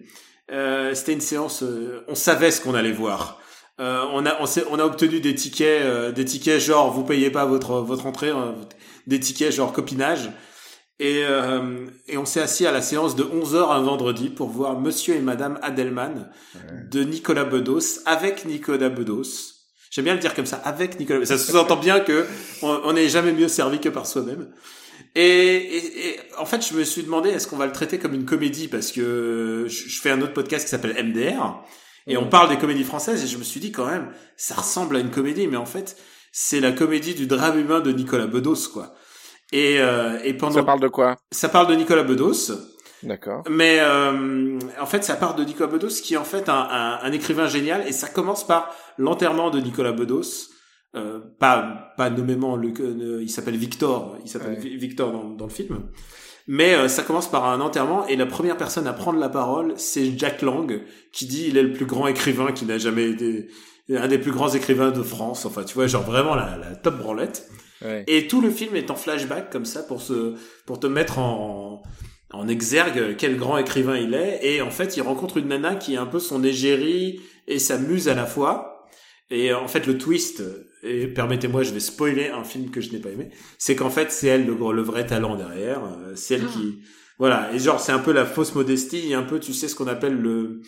[0.51, 3.38] Euh, C'était une séance, euh, on savait ce qu'on allait voir.
[3.79, 7.03] Euh, on a on, s'est- on a obtenu des tickets, euh, des tickets genre vous
[7.03, 8.51] payez pas votre votre entrée, euh,
[9.07, 10.29] des tickets genre copinage.
[11.01, 14.77] Et, euh, et on s'est assis à la séance de 11h un vendredi pour voir
[14.81, 16.29] Monsieur et Madame Adelman
[16.91, 19.23] de Nicolas Bedos avec Nicolas Bedos.
[19.91, 21.25] J'aime bien le dire comme ça, avec Nicolas.
[21.25, 22.25] Ça sous-entend bien que
[22.61, 24.49] on on n'est jamais mieux servi que par soi-même.
[25.15, 25.21] Et,
[25.55, 28.25] et- et en fait, je me suis demandé est-ce qu'on va le traiter comme une
[28.25, 28.67] comédie?
[28.67, 31.63] Parce que je, je fais un autre podcast qui s'appelle MDR
[32.09, 34.97] et on parle des comédies françaises et je me suis dit quand même ça ressemble
[34.97, 35.95] à une comédie, mais en fait
[36.31, 38.93] c'est la comédie du drame humain de Nicolas Bedos quoi.
[39.51, 41.17] Et, euh, et pendant Ça parle de quoi?
[41.31, 42.51] Ça parle de Nicolas Bedos.
[43.01, 43.43] D'accord.
[43.49, 46.99] Mais euh, en fait, ça part de Nicolas Bedos, qui est en fait un, un,
[47.01, 50.49] un écrivain génial, et ça commence par l'enterrement de Nicolas Bedos.
[50.95, 54.75] Euh, pas pas nommément, le, euh, il s'appelle Victor, il s'appelle Ouais.
[54.75, 55.83] Victor dans, dans le film.
[56.51, 59.75] Mais euh, ça commence par un enterrement, et la première personne à prendre la parole,
[59.77, 60.81] c'est Jack Lang,
[61.11, 63.49] qui dit il est le plus grand écrivain qui n'a jamais été
[63.91, 65.45] un des plus grands écrivains de France.
[65.45, 67.47] Enfin, tu vois, genre vraiment la, la top branlette.
[67.83, 68.03] Ouais.
[68.07, 70.33] Et tout le film est en flashback comme ça pour se
[70.65, 71.83] pour te mettre en
[72.31, 75.93] en exergue quel grand écrivain il est et en fait il rencontre une nana qui
[75.93, 78.87] est un peu son égérie et sa muse à la fois
[79.31, 80.43] et en fait le twist
[80.83, 84.11] et permettez-moi je vais spoiler un film que je n'ai pas aimé c'est qu'en fait
[84.11, 86.79] c'est elle le, gros- le vrai talent derrière euh, c'est elle qui
[87.17, 89.75] voilà et genre c'est un peu la fausse modestie et un peu tu sais ce
[89.75, 90.61] qu'on appelle le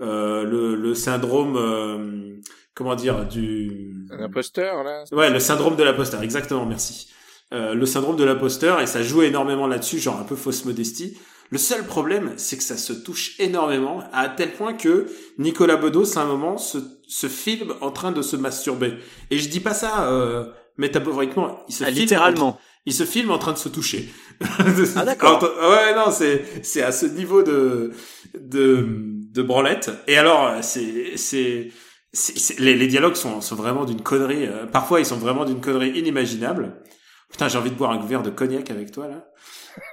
[0.00, 2.36] euh, le, le syndrome euh,
[2.74, 7.08] comment dire du Un imposteur, là Ouais, le syndrome de l'imposteur, exactement, merci.
[7.52, 11.16] Euh, le syndrome de l'imposteur, et ça joue énormément là-dessus, genre un peu fausse modestie.
[11.54, 15.06] Le seul problème, c'est que ça se touche énormément, à tel point que
[15.38, 18.94] Nicolas Bedos, à un moment, se, se filme en train de se masturber.
[19.30, 20.46] Et je dis pas ça euh,
[20.78, 22.58] métaphoriquement, il se Ah, filme littéralement.
[22.86, 24.12] il se filme en train de se toucher.
[24.96, 25.40] Ah, d'accord.
[25.42, 27.92] Ouais, non, c'est c'est à ce niveau de
[28.36, 28.88] de
[29.36, 29.92] de branlette.
[30.08, 31.70] Et alors, c'est c'est
[32.12, 34.46] c'est- c'est- les, les dialogues sont sont vraiment d'une connerie.
[34.46, 36.82] euh, Parfois, ils sont vraiment d'une connerie inimaginable.
[37.30, 39.20] Putain, j'ai envie de boire un verre de cognac avec toi là.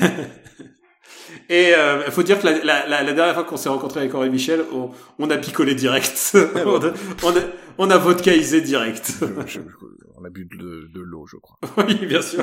[1.48, 4.14] Et, euh, faut dire que la, la, la, la dernière fois qu'on s'est rencontré avec
[4.14, 6.32] Henri Michel, on, on a picolé direct.
[6.66, 6.92] on, a,
[7.22, 7.40] on a
[7.78, 9.12] on a vodkaisé direct.
[9.20, 9.60] Je- je-
[10.18, 11.58] On a bu de, de l'eau, je crois.
[11.86, 12.42] Oui, bien sûr.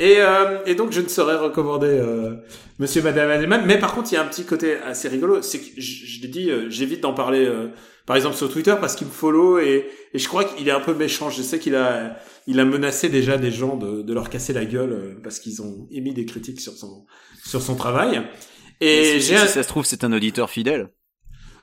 [0.00, 2.34] et, euh, et donc, je ne saurais recommander euh,
[2.78, 3.64] Monsieur, Madame Adelman.
[3.66, 5.40] Mais par contre, il y a un petit côté assez rigolo.
[5.42, 7.68] C'est que, je, je l'ai dit, euh, j'évite d'en parler, euh,
[8.06, 10.80] par exemple, sur Twitter parce qu'il me follow et, et je crois qu'il est un
[10.80, 11.30] peu méchant.
[11.30, 12.16] Je sais qu'il a,
[12.48, 15.62] il a menacé déjà des gens de, de leur casser la gueule euh, parce qu'ils
[15.62, 17.06] ont émis des critiques sur son,
[17.46, 18.22] sur son travail.
[18.80, 20.88] Et si, j'ai si ça se trouve, c'est un auditeur fidèle.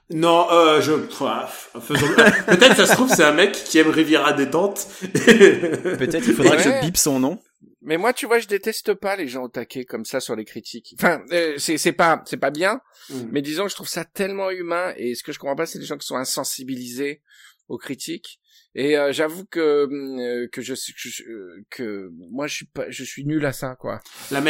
[0.09, 0.91] Non, euh, je...
[2.47, 4.87] Peut-être ça se trouve c'est un mec qui aime Riviera détente.
[5.01, 7.39] Peut-être il faudra que je bip son nom.
[7.81, 10.45] Mais moi, tu vois, je déteste pas les gens au taquet comme ça sur les
[10.45, 10.95] critiques.
[10.97, 12.79] Enfin, euh, c'est c'est pas c'est pas bien,
[13.09, 13.23] Mm.
[13.31, 14.93] mais disons que je trouve ça tellement humain.
[14.97, 17.21] Et ce que je comprends pas, c'est les gens qui sont insensibilisés
[17.67, 18.39] aux critiques.
[18.75, 23.03] Et euh, j'avoue que euh, que je que, euh, que moi je suis pas je
[23.03, 23.99] suis nul à ça quoi.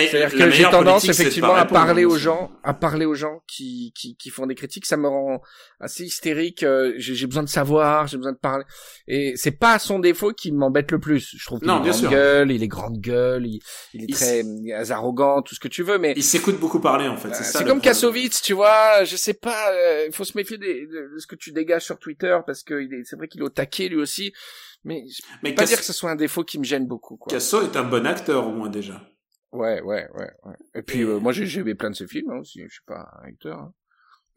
[0.07, 4.15] C'est-à-dire que j'ai tendance effectivement à parler aux gens, à parler aux gens qui qui,
[4.15, 4.85] qui font des critiques.
[4.85, 5.41] Ça me rend
[5.81, 6.63] assez hystérique.
[6.63, 8.63] euh, J'ai j'ai besoin de savoir, j'ai besoin de parler.
[9.09, 11.35] Et c'est pas son défaut qui m'embête le plus.
[11.37, 12.09] Je trouve qu'il est grande sûr.
[12.09, 13.59] gueule, il est grande gueule, il,
[13.93, 15.97] il est Il très euh, arrogant, tout ce que tu veux.
[15.97, 17.27] Mais Il s'écoute beaucoup parler en fait.
[17.27, 17.81] euh, C'est, ça, c'est le comme.
[17.81, 19.03] Kassovitz, tu vois.
[19.03, 19.71] Je sais pas.
[19.73, 22.63] euh, Il faut se méfier des- de, de ce que tu dégages sur Twitter parce
[22.63, 24.12] que il est- c'est vrai qu'il est au taquet lui aussi.
[24.83, 27.17] Mais je Mais peux pas dire que ce soit un défaut qui me gêne beaucoup.
[27.17, 27.31] Quoi.
[27.31, 29.01] Casso est un bon acteur au moins déjà.
[29.51, 30.55] Ouais, ouais, ouais, ouais.
[30.75, 32.61] Et puis Et- euh, moi j'ai aimé plein de ses films hein, aussi.
[32.67, 33.59] Je suis pas un acteur.
[33.59, 33.73] Hein.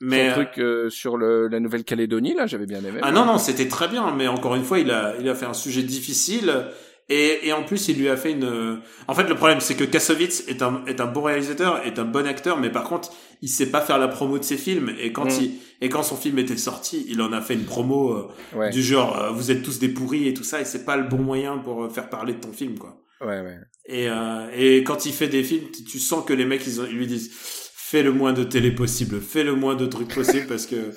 [0.01, 3.01] Mais Son truc euh, sur le, la Nouvelle-Calédonie là, j'avais bien aimé.
[3.03, 4.15] ah non non, c'était très bien.
[4.15, 6.67] Mais encore une fois, il a il a fait un sujet difficile.
[7.09, 8.81] Et, et en plus, il lui a fait une.
[9.07, 12.05] En fait, le problème, c'est que Kassovitz est un est un bon réalisateur, est un
[12.05, 14.93] bon acteur, mais par contre, il sait pas faire la promo de ses films.
[14.99, 15.41] Et quand Mm.
[15.43, 15.51] il
[15.83, 18.83] et quand son film était sorti, il en a fait une promo euh, Ouais, du
[18.83, 20.61] genre euh, vous êtes tous des pourris et tout ça.
[20.61, 22.97] Et c'est pas le bon moyen pour euh, faire parler de ton film, quoi.
[23.21, 23.59] ouais, ouais.
[23.89, 26.87] Et, euh, et quand il fait des films, tu, sens que les mecs, ils, ont-
[26.91, 30.47] ils lui disent fais le moins de télé possible, fais le moins de trucs possible
[30.49, 30.91] parce que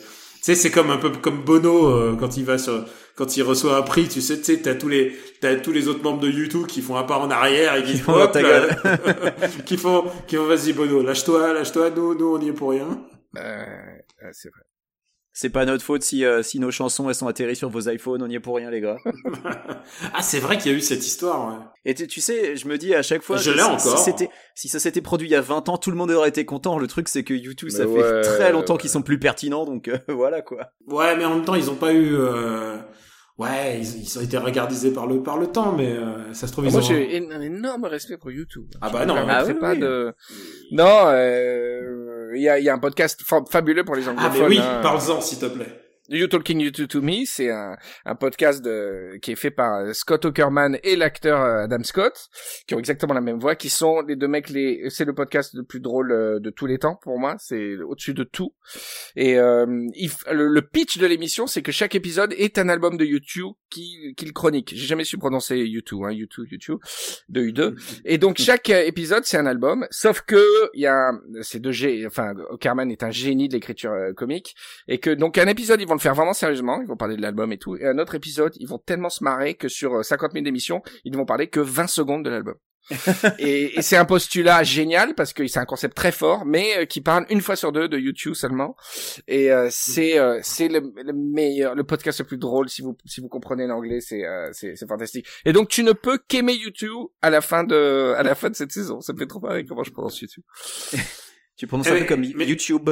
[0.53, 2.85] sais, c'est comme un peu comme Bono euh, quand il va sur
[3.15, 5.87] quand il reçoit un prix, tu sais, tu sais, t'as tous les t'as tous les
[5.87, 8.37] autres membres de YouTube qui font un pas en arrière et qui Qui font hop,
[9.65, 13.05] qui font qui font vas-y Bono, lâche-toi, lâche-toi, nous nous on y est pour rien.
[13.37, 13.65] Euh,
[14.31, 14.68] c'est vrai.
[15.41, 18.21] C'est pas notre faute si, euh, si nos chansons elles sont atterries sur vos iPhones,
[18.21, 18.97] on y est pour rien les gars.
[20.13, 21.47] ah, c'est vrai qu'il y a eu cette histoire.
[21.47, 21.65] Ouais.
[21.85, 24.05] Et tu, tu sais, je me dis à chaque fois, Je que l'ai si, encore.
[24.53, 26.77] Si, ça s'était produit il y a 20 ans, tout le monde aurait été content.
[26.77, 28.81] Le truc c'est que YouTube, ça fait très longtemps ouais.
[28.81, 30.71] qu'ils sont plus pertinents, donc euh, voilà quoi.
[30.87, 32.15] Ouais, mais en même temps, ils ont pas eu.
[32.15, 32.75] euh,
[33.37, 36.51] Ouais, ils, ils ont été regardisés par le par le temps, mais euh, ça se
[36.51, 36.83] trouve ils Moi ont.
[36.83, 38.65] j'ai un énorme respect pour YouTube.
[38.81, 39.79] Ah Je bah non, ah oui, pas oui.
[39.79, 40.13] de.
[40.73, 44.41] Non, euh, il y a y a un podcast fa- fabuleux pour les Ah anglophones.
[44.41, 44.79] mais oui, hein.
[44.81, 45.85] parle-en s'il te plaît.
[46.11, 49.75] You Talking You to, to Me, c'est un, un podcast de, qui est fait par
[49.81, 52.29] euh, Scott Okerman et l'acteur euh, Adam Scott,
[52.67, 55.51] qui ont exactement la même voix, qui sont les deux mecs les, c'est le podcast
[55.53, 58.55] le plus drôle euh, de tous les temps pour moi, c'est au-dessus de tout.
[59.15, 62.69] Et euh, il f- le, le pitch de l'émission, c'est que chaque épisode est un
[62.69, 64.71] album de YouTube qui qu'il chronique.
[64.75, 66.79] J'ai jamais su prononcer YouTube, hein, YouTube, YouTube,
[67.29, 68.01] de U2.
[68.05, 70.43] Et donc chaque euh, épisode c'est un album, sauf que
[70.73, 71.11] il y a
[71.41, 74.55] c'est de G, enfin Okerman est un génie de l'écriture euh, comique
[74.87, 77.21] et que donc un épisode ils vont le faire vraiment sérieusement, ils vont parler de
[77.21, 80.03] l'album et tout, et un autre épisode ils vont tellement se marrer que sur euh,
[80.03, 82.55] 50 000 émissions ils ne vont parler que 20 secondes de l'album.
[83.39, 86.85] et, et c'est un postulat génial parce que c'est un concept très fort, mais euh,
[86.85, 88.75] qui parle une fois sur deux de YouTube seulement.
[89.27, 92.97] Et euh, c'est euh, c'est le, le meilleur, le podcast le plus drôle si vous
[93.05, 95.27] si vous comprenez l'anglais, c'est euh, c'est c'est fantastique.
[95.45, 98.55] Et donc tu ne peux qu'aimer YouTube à la fin de à la fin de
[98.55, 99.01] cette saison.
[99.01, 100.43] Ça me fait trop marrer comment je prononce YouTube.
[101.57, 102.89] Tu prononces Eh un oui, peu comme mais- YouTube.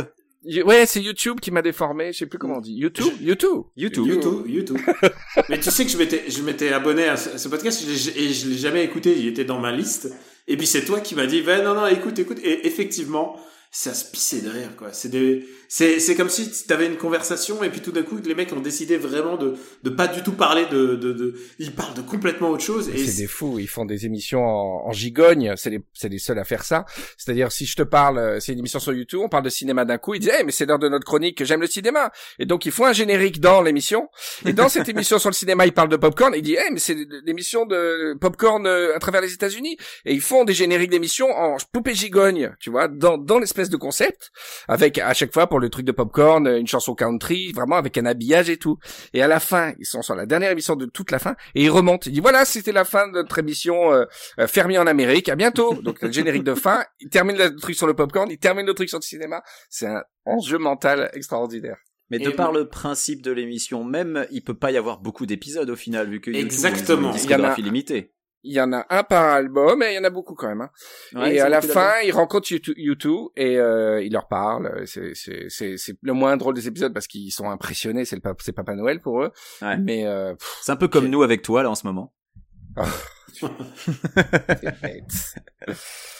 [0.65, 2.13] Ouais, c'est YouTube qui m'a déformé.
[2.13, 2.73] Je sais plus comment on dit.
[2.73, 4.07] YouTube, YouTube, YouTube.
[4.07, 4.77] YouTube, YouTube.
[5.49, 8.33] Mais tu sais que je m'étais, je m'étais abonné à ce, podcast je l'ai- et
[8.33, 9.15] je l'ai jamais écouté.
[9.17, 10.13] Il était dans ma liste.
[10.47, 12.39] Et puis c'est toi qui m'as dit, ben non non, écoute, écoute.
[12.43, 13.35] Et effectivement,
[13.71, 14.93] ça se pissait de rire quoi.
[14.93, 18.17] C'est des, c'est c'est comme si tu avais une conversation et puis tout d'un coup
[18.23, 21.73] les mecs ont décidé vraiment de de pas du tout parler de de, de ils
[21.73, 22.89] parlent de complètement autre chose.
[22.89, 26.19] Et C'est des fous, ils font des émissions en, en gigogne, c'est les, c'est les
[26.19, 26.85] seuls à faire ça.
[27.17, 29.85] C'est-à-dire, si je te parle, euh, c'est une émission sur YouTube, on parle de cinéma
[29.85, 32.11] d'un coup, ils disent, Eh, mais c'est l'heure de notre chronique, j'aime le cinéma.
[32.39, 34.09] Et donc, ils font un générique dans l'émission.
[34.45, 36.79] Et dans cette émission sur le cinéma, ils parlent de popcorn, ils disent, Eh, mais
[36.79, 39.77] c'est l'émission de popcorn euh, à travers les États-Unis.
[40.05, 43.77] Et ils font des génériques d'émissions en poupée gigogne, tu vois, dans, dans l'espèce de
[43.77, 44.31] concept,
[44.67, 47.97] avec à chaque fois pour le truc de popcorn, euh, une chanson country, vraiment avec
[47.97, 48.77] un habillage et tout.
[49.13, 51.63] Et à la fin, ils sont sur la dernière émission de toute la fin, et
[51.63, 52.03] ils remontent.
[52.07, 54.05] Ils disent voilà, c'était la fin de notre émission euh,
[54.39, 55.29] euh, Fermier en Amérique.
[55.29, 55.73] À bientôt.
[55.81, 56.83] Donc le générique de fin.
[56.99, 59.41] Ils terminent le truc sur le popcorn, ils terminent le truc sur le cinéma.
[59.69, 61.77] C'est un enjeu mental extraordinaire.
[62.09, 65.25] Mais de Et- par le principe de l'émission même, il peut pas y avoir beaucoup
[65.25, 67.09] d'épisodes au final, vu que YouTube, Exactement.
[67.09, 68.13] ont une Il y en a- discographie limitée.
[68.47, 70.61] Il y en a un par album, et il y en a beaucoup quand même.
[70.61, 70.69] hein.
[71.13, 71.93] Ouais, et à la fin, d'albums.
[72.05, 74.83] ils rencontrent YouTube, et euh, ils leur parlent.
[74.85, 78.05] C'est c'est c'est c'est le moins drôle des épisodes parce qu'ils sont impressionnés.
[78.05, 79.31] C'est le pa- c'est Papa Noël pour eux.
[79.61, 79.77] Ouais.
[79.77, 82.13] Mais euh, C'est un peu comme nous avec toi là en ce moment.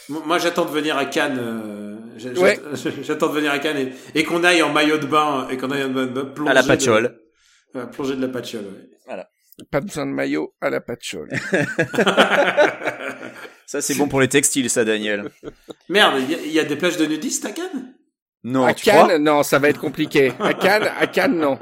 [0.09, 1.37] Moi, j'attends de venir à Cannes.
[1.39, 1.97] euh,
[2.37, 2.59] Ouais.
[3.03, 5.69] J'attends de venir à Cannes et, et qu'on aille en maillot de bain et qu'on
[5.71, 7.19] aille en maillot de bain plonger À la de- patchole.
[7.75, 8.65] euh, plonger de la patchole.
[9.07, 9.23] ouais.
[9.71, 11.29] Pas besoin de maillot à la patchole.
[13.65, 15.29] Ça c'est bon pour les textiles, ça, Daniel.
[15.89, 17.93] Merde, il y, a- il y a des plages de nudistes à Cannes?
[18.43, 19.19] Non, à tu Cannes, crois?
[19.19, 20.31] non, ça va être compliqué.
[20.39, 21.57] À Cannes, à Cannes, non.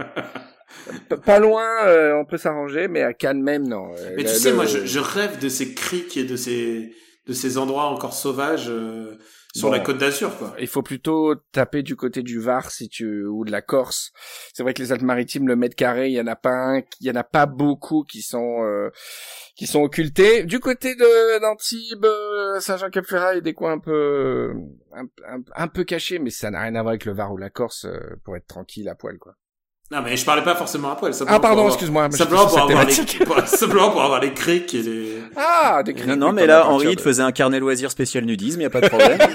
[1.10, 3.92] P- Pas loin, euh, on peut s'arranger, mais à Cannes même, non.
[3.98, 6.36] Euh, Mais le- tu sais, le- moi, je, je rêve de ces criques et de
[6.36, 6.94] ces
[7.28, 9.18] de ces endroits encore sauvages euh,
[9.56, 9.74] sur Bon.
[9.74, 10.54] la Côte d'Azur, quoi.
[10.60, 14.12] Il faut plutôt taper du côté du Var si tu ou de la Corse.
[14.54, 17.08] C'est vrai que les Alpes-Maritimes, le mètre carré, il y en a pas un, il
[17.08, 18.90] y en a pas beaucoup qui sont euh,
[19.56, 20.44] qui sont occultés.
[20.44, 24.54] Du côté de d'Antibes, euh, Saint-Jean-Cap-Ferrat, il y a des coins un peu
[24.94, 27.38] un, un- un peu cachés, mais ça n'a rien à voir avec le Var ou
[27.38, 29.36] la Corse euh, pour être tranquille à poil, quoi.
[29.92, 31.14] Non, mais je parlais pas forcément à poil.
[31.28, 32.10] Ah pardon, excuse-moi.
[32.12, 32.94] Simplement pour avoir les,
[33.46, 35.20] simplement pour avoir les criques et les.
[35.36, 37.92] Ah, des Non, non, oui, mais là, Henri, il de- te faisait un carnet loisir
[37.92, 39.20] spécial nudisme, y a pas de problème.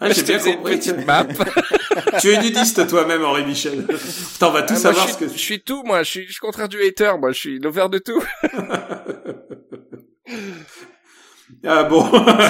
[0.00, 0.76] Ah, j'ai bien une compris.
[0.76, 1.26] petite map.
[2.20, 3.84] tu es nudiste, toi, même, Henri Michel.
[3.84, 5.28] Putain, on va tous Ah, savoir ce que.
[5.28, 6.02] je suis tout, moi.
[6.04, 7.32] Je suis, je suis contraire du hater, moi.
[7.32, 8.22] Je suis l'over de tout.
[11.64, 12.02] Ah bon.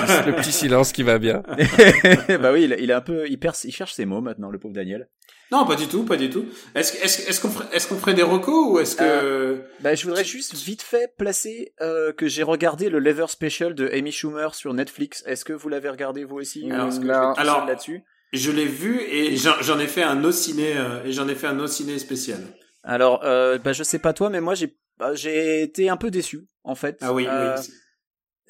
[0.06, 1.42] C'est le petit silence qui va bien.
[2.40, 4.74] bah oui, il, il est un peu, il, il cherche ses mots maintenant, le pauvre
[4.74, 5.08] Daniel.
[5.52, 6.46] non, pas du tout, pas du tout.
[6.74, 7.48] Est-ce qu'on
[7.96, 12.26] ferait, des recos ou est-ce que Bah, je voudrais juste vite fait placer euh, que
[12.28, 15.22] j'ai regardé le Lever Special de Amy Schumer sur Netflix.
[15.26, 16.76] Est-ce que vous l'avez regardé vous aussi Non.
[16.76, 18.02] Parce que je vais tout Alors- là-dessus?
[18.34, 21.46] je l'ai vu et j'en ai fait un no ciné euh, et j'en ai fait
[21.46, 22.38] un no ciné spécial.
[22.82, 26.10] Alors, euh, bah, je sais pas toi, mais moi j'ai bah, j'ai été un peu
[26.10, 26.98] déçu en fait.
[27.00, 27.68] Ah oui, Euh, oui.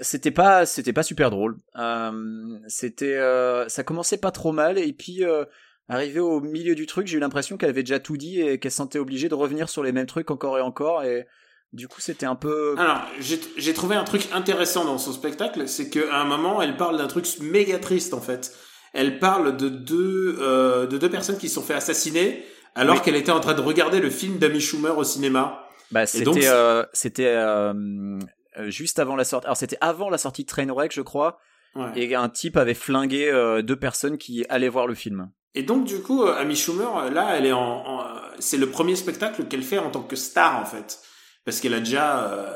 [0.00, 1.56] C'était pas c'était pas super drôle.
[1.76, 5.44] Euh, c'était euh, ça commençait pas trop mal et puis euh,
[5.88, 8.70] arrivé au milieu du truc, j'ai eu l'impression qu'elle avait déjà tout dit et qu'elle
[8.70, 11.26] se sentait obligée de revenir sur les mêmes trucs encore et encore et
[11.72, 15.66] du coup c'était un peu Alors, j'ai j'ai trouvé un truc intéressant dans son spectacle,
[15.68, 18.54] c'est qu'à un moment, elle parle d'un truc méga triste en fait.
[18.94, 22.44] Elle parle de deux euh, de deux personnes qui se sont fait assassiner
[22.74, 23.00] alors Oui.
[23.02, 25.64] qu'elle était en train de regarder le film d'Amy Schumer au cinéma.
[25.90, 28.18] Bah, c'était euh, c'était euh, euh,
[28.66, 29.46] juste avant la sortie.
[29.46, 31.38] Alors c'était avant la sortie de Trainwreck, je crois,
[31.74, 31.90] Ouais.
[31.96, 35.30] et un type avait flingué euh, deux personnes qui allaient voir le film.
[35.54, 38.04] Et donc du coup, euh, Amy Schumer, euh, là, elle est en, en- euh,
[38.38, 40.98] c'est le premier spectacle qu'elle fait en tant que star en fait,
[41.48, 42.46] parce qu'elle a déjà, euh,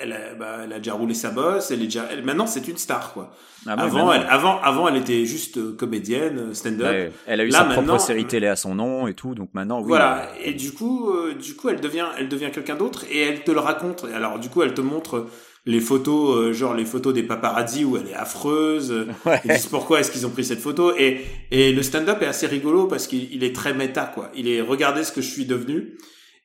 [0.00, 2.66] elle, a, bah, elle a déjà roulé sa bosse, elle est déjà, elle, maintenant c'est
[2.68, 3.34] une star quoi.
[3.66, 6.86] Ah, bah, avant, elle, avant, avant, elle était juste euh, comédienne, euh, stand-up.
[6.90, 9.50] ouais, elle a eu Là, sa propre série télé à son nom et tout, donc
[9.52, 9.88] maintenant oui.
[9.88, 10.22] Voilà.
[10.22, 13.44] euh, Et du coup, euh, du coup, elle devient, elle devient quelqu'un d'autre et elle
[13.44, 14.06] te le raconte.
[14.14, 15.26] Alors, du coup, elle te montre
[15.66, 19.06] les photos, euh, genre les photos des paparazzi où elle est affreuse.
[19.26, 19.38] Ouais.
[19.44, 20.94] Ils disent pourquoi est-ce qu'ils ont pris cette photo?
[20.96, 21.20] Et,
[21.50, 24.30] et le stand-up est assez rigolo parce qu'il il est très méta, quoi.
[24.34, 25.98] Il est regardez ce que je suis devenu.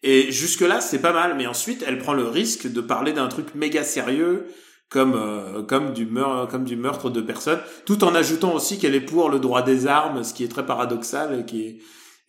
[0.06, 1.36] Et jusque là, c'est pas mal.
[1.36, 4.46] Mais ensuite, elle prend le risque de parler d'un truc méga sérieux.
[4.88, 8.94] Comme euh, comme du meurtre comme du meurtre de personnes, tout en ajoutant aussi qu'elle
[8.94, 11.80] est pour le droit des armes, ce qui est très paradoxal et qui est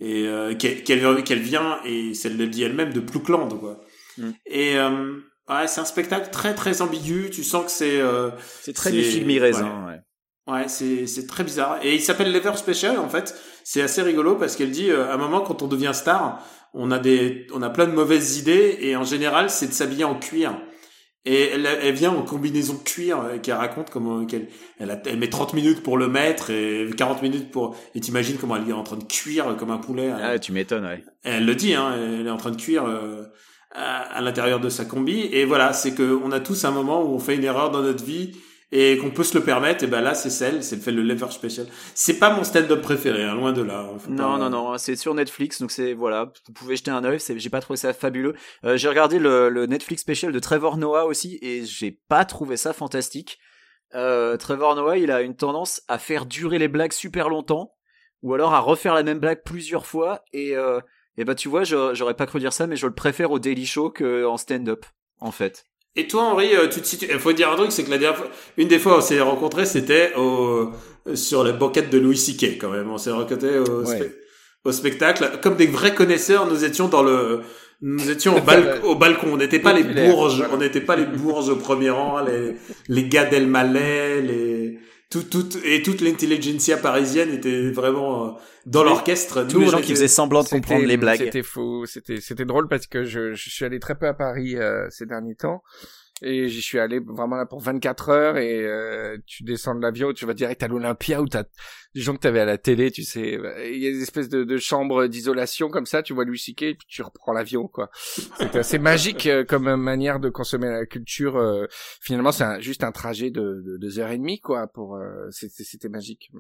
[0.00, 3.80] et euh, qu'elle qu'elle qu'elle vient et elle le dit elle-même de Ploukland quoi.
[4.18, 4.30] Mm.
[4.46, 5.14] Et euh,
[5.48, 7.30] ouais, c'est un spectacle très très ambigu.
[7.30, 8.30] Tu sens que c'est euh,
[8.62, 9.86] c'est très du film raisin.
[9.86, 10.54] Ouais.
[10.54, 11.78] ouais, c'est c'est très bizarre.
[11.82, 13.34] Et il s'appelle Lever Special en fait.
[13.64, 16.90] C'est assez rigolo parce qu'elle dit euh, à un moment quand on devient star, on
[16.90, 20.14] a des on a plein de mauvaises idées et en général c'est de s'habiller en
[20.18, 20.58] cuir.
[21.28, 24.46] Et elle, elle vient en combinaison cuir euh, qu'elle raconte comment qu'elle
[24.78, 28.36] elle, a- elle met 30 minutes pour le mettre et 40 minutes pour et t'imagines
[28.38, 30.08] comment elle est en train de cuire comme un poulet.
[30.10, 30.18] hein.
[30.22, 31.02] Ah, tu m'étonnes, ouais.
[31.24, 33.24] Et Elle le dit, hein, elle est en train de cuire euh,
[33.72, 35.22] à, à l'intérieur de sa combi.
[35.32, 37.82] Et voilà, c'est que on a tous un moment où on fait une erreur dans
[37.82, 38.36] notre vie
[38.72, 39.84] et qu'on peut se le permettre.
[39.84, 41.66] Et ben là, c'est celle, c'est fait le lever special.
[41.94, 43.80] C'est pas mon stand-up préféré, hein, loin de là.
[43.80, 46.90] hein, faut Non, pas- non, non, c'est sur Netflix, donc c'est voilà, vous pouvez jeter
[46.90, 47.18] un œil.
[47.36, 48.34] J'ai pas trouvé ça fabuleux.
[48.64, 52.56] Euh, j'ai regardé le, le Netflix special de Trevor Noah aussi, et j'ai pas trouvé
[52.56, 53.38] ça fantastique.
[53.94, 57.72] Euh, Trevor Noah, il a une tendance à faire durer les blagues super longtemps,
[58.22, 60.22] ou alors à refaire la même blague plusieurs fois.
[60.32, 60.80] Et euh,
[61.16, 63.64] et bah tu vois, j'aurais pas cru dire ça, mais je le préfère au Daily
[63.64, 64.84] Show qu'en stand-up,
[65.20, 65.66] en fait.
[65.96, 67.06] Et toi, Henri, euh, tu te situes.
[67.10, 68.28] Il faut dire un truc, c'est que la dernière fois,
[68.58, 70.70] une des fois où on s'est rencontrés, c'était au
[71.14, 72.58] sur la banquette de Louis C.K.
[72.60, 72.90] quand même.
[72.90, 73.98] On s'est rencontrés au, Ouais.
[74.00, 74.12] spe-
[74.64, 75.30] au spectacle.
[75.42, 77.40] Comme des vrais connaisseurs, nous étions dans le,
[77.80, 79.28] nous étions au, bal- au balcon.
[79.32, 82.56] On n'était pas les bourges, on n'était pas les bourges au premier rang, les
[82.88, 84.78] les gars d'El Malais, les
[85.24, 88.30] tout, tout, et toute l'intelligentsia parisienne était vraiment euh,
[88.66, 89.46] dans l'orchestre.
[89.46, 91.18] Tous les gens qui faisaient semblant de comprendre les blagues.
[91.18, 94.56] C'était fou, c'était c'était drôle parce que je, je suis allé très peu à Paris
[94.56, 95.62] euh, ces derniers temps
[96.22, 100.12] et j'y suis allé vraiment là pour 24 heures et euh, tu descends de l'avion,
[100.14, 101.44] tu vas direct à l'Olympia où t'as
[101.94, 103.38] des gens que t'avais à la télé, tu sais,
[103.70, 106.62] il y a des espèces de, chambres d'isolation comme ça, tu vois Louis C.K.
[106.62, 107.90] et puis tu reprends l'avion quoi.
[107.92, 111.36] C'était assez magique euh, comme manière de consommer la culture.
[111.36, 111.66] euh,
[112.00, 114.96] finalement, c'est juste un trajet de, de deux heures et demie quoi pour.
[114.96, 116.30] euh, c'était magique.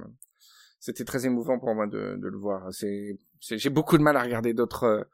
[0.78, 2.72] C'était très émouvant pour moi de, le voir.
[2.72, 5.04] C'est, c'est- j'ai beaucoup de mal à regarder d'autres, euh,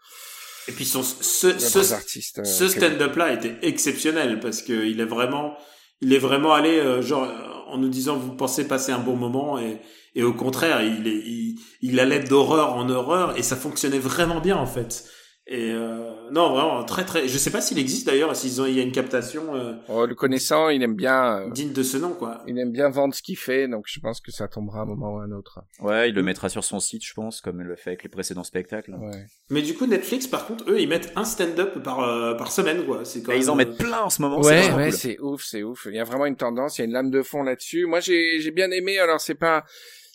[0.68, 2.38] Et puis son, ce, d'autres ce, artistes.
[2.38, 5.56] euh, ce que- stand-up là était exceptionnel parce que il est vraiment
[6.00, 7.28] il est vraiment allé euh, genre
[7.68, 9.80] en nous disant vous pensez passer un bon moment et,
[10.14, 14.40] et au contraire, il, est, il, il allait d'horreur en horreur et ça fonctionnait vraiment
[14.40, 15.04] bien en fait.
[15.48, 17.26] Et euh, non, vraiment très très.
[17.26, 20.06] Je sais pas s'il existe d'ailleurs, s'ils ont, il y a une captation euh, Oh,
[20.06, 22.44] le connaissant, il aime bien, euh, digne de ce nom quoi.
[22.46, 24.86] il aime bien vendre ce qu'il fait, donc je pense que ça tombera à un
[24.86, 25.58] moment ou à un autre.
[25.80, 28.08] Ouais, il le mettra sur son site, je pense, comme il le fait avec les
[28.08, 28.92] précédents spectacles.
[28.94, 29.26] Ouais.
[29.50, 32.86] Mais du coup, Netflix, par contre, eux, ils mettent un stand-up par euh, par semaine
[32.86, 33.04] quoi.
[33.04, 34.40] C'est quand Et ils en même, mettent plein en ce moment.
[34.44, 34.92] c'est Ouais, ouais, cool.
[34.92, 35.88] c'est ouf, c'est ouf.
[35.90, 37.86] Il y a vraiment une tendance, il y a une lame de fond là-dessus.
[37.86, 39.00] Moi, j'ai j'ai bien aimé.
[39.00, 39.64] Alors, c'est pas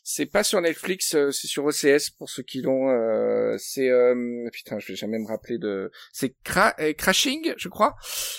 [0.10, 2.89] c'est pas sur Netflix, euh, c'est sur OCS pour ceux qui l'ont.
[2.89, 5.91] euh, c'est euh, putain, je vais jamais me rappeler de.
[6.14, 7.95] C'est Cra- euh, Crashing, je crois.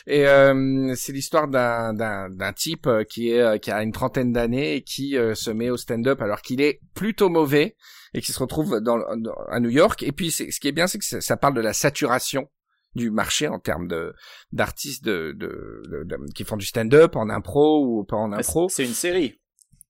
[0.07, 4.33] Et euh, c'est l'histoire d'un d'un d'un type euh, qui est qui a une trentaine
[4.33, 7.77] d'années et qui se met au stand-up alors qu'il est plutôt mauvais
[8.15, 10.03] et qui se retrouve dans, dans- à New York.
[10.03, 12.49] Et puis, ce qui est bien, c'est que ça, ça parle de la saturation
[12.95, 14.15] du marché en termes de
[14.53, 18.39] d'artistes de, de, de- de- qui font du stand-up en impro ou pas en Ah,
[18.39, 18.69] impro.
[18.71, 19.39] C'est une série.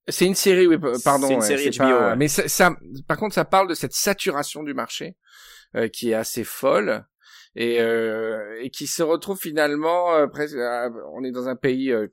[0.08, 1.26] C'est une série, oui, pardon.
[1.28, 2.16] C'est une série HBO, pas- ouais.
[2.16, 2.74] Mais ça, ça-
[3.06, 5.16] par contre, ça parle de cette saturation du marché
[5.76, 7.04] euh, qui est assez folle
[7.54, 10.56] et, euh, et qui se retrouve finalement euh, presque.
[10.56, 12.06] à- on est dans un pays euh,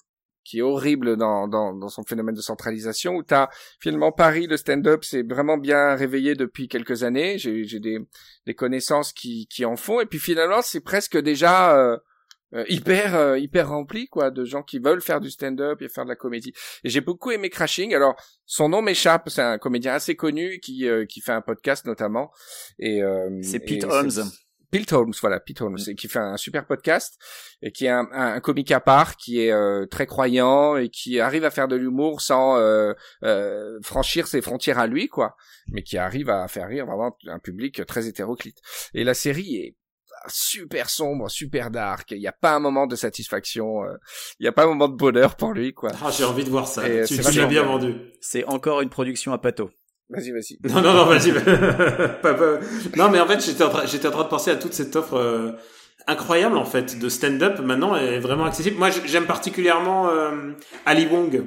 [0.43, 3.47] qui est horrible dans, dans, dans son phénomène de centralisation où t'as
[3.79, 7.37] finalement Paris le stand-up c'est vraiment bien réveillé depuis quelques années.
[7.39, 7.97] J'ai des
[8.45, 11.97] des connaissances qui qui en font et puis finalement c'est presque déjà euh, euh,
[12.67, 16.09] hyper euh, hyper rempli quoi de gens qui veulent faire du stand-up et faire de
[16.09, 16.53] la comédie.
[16.83, 17.93] Et j'ai beaucoup aimé Crashing.
[17.93, 21.85] Alors son nom m'échappe, c'est un comédien assez connu qui euh, qui fait un podcast
[21.85, 22.31] notamment
[22.79, 24.29] et euh, C'est et Pete Holmes.
[24.71, 27.17] Pete Holmes, voilà, Pete Holmes, et qui fait un super podcast
[27.61, 30.89] et qui est un, un, un comique à part, qui est euh, très croyant et
[30.89, 32.91] qui arrive à faire de l'humour sans euh,
[33.23, 35.37] euh, franchir ses frontières à lui, quoi,
[35.69, 38.57] mais qui arrive à faire rire vraiment un public très hétéroclite.
[38.93, 39.75] Et la série est
[40.27, 42.11] super sombre, super dark.
[42.11, 43.93] Il n'y a pas un moment de satisfaction, euh,
[44.39, 45.91] il n'y a pas un moment de bonheur pour lui, quoi.
[46.03, 46.87] Ah, j'ai envie de voir ça.
[46.87, 47.95] Et Tu, c'est tu l'as bien vendu.
[48.21, 49.69] C'est encore une production à Pato.
[50.09, 50.57] Vas-y, vas-y.
[50.71, 51.31] Non, non, non, vas-y.
[52.97, 54.95] Non, mais en fait, j'étais en, train, j'étais en train de penser à toute cette
[54.95, 55.51] offre euh,
[56.07, 58.77] incroyable, en fait, de stand-up, maintenant, est vraiment accessible.
[58.77, 60.51] Moi, j'aime particulièrement euh,
[60.85, 61.43] Ali Wong.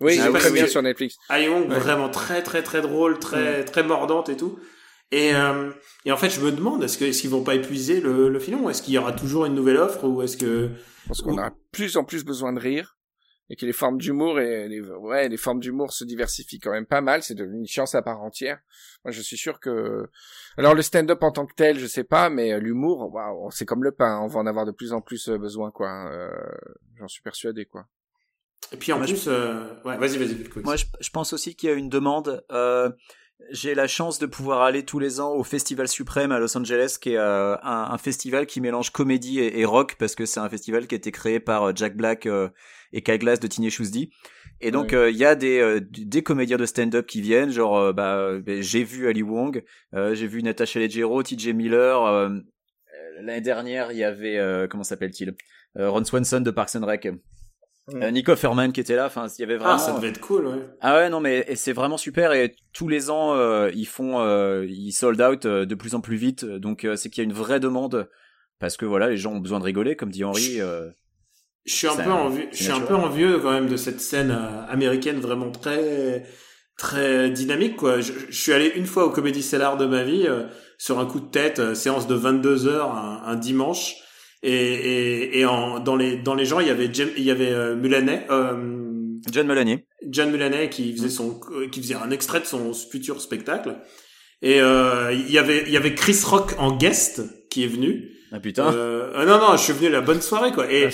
[0.00, 1.16] Oui, très bien sur Netflix.
[1.28, 1.78] Ali Wong, Ouais.
[1.78, 4.58] vraiment très, très, très drôle, très, très mordante et tout.
[5.12, 5.70] Et, euh,
[6.04, 8.38] et en fait, je me demande, est-ce que est-ce qu'ils vont pas épuiser le, le
[8.38, 8.70] filon?
[8.70, 10.70] Est-ce qu'il y aura toujours une nouvelle offre ou est-ce que
[11.08, 12.96] Parce qu'on a plus en plus besoin de rire
[13.52, 16.86] et que les formes d'humour et les, ouais, les formes d'humour se diversifient quand même
[16.86, 17.24] pas mal.
[17.24, 18.60] C'est devenu une science à part entière.
[19.04, 20.06] Moi, je suis sûr que,
[20.56, 23.64] alors le stand-up en tant que tel, je sais pas, mais euh, l'humour, waouh, c'est
[23.66, 24.20] comme le pain.
[24.22, 26.08] On va en avoir de plus en plus euh, besoin, quoi.
[26.12, 26.30] Euh,
[27.00, 27.86] J'en suis persuadé, quoi.
[28.72, 29.74] Et puis en Moi, plus, euh...
[29.84, 30.62] ouais, vas-y, vas-y.
[30.62, 32.44] Moi, je, je pense aussi qu'il y a une demande.
[32.52, 32.90] Euh,
[33.50, 36.98] j'ai la chance de pouvoir aller tous les ans au Festival Suprême à Los Angeles,
[37.00, 40.40] qui est euh, un, un festival qui mélange comédie et, et rock, parce que c'est
[40.40, 42.48] un festival qui a été créé par euh, Jack Black euh,
[42.92, 44.10] et Kyle Glass de Teenage D.
[44.60, 48.16] Et donc euh, il y a des des comédiens de stand-up qui viennent, genre bah
[48.16, 49.64] euh, j'ai vu Ali Wong,
[49.94, 51.54] j'ai vu Natasha Leggero, T.J.
[51.54, 52.30] Miller.
[53.22, 55.34] L'année dernière, il y avait comment s'appelle-t-il?
[55.76, 57.08] Ron Swanson de Parks and Rec.
[57.92, 58.02] Mm.
[58.02, 60.20] Euh, Nico Offerman qui était là, enfin il y avait vraiment Ah, ça devait être
[60.20, 60.58] cool, ouais.
[60.80, 64.20] ah ouais non mais et c'est vraiment super et tous les ans euh, ils font
[64.20, 67.26] euh, ils sold out euh, de plus en plus vite donc euh, c'est qu'il y
[67.26, 68.08] a une vraie demande
[68.58, 70.88] parce que voilà les gens ont besoin de rigoler comme dit Henri euh,
[71.66, 74.30] Je suis un peu envieux, je suis un peu envieux quand même de cette scène
[74.30, 76.24] euh, américaine vraiment très
[76.78, 78.00] très dynamique quoi.
[78.00, 80.44] Je, je suis allé une fois au Comedy Cellar de ma vie euh,
[80.78, 83.96] sur un coup de tête, euh, séance de 22 heures un, un dimanche
[84.42, 87.30] et et, et en, dans les dans les gens il y avait Jem- il y
[87.30, 88.54] avait euh, Mulaney, euh,
[89.32, 91.38] John Mulaney John Mulaney qui faisait son
[91.70, 93.76] qui faisait un extrait de son futur spectacle.
[94.42, 98.08] Et euh, il y avait il y avait Chris Rock en guest qui est venu.
[98.32, 98.72] ah putain.
[98.72, 100.72] Euh, ah non non, je suis venu la bonne soirée quoi.
[100.72, 100.90] Et Ah,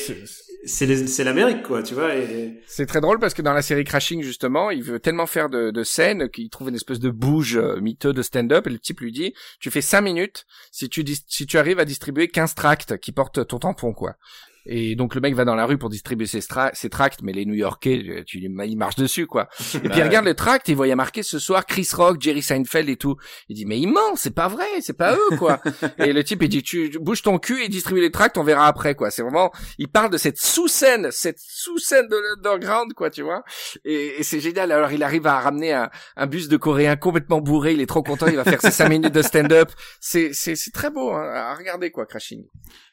[0.67, 4.23] c'est- l'Amérique quoi, tu vois et C'est très drôle parce que dans la série Crashing
[4.23, 7.81] justement, il veut tellement faire de, de scènes qu'il trouve une espèce de bouge euh,
[7.81, 11.21] miteux de stand-up et le type lui dit tu fais cinq minutes si tu dis,
[11.27, 14.17] si tu arrives à distribuer 15 tracts qui portent ton tampon quoi.
[14.69, 18.05] Et donc le mec va dans la rue pour distribuer ses, tracts, mais les New-Yorkais,
[18.09, 19.49] euh, tu, il marche dessus quoi.
[19.75, 21.89] Et puis il regarde le tract, et il voit y a marqué ce soir Chris
[21.95, 23.17] Rock, Jerry Seinfeld et tout.
[23.49, 25.61] Il dit mais il ment, c'est pas vrai, c'est pas eux quoi.
[25.99, 28.43] et le type il dit tu tu bouges ton cul et distribue les tracts, on
[28.43, 29.11] verra après quoi.
[29.11, 33.45] C'est vraiment, il parle de cette sous-scène, cette sous-scène de l'underground quoi, tu vois.
[33.85, 34.73] Et, et c'est génial.
[34.73, 38.03] Alors il arrive à ramener un, un bus de Coréens complètement bourré, il est trop
[38.03, 39.71] content, il va faire ses cinq minutes de stand-up.
[40.01, 42.45] C'est c'est c'est très beau hein, à regarder quoi, Crashing.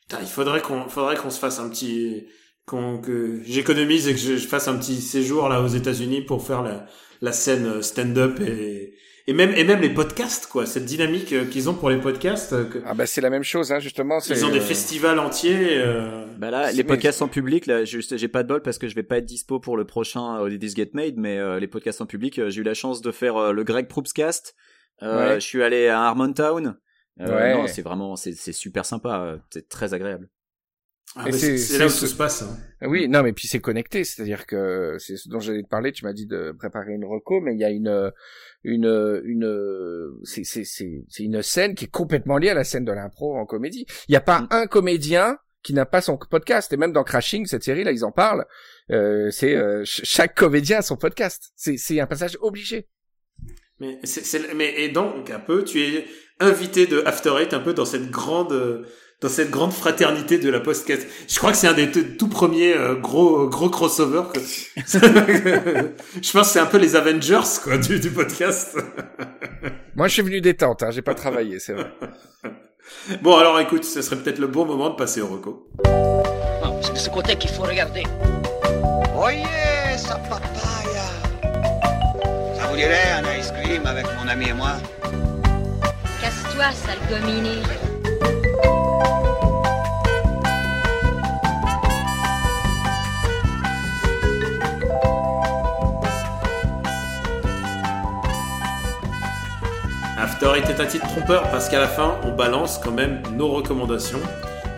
[0.08, 2.26] Putain, il faudrait qu'on faudrait qu'on se fasse un petit
[2.66, 6.46] qu'on que j'économise et que je, je fasse un petit séjour là aux États-Unis pour
[6.46, 6.86] faire la
[7.22, 8.94] la scène stand-up et
[9.28, 12.52] et même et même les podcasts quoi, cette dynamique euh, qu'ils ont pour les podcasts.
[12.54, 14.20] euh, que- Ah bah c'est la même chose, hein, justement.
[14.30, 15.78] ils ont des euh, festivals entiers.
[15.78, 18.90] euh, Bah là, les podcasts en public, là, juste, j'ai pas de bol parce que
[18.90, 22.02] je vais pas être dispo pour le prochain Holidays Get Made, mais euh, les podcasts
[22.02, 24.56] en public, euh, j'ai eu la chance de faire euh, le Greg Proopscast.
[25.02, 25.36] Euh, Ouais.
[25.36, 26.76] Je suis allé à Harmontown.
[27.22, 27.54] Euh, Ouais.
[27.54, 29.22] Non, c'est vraiment, c'est c'est super sympa.
[29.24, 30.30] euh, C'est très agréable.
[31.16, 32.42] ah, c'est- là où tout se passe.
[32.42, 32.58] hein.
[32.82, 35.92] Oui, non, mais puis c'est connecté, c'est-à-dire que c'est ce dont j'allais te parler.
[35.92, 38.12] Tu m'as dit de préparer une reco, mais il y a une
[38.64, 42.86] une une c'est c'est c'est c'est une scène qui est complètement liée à la scène
[42.86, 43.86] de l'impro en comédie.
[44.08, 44.48] Il n'y a pas Mm.
[44.52, 48.04] un comédien qui n'a pas son podcast et même dans Crashing cette série là ils
[48.04, 48.46] en parlent.
[48.92, 51.52] Euh, c'est euh, ch- chaque comédien a son podcast.
[51.56, 52.88] C'est c'est un passage obligé.
[53.80, 56.06] Mais c'est c'est- mais et donc un peu tu es
[56.44, 58.86] invité de After Eight un peu dans cette grande euh,
[59.22, 61.08] dans cette grande fraternité de la podcast.
[61.30, 64.24] Je crois que c'est un des tout premiers euh, gros gros crossover.
[64.76, 68.78] je pense que c'est un peu les Avengers quoi du, du podcast.
[69.96, 71.92] Moi je suis venu détente, hein, j'ai pas travaillé, c'est vrai.
[73.22, 75.70] Bon alors écoute, ce serait peut-être le bon moment de passer au reco.
[75.86, 78.04] Non, c'est de ce côté qu'il faut regarder.
[79.16, 81.08] Oyez, sa papaya.
[82.58, 84.74] Ça vous dirait un ice cream avec mon ami et moi?
[86.54, 87.62] Casse-toi, sale gominé.
[100.18, 103.50] After Eight est un titre trompeur parce qu'à la fin, on balance quand même nos
[103.50, 104.20] recommandations.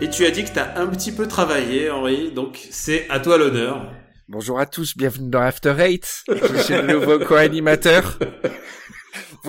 [0.01, 3.19] Et tu as dit que tu as un petit peu travaillé, Henri, donc c'est à
[3.19, 3.91] toi l'honneur.
[4.28, 6.23] Bonjour à tous, bienvenue dans After Eight.
[6.28, 8.17] Je suis le nouveau co-animateur.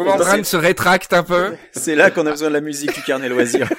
[0.05, 1.55] Valentin se rétracte un peu.
[1.72, 3.68] C'est là qu'on a besoin de la musique du carnet loisir.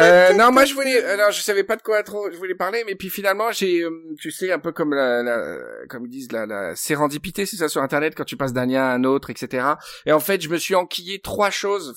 [0.00, 2.82] Euh, non, moi je voulais, alors je savais pas de quoi trop je voulais parler,
[2.86, 3.90] mais puis finalement j'ai, euh,
[4.20, 5.56] tu sais, un peu comme la, la
[5.88, 8.82] comme ils disent la, la sérendipité, c'est ça sur internet quand tu passes d'un lien
[8.82, 9.64] à un autre, etc.
[10.04, 11.94] Et en fait, je me suis enquillé trois choses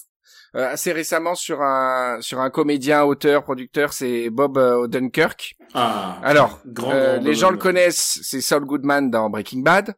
[0.56, 5.56] euh, assez récemment sur un sur un comédien, auteur, producteur, c'est Bob euh, Odenkirk.
[5.76, 7.58] Ah, Alors, grand, euh, grand les gens Bob.
[7.58, 9.96] le connaissent, c'est Saul Goodman dans Breaking Bad.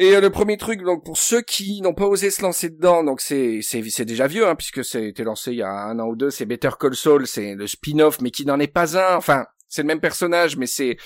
[0.00, 3.02] Et euh, le premier truc, donc pour ceux qui n'ont pas osé se lancer dedans,
[3.02, 5.72] donc c'est c'est c'est déjà vieux, hein, puisque ça a été lancé il y a
[5.72, 6.30] un an ou deux.
[6.30, 9.16] C'est Better Call Saul, c'est le spin-off, mais qui n'en est pas un.
[9.16, 10.98] Enfin, c'est le même personnage, mais c'est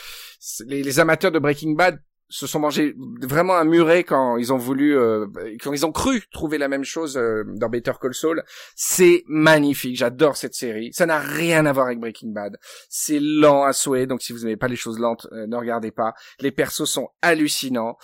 [0.67, 2.03] les amateurs de Breaking Bad
[2.33, 5.27] se sont mangés vraiment un muret quand ils ont voulu, euh,
[5.63, 8.43] quand ils ont cru trouver la même chose euh, dans Better Call Saul.
[8.75, 10.93] C'est magnifique, j'adore cette série.
[10.95, 12.57] Ça n'a rien à voir avec Breaking Bad.
[12.89, 15.91] C'est lent à souhait, donc si vous n'aimez pas les choses lentes, euh, ne regardez
[15.91, 16.15] pas.
[16.41, 17.99] Les persos sont hallucinants.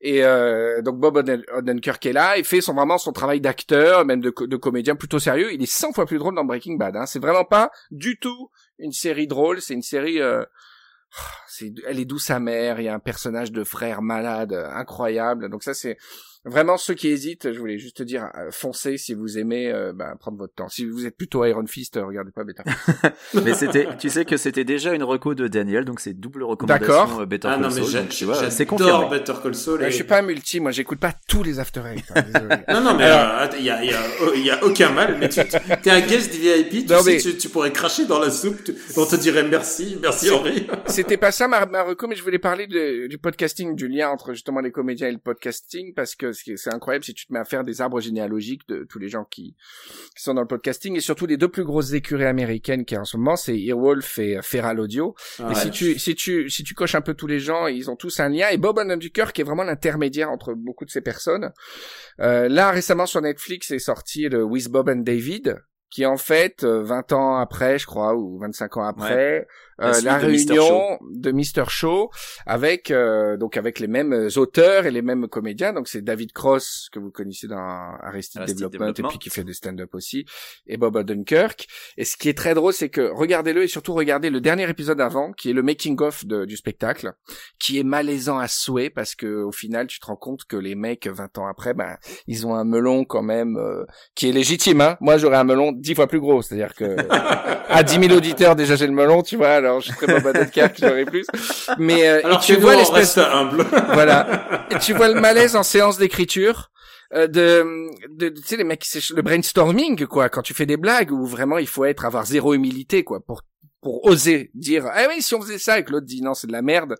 [0.00, 4.06] Et euh, donc Bob Oden- Odenkirk est là, il fait son, vraiment son travail d'acteur,
[4.06, 5.52] même de, co- de comédien plutôt sérieux.
[5.52, 6.96] Il est 100 fois plus drôle dans Breaking Bad.
[6.96, 7.04] Hein.
[7.06, 10.20] C'est vraiment pas du tout une série drôle, c'est une série...
[11.86, 15.48] Elle est douce amère, il y a un personnage de frère malade euh, incroyable.
[15.48, 15.96] Donc ça c'est
[16.44, 19.92] vraiment ceux qui hésitent, je voulais juste te dire euh, foncez si vous aimez euh,
[19.94, 20.68] bah, prendre votre temps.
[20.68, 22.64] Si vous êtes plutôt Iron Fist, euh, regardez pas Beta.
[23.44, 26.86] mais c'était, tu sais que c'était déjà une reco de Daniel, donc c'est double recommandation
[26.94, 27.20] D'accord.
[27.20, 29.08] euh, Better Ah Call non mais Saul, j'adore c'est confirmé.
[29.10, 29.82] Better Call Saul.
[29.82, 32.04] Euh, et- je suis pas un multi, moi j'écoute pas tous les After Eight.
[32.14, 32.22] hein.
[32.74, 35.16] Non, non, mais euh, il y, a, y, a, y a aucun mal.
[35.18, 38.18] Mais tu es un guest VIP, tu Non, sais, mais- tu, tu pourrais cracher dans
[38.18, 38.62] la soupe.
[38.64, 40.66] Tu, on te dirait merci, merci Henri.
[40.86, 44.08] C'était pas ça ma, ma reco, mais je voulais parler de- du podcasting, du lien
[44.10, 47.38] entre justement les comédiens et le podcasting, parce que c'est incroyable si tu te mets
[47.38, 49.56] à faire des arbres généalogiques de tous les gens qui,
[50.16, 53.04] qui sont dans le podcasting, et surtout les deux plus grosses écuries américaines qui en
[53.04, 55.14] ce moment, c'est Earwolf et euh, Feral Audio.
[55.50, 57.96] Et si tu, si tu, si tu coches un peu tous les gens, ils ont
[57.96, 58.48] tous un lien.
[58.50, 61.52] Et Bob Odenkirk qui est vraiment l'intermédiaire entre beaucoup de ces personnes.
[62.20, 65.58] Euh, là, récemment sur Netflix est sorti le With Bob and David,
[65.94, 69.46] qui en fait, euh, 20 ans après, je crois, ou 25 ans après,
[69.78, 71.68] La euh, la de réunion de Mr.
[71.68, 72.10] Show
[72.46, 75.72] avec euh, donc avec les mêmes auteurs et les mêmes comédiens.
[75.72, 78.98] Donc c'est David Cross que vous connaissez dans Arrested, Arrested Development, Development.
[78.98, 80.24] et puis qui fait des stand-up aussi,
[80.66, 81.68] et Bob Odenkirk.
[81.96, 85.00] Et ce qui est très drôle, c'est que regardez-le et surtout regardez le dernier épisode
[85.00, 87.12] avant, qui est le making of de- du spectacle,
[87.60, 90.74] qui est malaisant à souhait parce que au final tu te rends compte que les
[90.74, 93.84] mecs 20 ans après, ben ils ont un melon quand même euh,
[94.16, 94.80] qui est légitime.
[94.80, 94.96] Hein.
[95.00, 96.96] Moi j'aurais un melon dix fois plus gros, c'est-à-dire que
[97.68, 99.50] à 10 000 auditeurs déjà j'ai le melon, tu vois.
[99.50, 101.26] Alors je serais Bob Odenkirk, j'aurais plus.
[101.78, 103.64] Mais euh, Alors tu vois l'espèce humble.
[103.92, 104.66] voilà.
[104.70, 106.70] Et tu vois le malaise en séance d'écriture.
[107.14, 107.64] euh, de,
[108.10, 111.26] de tu sais les mecs c'est le brainstorming quoi quand tu fais des blagues où
[111.26, 113.42] vraiment il faut être avoir zéro humilité quoi pour
[113.84, 116.46] pour oser dire ah oui si on faisait ça et que l'autre dit non c'est
[116.46, 116.96] de la merde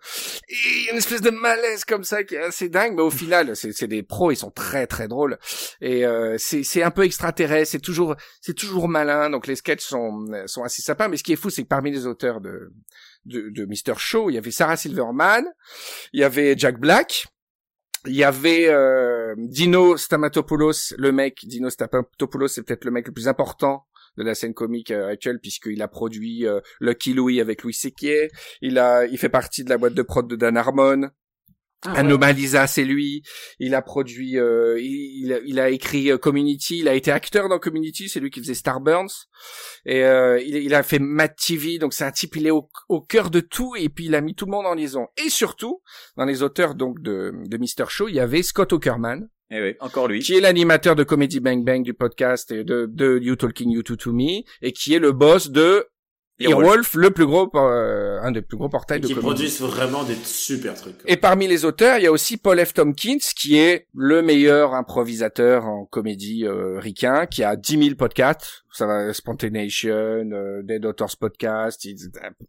[0.51, 3.11] il y a une espèce de malaise comme ça qui est assez dingue mais au
[3.11, 5.39] final c'est des pros ils sont très très drôles
[5.81, 10.27] et euh, c'est un peu extraterrestre c'est toujours c'est toujours malin donc les sketchs sont
[10.45, 12.71] sont assez sympas mais ce qui est fou c'est que parmi les auteurs de
[13.25, 15.47] de, de Mr Show il y avait Sarah Silverman
[16.13, 17.25] il y avait Jack Black
[18.07, 21.39] Il y avait euh, Dino Stamatopoulos, le mec.
[21.47, 23.87] Dino Stamatopoulos, c'est peut-être le mec le plus important
[24.17, 28.29] de la scène comique euh, actuelle puisqu'il a produit euh, Lucky Louie avec Louis Sequier.
[28.61, 31.11] Il a, il fait partie de la boîte de prod de Dan Harmon.
[31.87, 33.23] Ah, Anomalisa, c'est lui.
[33.59, 36.79] Il a produit, euh, il, il a, il a écrit euh, Community.
[36.79, 38.09] Il a été acteur dans Community.
[38.09, 39.27] C'est lui qui faisait Starburns.
[39.85, 41.79] Et euh, il, il a fait Mad TV.
[41.79, 43.77] Donc c'est un type, il est au, au cœur de tout.
[43.77, 45.09] Et puis il a mis tout le monde en liaison.
[45.23, 45.83] Et surtout,
[46.17, 47.89] dans les auteurs donc de, de Mr.
[47.89, 50.21] Show, il y avait Scott Okerman, Eh oui, encore lui.
[50.21, 54.13] qui est l'animateur de Comedy Bang Bang du podcast et de, You Talking You To
[54.13, 55.87] Me, et qui est le boss de
[56.41, 56.95] Earwolf.
[56.95, 59.27] Le plus gros, euh, un des plus gros portails de Qui comédie.
[59.27, 60.97] produisent vraiment des super trucs.
[61.07, 62.75] Et parmi les auteurs, il y a aussi Paul F.
[62.75, 68.65] Tompkins, qui est le meilleur improvisateur en comédie euh, ricain, qui a 10 000 podcasts.
[68.73, 69.91] Ça va, Spontanation,
[70.33, 71.87] euh, Dead Authors Podcast,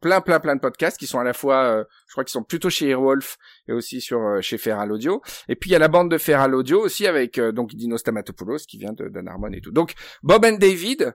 [0.01, 2.41] plein, plein, plein de podcasts qui sont à la fois, euh, je crois qu'ils sont
[2.43, 5.21] plutôt chez Earwolf et aussi sur euh, chez Feral Audio.
[5.49, 7.95] Et puis il y a la bande de Feral Audio aussi avec euh, donc Dino
[7.97, 9.69] Stamatopoulos qui vient de Dan Harmon et tout.
[9.71, 11.13] Donc Bob and David,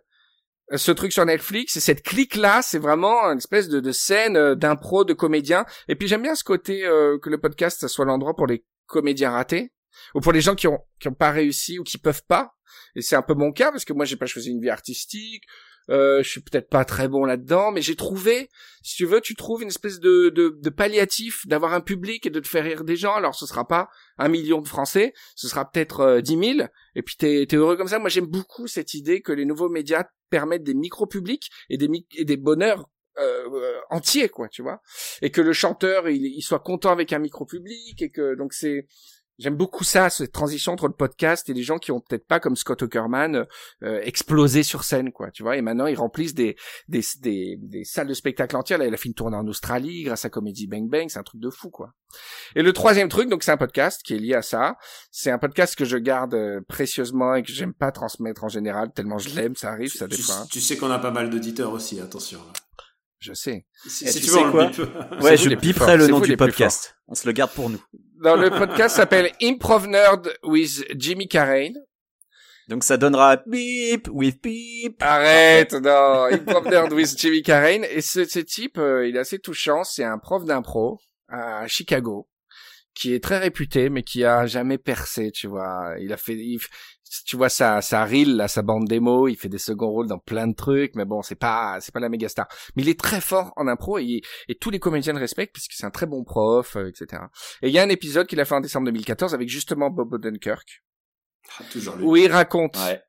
[0.77, 4.55] ce truc sur Netflix, et cette clique-là, c'est vraiment une espèce de, de scène euh,
[4.55, 5.65] d'impro, de comédiens.
[5.89, 9.31] Et puis j'aime bien ce côté euh, que le podcast, soit l'endroit pour les comédiens
[9.31, 9.73] ratés,
[10.15, 12.53] ou pour les gens qui ont qui ont pas réussi ou qui peuvent pas.
[12.95, 15.45] Et c'est un peu mon cas parce que moi j'ai pas choisi une vie artistique.
[15.89, 18.49] Euh, je suis peut-être pas très bon là-dedans, mais j'ai trouvé,
[18.83, 22.31] si tu veux, tu trouves une espèce de, de, de palliatif d'avoir un public et
[22.31, 23.15] de te faire rire des gens.
[23.15, 27.03] Alors ce sera pas un million de Français, ce sera peut-être euh, 10 000, et
[27.03, 27.99] puis t'es es heureux comme ça.
[27.99, 32.07] Moi j'aime beaucoup cette idée que les nouveaux médias permettent des micro-publics et des, mi-
[32.15, 34.81] et des bonheurs euh, euh, entiers, quoi, tu vois.
[35.23, 38.87] Et que le chanteur, il, il soit content avec un micro-public, et que donc c'est...
[39.41, 42.41] J'aime beaucoup ça, cette transition entre le podcast et les gens qui ont peut-être pas,
[42.41, 43.47] comme Scott Okerman,
[43.83, 45.57] euh, explosé sur scène, quoi, tu vois.
[45.57, 46.57] Et maintenant, ils remplissent des,
[46.89, 48.79] des, des, des salles de spectacle entières.
[48.79, 51.07] Là, il a fait une tournée en Australie grâce à Comedy Bang Bang.
[51.09, 51.95] C'est un truc de fou, quoi.
[52.55, 54.77] Et le troisième truc, donc c'est un podcast qui est lié à ça.
[55.11, 58.93] C'est un podcast que je garde euh, précieusement et que j'aime pas transmettre en général,
[58.93, 60.35] tellement je l'aime, ça arrive, ça Tu, fois.
[60.35, 60.47] hein.
[60.51, 62.41] tu sais qu'on a pas mal d'auditeurs aussi, attention.
[63.21, 63.67] Je sais.
[63.87, 64.81] Si, tu tu sais veux, quoi bip.
[65.21, 66.97] Ouais, je biperai forts, le nom du podcast.
[67.07, 67.81] On se le garde pour nous.
[68.23, 71.75] Dans le podcast s'appelle Improv Nerd with Jimmy Carrane.
[72.69, 75.03] Donc ça donnera beep with beep.
[75.03, 77.85] Arrête, non, Improv Nerd with Jimmy Carrane.
[77.85, 79.85] Et ce, ce type, euh, il est assez touchant.
[79.85, 80.99] C'est un prof d'impro
[81.29, 82.30] à Chicago
[83.01, 85.95] qui est très réputé, mais qui a jamais percé, tu vois.
[86.01, 86.61] Il a fait, il
[87.27, 90.19] tu vois sa sa reel, là, sa bande démo, il fait des seconds rôles dans
[90.19, 92.47] plein de trucs, mais bon, c'est pas c'est pas la méga star.
[92.77, 95.73] Mais il est très fort en impro et, et tous les comédiens le respectent puisque
[95.73, 97.23] c'est un très bon prof, euh, etc.
[97.63, 100.13] Et il y a un épisode qu'il a fait en décembre 2014 avec justement Bob
[100.13, 100.85] Odenkirk
[101.59, 102.05] Ah, toujours lui.
[102.05, 103.03] où il raconte Ouais.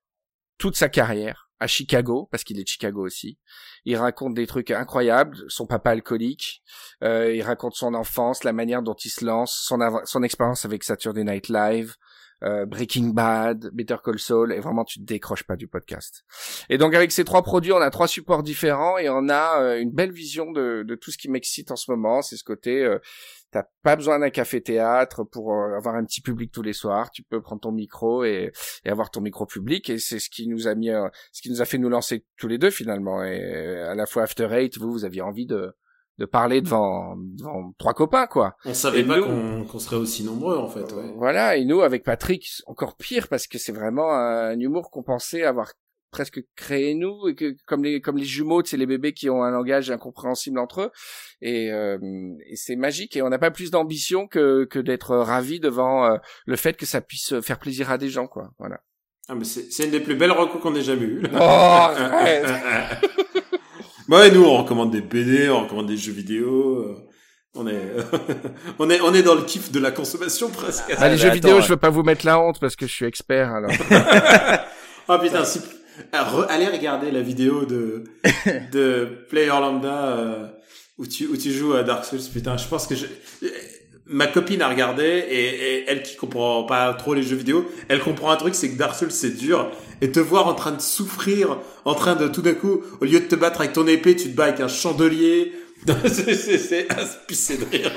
[0.58, 3.38] toute sa carrière à Chicago, parce qu'il est de Chicago aussi.
[3.86, 6.64] Il raconte des trucs incroyables, son papa alcoolique,
[7.04, 10.84] euh, il raconte son enfance, la manière dont il se lance, son, son expérience avec
[10.84, 11.96] Saturday Night Live,
[12.44, 16.24] euh, Breaking Bad, Better Call Saul, et vraiment tu te décroches pas du podcast.
[16.70, 19.80] Et donc avec ces trois produits, on a trois supports différents et on a euh,
[19.80, 22.22] une belle vision de, de tout ce qui m'excite en ce moment.
[22.22, 23.00] C'est ce côté, euh,
[23.52, 27.12] t'as pas besoin d'un café-théâtre pour euh, avoir un petit public tous les soirs.
[27.12, 28.52] Tu peux prendre ton micro et,
[28.86, 31.50] et avoir ton micro public et c'est ce qui nous a mis, euh, ce qui
[31.50, 33.24] nous a fait nous lancer tous les deux finalement.
[33.24, 35.76] Et à la fois After Eight, vous, vous aviez envie de
[36.18, 38.56] de parler devant devant trois copains quoi.
[38.66, 40.92] On savait Et pas nous- qu'on qu'on serait aussi nombreux, en fait.
[40.94, 41.12] Ouais.
[41.18, 45.44] Voilà, et nous, avec Patrick, encore pire parce que c'est vraiment un humour qu'on pensait
[45.44, 45.72] avoir
[46.12, 49.44] presque créé nous et que comme les comme les jumeaux, c'est les bébés qui ont
[49.44, 50.92] un langage incompréhensible entre eux
[51.42, 51.98] et, euh,
[52.50, 56.18] et c'est magique et on n'a pas plus d'ambition que que d'être ravi devant euh,
[56.46, 58.52] le fait que ça puisse faire plaisir à des gens quoi.
[58.60, 58.82] Voilà.
[59.30, 61.24] Ah, mais c'est c'est une des plus belles recos qu'on ait jamais eues.
[61.34, 61.88] Oh.
[64.08, 66.80] Bah ouais, nous, on recommande des BD, on recommande des jeux vidéo.
[66.80, 66.96] euh,
[67.56, 67.82] On est,
[68.80, 70.86] on est, on est dans le kiff de la consommation presque.
[70.90, 71.62] Bah, Ah, les mais jeux attends, vidéo, ouais.
[71.62, 73.72] je veux pas vous mettre la honte parce que je suis expert alors.
[75.08, 75.60] Ah putain, si...
[76.14, 78.04] Ah, re- allez regarder la vidéo de,
[78.72, 80.48] de Player Lambda euh,
[80.98, 82.20] où tu, où tu joues à Dark Souls.
[82.32, 83.06] Putain, je pense que je...
[84.12, 85.46] ma copine a regardé et,
[85.80, 88.78] et elle qui comprend pas trop les jeux vidéo, elle comprend un truc, c'est que
[88.78, 92.42] Dark Souls c'est dur et te voir en train de souffrir, en train de tout
[92.42, 94.68] d'un coup, au lieu de te battre avec ton épée, tu te bats avec un
[94.68, 95.54] chandelier.
[96.06, 97.92] c'est, c'est, c'est à se pisser de rire,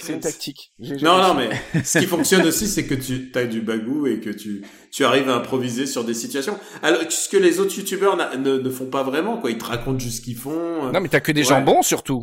[0.00, 0.72] c'est une tactique.
[1.02, 1.50] Non, non, mais
[1.84, 5.28] ce qui fonctionne aussi, c'est que tu as du bagou et que tu, tu arrives
[5.28, 6.56] à improviser sur des situations.
[6.82, 9.50] Alors, ce que les autres youtubeurs ne, ne font pas vraiment, quoi.
[9.50, 10.92] Ils te racontent juste ce qu'ils font.
[10.92, 11.48] Non, mais t'as que des Ouais.
[11.48, 12.22] gens bons surtout.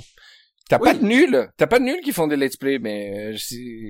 [0.69, 0.89] T'as Oui.
[0.91, 1.47] pas de nuls.
[1.57, 3.37] T'as pas de nuls qui font des let's play, mais euh,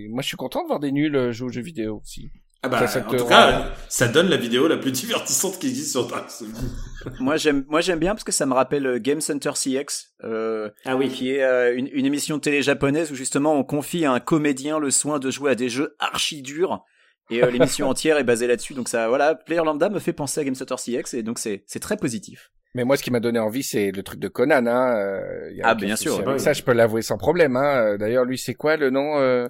[0.10, 2.30] moi je suis content de voir des nuls euh, jouer aux jeux vidéo aussi.
[2.64, 5.68] Ah bah, Ça, ça en tout cas, ça donne la vidéo la plus divertissante qui
[5.68, 6.50] existe sur Dark Souls.
[7.20, 9.86] Moi j'aime moi j'aime bien parce que ça me rappelle euh, Game Center CX
[10.24, 11.10] euh, Ah oui.
[11.10, 14.20] qui est euh, une, une émission de télé japonaise où justement on confie à un
[14.20, 16.84] comédien le soin de jouer à des jeux archi durs
[17.30, 20.42] et euh, l'émission entière est basée là-dessus donc ça voilà Player Lambda me fait penser
[20.42, 22.50] à Game Center CX et donc c'est c'est très positif.
[22.76, 24.68] Mais moi, ce qui m'a donné envie, c'est le truc de Conan.
[24.68, 24.98] Hein.
[24.98, 26.40] euh, y a Ah, bien sûr, avec oui.
[26.42, 27.56] Ça, je peux l'avouer sans problème.
[27.56, 27.94] Hein.
[27.94, 29.48] Euh, D'ailleurs, lui, c'est quoi le nom euh,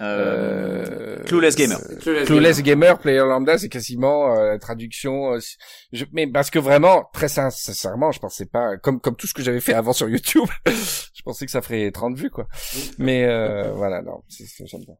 [0.00, 1.78] Euh, Clueless Gamer.
[2.26, 5.38] Clueless Gamer, Player Lambda, c'est quasiment euh, la traduction.
[5.94, 9.26] Euh, je, mais parce que vraiment, très sin- sincèrement, je pensais pas, comme comme tout
[9.26, 12.46] ce que j'avais fait avant sur YouTube, je pensais que ça ferait 30 vues, quoi.
[12.98, 14.94] Mais euh, voilà, non, c'est- c'est- j'aime bien.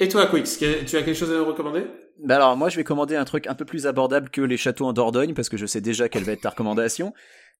[0.00, 1.86] Et toi, Quix, tu as quelque chose à nous recommander?
[2.24, 4.86] Bah alors moi je vais commander un truc un peu plus abordable que les châteaux
[4.86, 7.12] en Dordogne parce que je sais déjà quelle va être ta recommandation.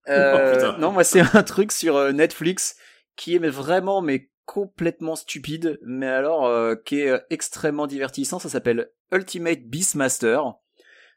[0.09, 0.79] Euh, Oh, putain.
[0.79, 2.75] non moi c'est un truc sur euh, Netflix
[3.15, 8.41] qui est vraiment mais complètement stupide mais alors euh, qui est euh, extrêmement divertissant.
[8.41, 10.55] Ça s'appelle Ultimate Beastmaster.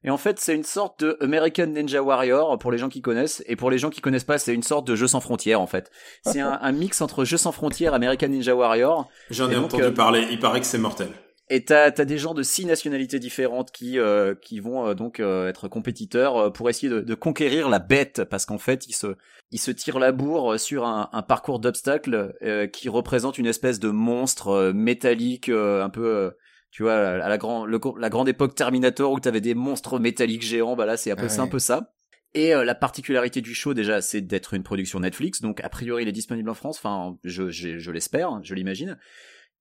[0.04, 3.43] Et en fait, c'est une sorte de American Ninja Warrior pour les gens qui connaissent,
[3.47, 5.68] et pour les gens qui connaissent pas, c'est une sorte de jeu sans frontières en
[5.68, 5.91] fait.
[6.26, 9.84] C'est un, un mix entre jeu sans frontières, American Ninja Warrior, J'en ai donc, entendu
[9.84, 11.10] euh, parler, il paraît que c'est mortel.
[11.49, 15.20] et t'as as des gens de six nationalités différentes qui euh, qui vont euh, donc
[15.20, 18.93] euh, être compétiteurs euh, pour essayer de, de conquérir la bête parce qu'en fait ils
[18.95, 19.16] se
[19.52, 23.80] ils se tirent la bourre sur un, un parcours d'obstacles euh, qui représente une espèce
[23.80, 26.32] de monstre métallique euh, un peu euh,
[26.72, 30.76] tu vois à la grande la grande époque Terminator où t'avais des monstres métalliques géants
[30.76, 31.93] bah là c'est un peu Ah un peu ça
[32.34, 36.03] et euh, la particularité du show déjà c'est d'être une production Netflix donc a priori
[36.03, 38.97] il est disponible en France enfin je je, je l'espère je l'imagine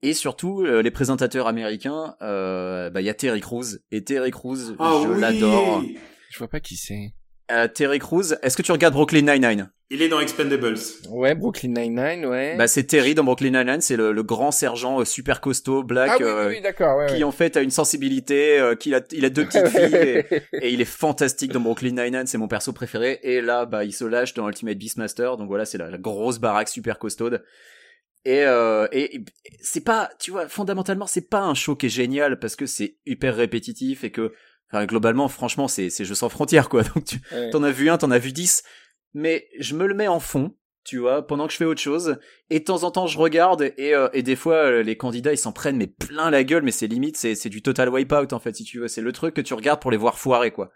[0.02, 3.66] et surtout, euh, les présentateurs américains, euh, bah, il y a Terry Crews.
[3.90, 5.82] Et Terry Crews, Ah je oui l'adore.
[6.30, 7.12] Je vois pas qui c'est.
[7.50, 9.70] Euh, Terry Crews, est-ce que tu regardes Brooklyn Nine-Nine?
[9.90, 10.78] Il est dans Expendables.
[11.08, 12.56] Ouais, Brooklyn Nine-Nine, ouais.
[12.56, 16.10] Bah, c'est Terry dans Brooklyn Nine-Nine, c'est le, le grand sergent euh, super costaud, black,
[16.12, 17.22] ah oui, euh, oui, oui, d'accord, ouais, qui ouais.
[17.24, 20.70] en fait a une sensibilité, euh, qu'il a, il a deux petites filles, et, et
[20.70, 23.18] il est fantastique dans Brooklyn Nine-Nine, c'est mon perso préféré.
[23.24, 26.38] Et là, bah, il se lâche dans Ultimate Beastmaster, donc voilà, c'est la, la grosse
[26.38, 27.42] baraque super costaude.
[28.24, 29.24] Et, euh, et, et
[29.62, 32.96] c'est pas, tu vois, fondamentalement, c'est pas un show qui est génial parce que c'est
[33.06, 34.34] hyper répétitif et que,
[34.72, 36.82] enfin, globalement, franchement, c'est, c'est jeu sans frontières, quoi.
[36.94, 37.50] Donc, tu, Ouais.
[37.50, 38.62] t'en as vu un, t'en as vu dix.
[39.14, 40.54] Mais je me le mets en fond,
[40.84, 42.18] tu vois, pendant que je fais autre chose.
[42.48, 45.32] Et de temps en temps, je regarde et, euh, et des fois, euh, les candidats,
[45.32, 48.32] ils s'en prennent mais plein la gueule, mais c'est limite, c'est, c'est du total wipeout,
[48.32, 48.88] en fait, si tu veux.
[48.88, 50.70] C'est le truc que tu regardes pour les voir foirer, quoi.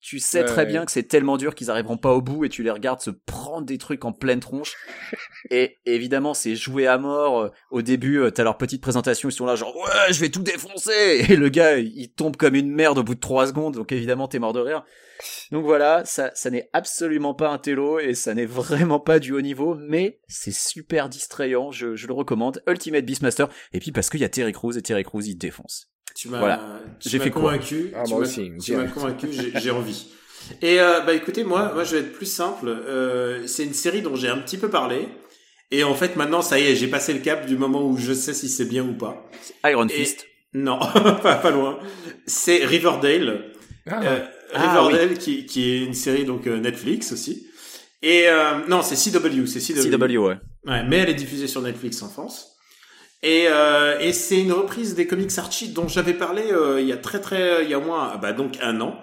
[0.00, 0.66] Tu sais Ouais, très ouais.
[0.66, 3.10] bien que c'est tellement dur qu'ils arriveront pas au bout et tu les regardes se
[3.10, 4.74] prendre des trucs en pleine tronche.
[5.50, 7.40] et évidemment, c'est joué à mort.
[7.40, 10.28] Euh, Au début, euh, t'as leur petite présentation, ils sont là genre ouais, je vais
[10.28, 11.24] tout défoncer.
[11.28, 13.74] Et le gars, il tombe comme une merde au bout de trois secondes.
[13.74, 14.84] Donc évidemment, t'es mort de rire.
[15.50, 19.32] Donc voilà, ça, ça n'est absolument pas un télo et ça n'est vraiment pas du
[19.32, 21.70] haut niveau, mais c'est super distrayant.
[21.72, 22.62] Je, je le recommande.
[22.68, 23.48] Ultimate Beastmaster.
[23.72, 25.90] Et puis parce qu'il y a Terry Crews et Terry Crews, il défonce.
[26.16, 26.60] Tu m'as, Voilà.
[27.00, 27.92] J'ai fait quoi convaincu.
[27.94, 29.28] Ah, tu moi m'as- aussi, Tu m'as convaincu,
[29.60, 30.06] j'ai, envie.
[30.62, 32.68] Et euh, bah écoutez, moi, moi, je vais être plus simple.
[32.68, 35.08] Euh, c'est une série dont j'ai un petit peu parlé.
[35.70, 38.12] Et en fait, maintenant, ça y est, j'ai passé le cap du moment où je
[38.12, 39.28] sais si c'est bien ou pas.
[39.64, 40.26] Iron Et- Fist.
[40.54, 40.78] Non,
[41.22, 41.78] pas, pas loin.
[42.26, 43.52] C'est Riverdale.
[43.86, 44.18] Ah, Euh,
[44.54, 47.48] Ah, Riverdale, qui, qui est une série donc euh, Netflix aussi.
[48.02, 49.90] Et euh, non, c'est CW, c'est CW.
[49.90, 50.36] CW, ouais.
[50.64, 52.55] Ouais, mais elle est diffusée sur Netflix en France.
[53.26, 56.92] Et, euh, et c'est une reprise des comics Archie dont j'avais parlé euh, il y
[56.92, 59.00] a très très il y a au moins bah donc un an,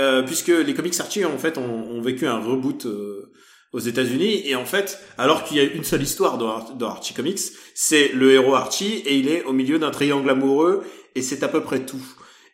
[0.00, 3.30] euh, puisque les comics Archie en fait ont, ont vécu un reboot euh,
[3.72, 7.14] aux États-Unis et en fait alors qu'il y a une seule histoire dans, dans Archie
[7.14, 7.38] Comics,
[7.72, 10.82] c'est le héros Archie et il est au milieu d'un triangle amoureux
[11.14, 12.02] et c'est à peu près tout.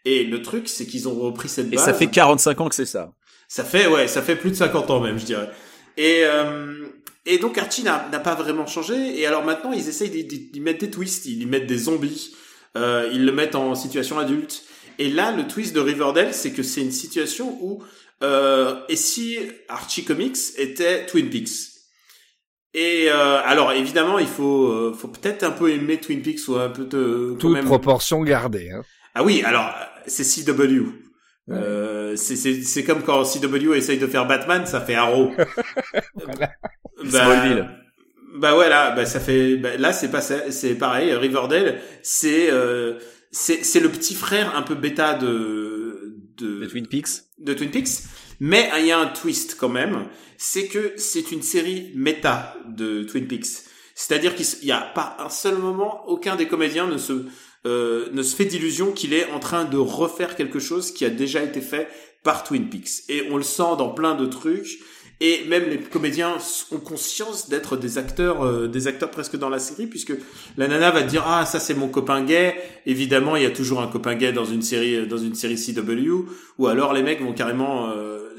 [0.04, 1.84] Et le truc c'est qu'ils ont repris cette Et base.
[1.86, 3.14] ça fait 45 ans que c'est ça.
[3.48, 5.48] Ça fait, ouais, ça fait plus de 50 ans même, je dirais.
[5.96, 6.85] Et, euh,
[7.26, 9.20] et donc Archie n'a pas vraiment changé.
[9.20, 11.26] Et alors maintenant, ils essayent d'y- mettre des twists.
[11.26, 12.34] Ils y mettent des zombies.
[12.76, 14.62] Euh, ils le mettent en situation adulte.
[14.98, 17.82] Et là, le twist de Riverdale, c'est que c'est une situation où...
[18.22, 21.50] Euh, et si Archie Comics était Twin Peaks?
[22.72, 26.56] Et euh, alors évidemment il faut euh, faut peut-être un peu aimer Twin Peaks ou
[26.56, 28.70] un peu de toute même proportion gardée.
[28.70, 28.82] Hein.
[29.14, 29.70] ah oui, alors
[30.06, 30.84] c'est CW.
[31.50, 35.30] Euh, c'est c'est c'est comme quand CW essaye de faire Batman, ça fait Arrow.
[36.14, 36.50] Voilà.
[37.10, 37.68] Smallville.
[38.36, 41.12] Bah voilà, bah ça fait bah, là c'est pas c'est pareil.
[41.14, 42.98] Riverdale, c'est euh,
[43.30, 47.08] c'est c'est le petit frère un peu bêta de de, De Twin Peaks.
[47.38, 48.02] de Twin Peaks,
[48.40, 50.06] mais il y a un twist quand même,
[50.36, 53.64] c'est que c'est une série méta de Twin Peaks.
[53.94, 57.24] C'est-à-dire qu'il n'y a pas un seul moment, aucun des comédiens ne se
[57.66, 61.10] euh, ne se fait d'illusion qu'il est en train de refaire quelque chose qui a
[61.10, 61.88] déjà été fait
[62.22, 63.08] par Twin Peaks.
[63.08, 64.78] Et on le sent dans plein de trucs.
[65.20, 66.36] Et même les comédiens
[66.72, 70.12] ont conscience d'être des acteurs, euh, des acteurs presque dans la série, puisque
[70.58, 72.54] la nana va dire ah ça c'est mon copain gay.
[72.84, 76.26] Évidemment, il y a toujours un copain gay dans une série, dans une série CW.
[76.58, 78.36] Ou alors les mecs vont carrément euh,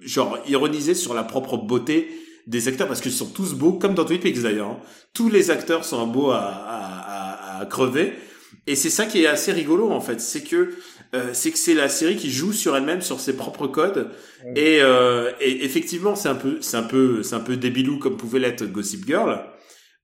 [0.00, 2.08] genre ironiser sur la propre beauté
[2.48, 4.70] des acteurs parce qu'ils sont tous beaux, comme dans Twin Peaks d'ailleurs.
[4.70, 4.78] hein.
[5.14, 8.14] Tous les acteurs sont beaux à, à, à crever.
[8.66, 10.74] Et c'est ça qui est assez rigolo en fait, c'est que
[11.14, 14.10] euh, c'est que c'est la série qui joue sur elle-même, sur ses propres codes.
[14.56, 18.16] Et, euh, et effectivement, c'est un peu, c'est un peu, c'est un peu débilou comme
[18.16, 19.40] pouvait l'être Gossip Girl.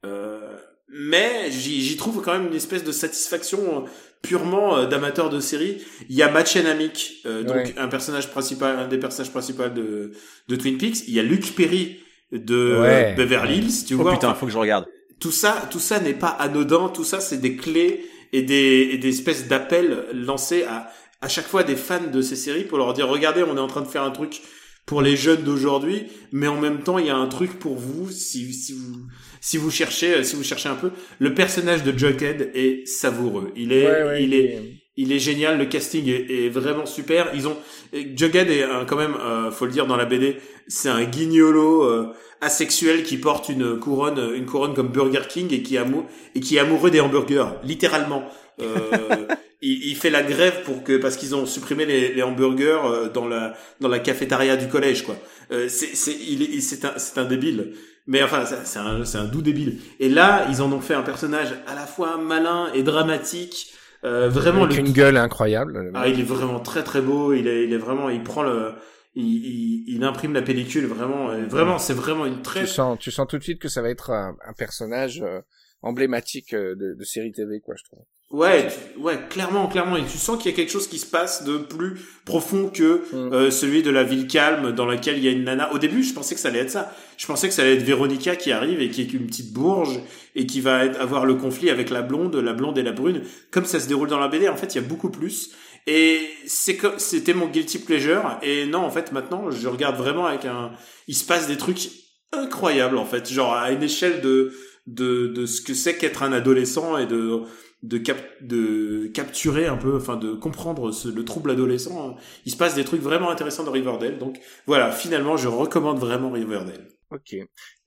[0.07, 0.41] Euh,
[0.89, 3.85] mais j'y j'y trouve quand même une espèce de satisfaction
[4.23, 5.79] purement euh, d'amateur de série.
[6.09, 7.75] Il y a Machen Amick, euh, donc Ouais.
[7.77, 10.13] un personnage principal, un des personnages principaux de,
[10.49, 11.07] de Twin Peaks.
[11.09, 11.99] Il y a Luke Perry
[12.33, 13.13] de Ouais.
[13.13, 14.13] euh, Beverly Hills, tu Oh vois.
[14.13, 14.87] putain, Enfin, faut que je regarde.
[15.21, 16.89] tout ça, tout ça n'est pas anodin.
[16.89, 20.91] Tout ça, c'est des clés et des, et des espèces d'appels lancés à,
[21.21, 23.67] à chaque fois des fans de ces séries pour leur dire regardez, on est en
[23.67, 24.41] train de faire un truc
[24.87, 28.11] pour les jeunes d'aujourd'hui, mais en même temps, il y a un truc pour vous
[28.11, 28.97] si, si vous
[29.41, 30.91] si vous cherchez si vous cherchez un peu.
[31.19, 33.53] Le personnage de Jughead est savoureux.
[33.57, 34.59] Il est Ouais, ouais, il est
[34.97, 37.31] il est génial, le casting est, est vraiment super.
[37.35, 37.57] Ils ont
[37.93, 40.37] Jughead est un- quand même, euh, faut le dire dans la BD,
[40.67, 45.63] c'est un guignolo euh, asexuel qui porte une couronne, une couronne comme Burger King et
[45.63, 48.25] qui est amou- et qui est amoureux des hamburgers, littéralement.
[48.61, 48.77] Euh,
[49.63, 53.09] il, il fait la grève pour que parce qu'ils ont supprimé les, les hamburgers euh,
[53.09, 55.17] dans la dans la cafétéria du collège quoi.
[55.53, 57.73] Euh, c'est c'est il est c'est un c'est un débile.
[58.07, 59.79] Mais enfin, c'est un, c'est un doux débile.
[60.01, 63.73] Et là, ils en ont fait un personnage à la fois malin et dramatique.
[64.05, 65.75] Euh, vraiment, Avec le- une gueule incroyable.
[65.79, 67.35] le ah, il est vraiment très très beau.
[67.35, 68.73] Il est, il est vraiment, il prend le,
[69.21, 69.45] il,
[69.87, 71.33] il, il imprime la pellicule vraiment.
[71.35, 72.61] et Vraiment, c'est vraiment une très.
[72.61, 75.41] tu sens, tu sens tout de suite que ça va être un, un personnage euh,
[75.83, 78.01] emblématique euh, de, de série TV, quoi, je trouve.
[78.31, 79.97] Ouais, tu- ouais, clairement, clairement.
[79.97, 81.95] Et tu sens qu'il y a quelque chose qui se passe de plus
[82.25, 83.33] profond que Mm.
[83.33, 85.73] euh, celui de la ville calme dans laquelle il y a une nana.
[85.73, 86.95] Au début, je pensais que ça allait être ça.
[87.17, 89.99] Je pensais que ça allait être Véronica qui arrive et qui est une petite bourge
[90.37, 93.23] et qui va être- avoir le conflit avec la blonde, la blonde et la brune.
[93.51, 95.51] Comme ça se déroule dans la BD, en fait, il y a beaucoup plus.
[95.87, 98.39] Et c'était mon guilty pleasure.
[98.43, 100.73] Et non, en fait, maintenant, je regarde vraiment avec un,
[101.09, 101.91] il se passe des trucs
[102.33, 103.31] incroyables, en fait.
[103.31, 104.53] Genre, à une échelle de,
[104.87, 107.43] de, de ce que c'est qu'être un adolescent et de,
[107.83, 112.17] de, cap- de capturer un peu, enfin de comprendre ce- le trouble adolescent.
[112.47, 114.19] Il se passe des trucs vraiment intéressants dans Riverdale.
[114.19, 116.89] Donc voilà, finalement, je recommande vraiment Riverdale.
[117.11, 117.35] Ok.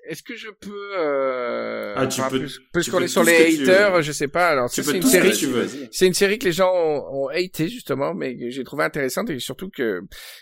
[0.08, 1.94] Est-ce que je peux euh...
[1.96, 4.50] Ah, tu enfin, peux- Puisqu'on est sur les haters, je sais pas.
[4.50, 5.34] Alors, c'est une série.
[5.92, 9.30] C'est une série que les gens ont, ont haté justement, mais que j'ai trouvé intéressante
[9.30, 10.02] et surtout que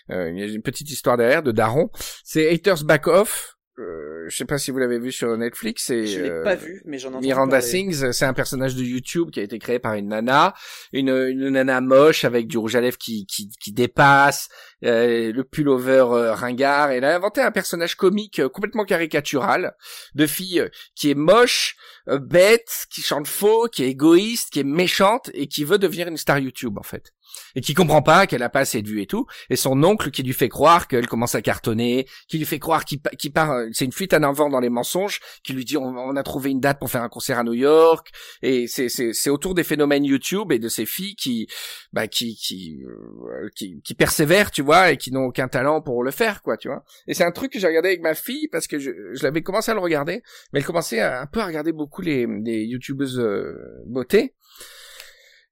[0.10, 1.90] euh, il y a une petite histoire derrière de Daron.
[2.24, 3.56] C'est Haters Back Off.
[3.80, 5.90] Euh, je sais pas si vous l'avez vu sur Netflix.
[5.90, 7.66] Et, Je l'ai euh, pas vu, mais j'en Miranda parler.
[7.66, 10.54] Sings, c'est un personnage de YouTube qui a été créé par une nana,
[10.92, 14.50] une, une nana moche avec du rouge à lèvres qui, qui, qui dépasse,
[14.84, 16.92] euh, le pullover euh, ringard.
[16.92, 19.76] Elle a inventé un personnage comique euh, complètement caricatural
[20.16, 20.64] de fille
[20.96, 21.76] qui est moche,
[22.08, 26.18] bête, qui chante faux, qui est égoïste, qui est méchante et qui veut devenir une
[26.18, 27.14] star YouTube en fait.
[27.56, 29.26] Et qui comprend pas qu'elle a pas assez de vues et tout.
[29.50, 32.84] Et son oncle qui lui fait croire qu'elle commence à cartonner, qui lui fait croire
[32.84, 35.78] qu'il pa- qu'il part, c'est une fuite à avant dans les mensonges, qui lui dit
[35.78, 38.10] on, a trouvé une date pour faire un concert à New York.
[38.42, 41.48] Et c'est c'est c'est autour des phénomènes YouTube et de ces filles qui
[41.94, 46.04] bah qui qui euh, qui, qui persévèrent, tu vois, et qui n'ont aucun talent pour
[46.04, 46.84] le faire, quoi, tu vois.
[47.08, 49.42] Et c'est un truc que j'ai regardé avec ma fille parce que je, je l'avais
[49.42, 50.22] commencé à le regarder,
[50.54, 53.54] mais elle commençait à, un peu à regarder beaucoup les les youtubeuses euh,
[53.86, 54.34] beauté.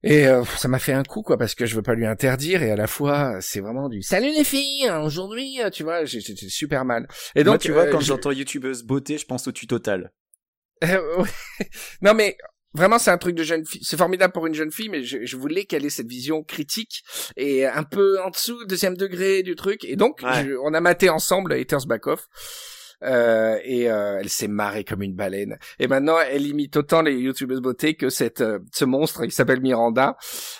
[0.01, 2.63] Et euh, ça m'a fait un coup quoi parce que je veux pas lui interdire
[2.63, 6.21] et à la fois c'est vraiment du salut les filles aujourd'hui euh, tu vois j'ai-
[6.21, 7.05] j'étais super mal
[7.35, 9.67] et donc Moi, tu vois, euh, quand je- j'entends youtubeuse beauté, je pense au tu
[9.67, 10.13] total.
[10.85, 11.67] euh, ouais.
[12.01, 12.37] non mais
[12.73, 13.81] vraiment c'est un truc de jeune fille.
[13.83, 17.03] C'est formidable pour une jeune fille, mais je, je voulais qu'elle ait cette vision critique
[17.37, 19.83] et un peu en dessous, deuxième degré du truc.
[19.85, 20.45] Et donc Ouais.
[20.45, 22.27] je- on a maté ensemble Haters Back Off.
[23.03, 25.57] Euh, et euh, elle s'est marrée comme une baleine.
[25.80, 29.61] Et maintenant, elle imite autant les youtubeuses beauté que cette euh, ce monstre qui s'appelle
[29.61, 30.17] Miranda,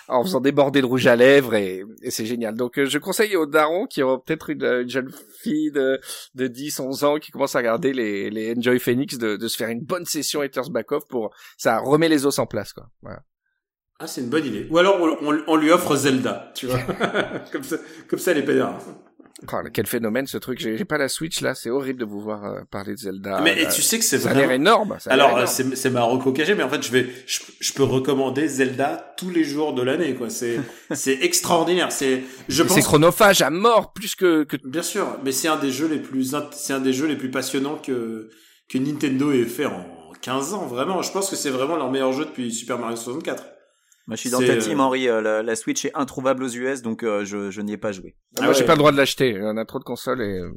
[0.08, 2.54] en faisant déborder le rouge à lèvres et, et c'est génial.
[2.54, 5.10] Donc, euh, je conseille aux darons qui ont peut-être une, une jeune
[5.42, 6.00] fille de
[6.34, 9.56] de 10, 11 ans qui commence à regarder les, les Enjoy Phoenix de, de se
[9.56, 12.88] faire une bonne session Haters Back Off pour ça remet les os en place quoi.
[13.02, 13.22] Voilà.
[14.00, 14.66] Ah, c'est une bonne idée.
[14.70, 16.78] Ou alors on, on- on lui offre Zelda, tu vois.
[17.52, 17.76] comme ça,
[18.08, 18.80] comme ça, les pédards.
[19.52, 20.58] Oh, quel phénomène ce truc.
[20.58, 23.40] J'ai pas la Switch là, c'est horrible de vous voir euh, parler de Zelda.
[23.42, 23.70] mais et là.
[23.70, 24.62] tu sais que c'est ça a l'air vraiment.
[24.62, 24.96] énorme.
[24.98, 27.72] ça a Alors, euh, c'est c'est ma cachée, mais en fait, je vais, je, je
[27.72, 30.28] peux recommander Zelda tous les jours de l'année, quoi.
[30.28, 30.60] C'est,
[30.92, 31.90] c'est extraordinaire.
[31.90, 32.72] C'est, je pense.
[32.74, 36.00] c'est chronophage à mort plus que que Bien sûr, mais c'est un des jeux les
[36.00, 38.28] plus, c'est un des jeux les plus passionnants que,
[38.68, 39.86] que Nintendo ait fait en
[40.20, 41.00] 15 ans, vraiment.
[41.00, 43.42] Je pense que c'est vraiment leur meilleur jeu depuis Super Mario 64.
[44.10, 45.08] Moi, je suis dans ta euh, team, Henri.
[45.08, 47.92] euh, la, la Switch est introuvable aux US, donc euh, je, je n'y ai pas
[47.92, 48.16] joué.
[48.40, 48.66] Moi, Ah j'ai ouais.
[48.66, 49.38] pas le droit de l'acheter.
[49.40, 50.50] On a trop de consoles et euh,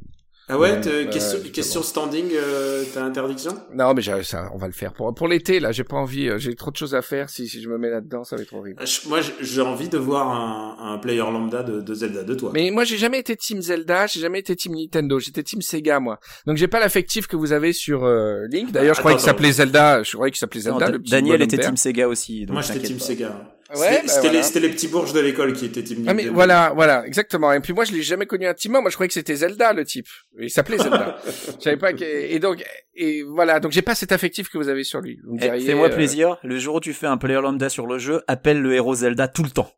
[0.48, 1.52] Ah ouais, question, justement.
[1.52, 3.52] question standing, euh, t'as interdiction?
[3.74, 5.58] Non, mais j'ai- ça, on va le faire pour pour l'été.
[5.58, 6.28] Là, j'ai pas envie.
[6.28, 7.30] euh, J'ai trop de choses à faire.
[7.30, 8.80] Si si je me mets là-dedans, ça va être horrible.
[8.82, 12.34] Euh, Je- Moi, j'ai- envie de voir un, un player lambda de, de Zelda de
[12.34, 12.50] toi.
[12.52, 14.06] Mais moi, j'ai jamais été team Zelda.
[14.06, 15.18] J'ai jamais été team Nintendo.
[15.18, 16.18] J'étais team Sega, moi.
[16.46, 18.70] Donc, j'ai pas l'affectif que vous avez sur euh, Link.
[18.72, 20.02] D'ailleurs, je croyais Attends, qu'il s'appelait Zelda.
[20.02, 20.86] Je croyais qu'il s'appelait Non, Zelda.
[20.86, 21.56] Da- le petit Daniel était.
[21.58, 22.44] Team Sega aussi.
[22.44, 23.04] Donc Moi, j'étais Team pas.
[23.04, 23.53] Sega.
[23.70, 24.32] Ouais, C'était bah voilà.
[24.32, 27.50] les, c'était les petits bourges de l'école qui étaient Team Ah mais voilà, voilà, exactement.
[27.52, 28.82] Et puis moi, je l'ai jamais connu intimement.
[28.82, 30.06] Moi, je croyais que c'était Zelda, le type.
[30.38, 31.16] Il s'appelait Zelda.
[31.58, 32.04] je savais pas que...
[32.04, 32.62] Et donc,
[32.94, 33.60] et voilà.
[33.60, 35.18] Donc, j'ai pas cet affectif que vous avez sur lui.
[35.40, 38.22] Eh, Fais-moi euh, plaisir, le jour où tu fais un player lambda sur le jeu,
[38.28, 39.70] appelle le héros Zelda tout le temps.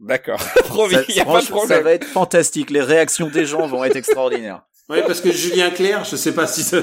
[0.00, 0.40] D'accord.
[0.64, 1.84] Promis, Ça, y a pas de franchement, ça problème.
[1.84, 4.62] va être fantastique, les réactions des gens vont être extraordinaires.
[4.88, 6.78] Ouais, parce que Julien Clerc, je sais pas si ça...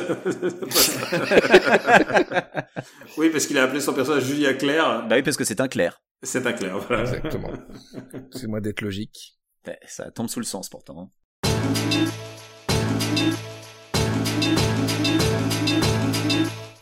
[3.18, 5.08] oui, parce qu'il a appelé son personnage Julien Clerc.
[5.10, 6.02] Bah oui, parce que c'est un clair.
[6.24, 7.04] C'est un Clerc, voilà.
[7.04, 7.52] Exactement.
[8.32, 9.38] C'est moi d'être logique.
[9.68, 11.12] Eh, Ça tombe sous le sens pourtant.
[11.44, 11.46] hein.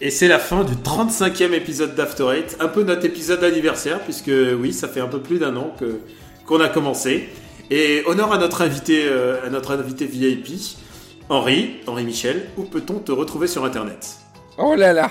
[0.02, 4.32] Et c'est la fin du 35e épisode d'After Eight, un peu notre épisode d'anniversaire, puisque
[4.60, 6.00] oui, ça fait un peu plus d'un an que
[6.46, 7.30] qu'on a commencé.
[7.72, 10.48] Et honneur à notre invité, euh, à notre invité VIP,
[11.30, 12.48] Henri, Henri Michel.
[12.58, 14.18] Où peut-on te retrouver sur Internet?
[14.58, 15.10] Oh là là.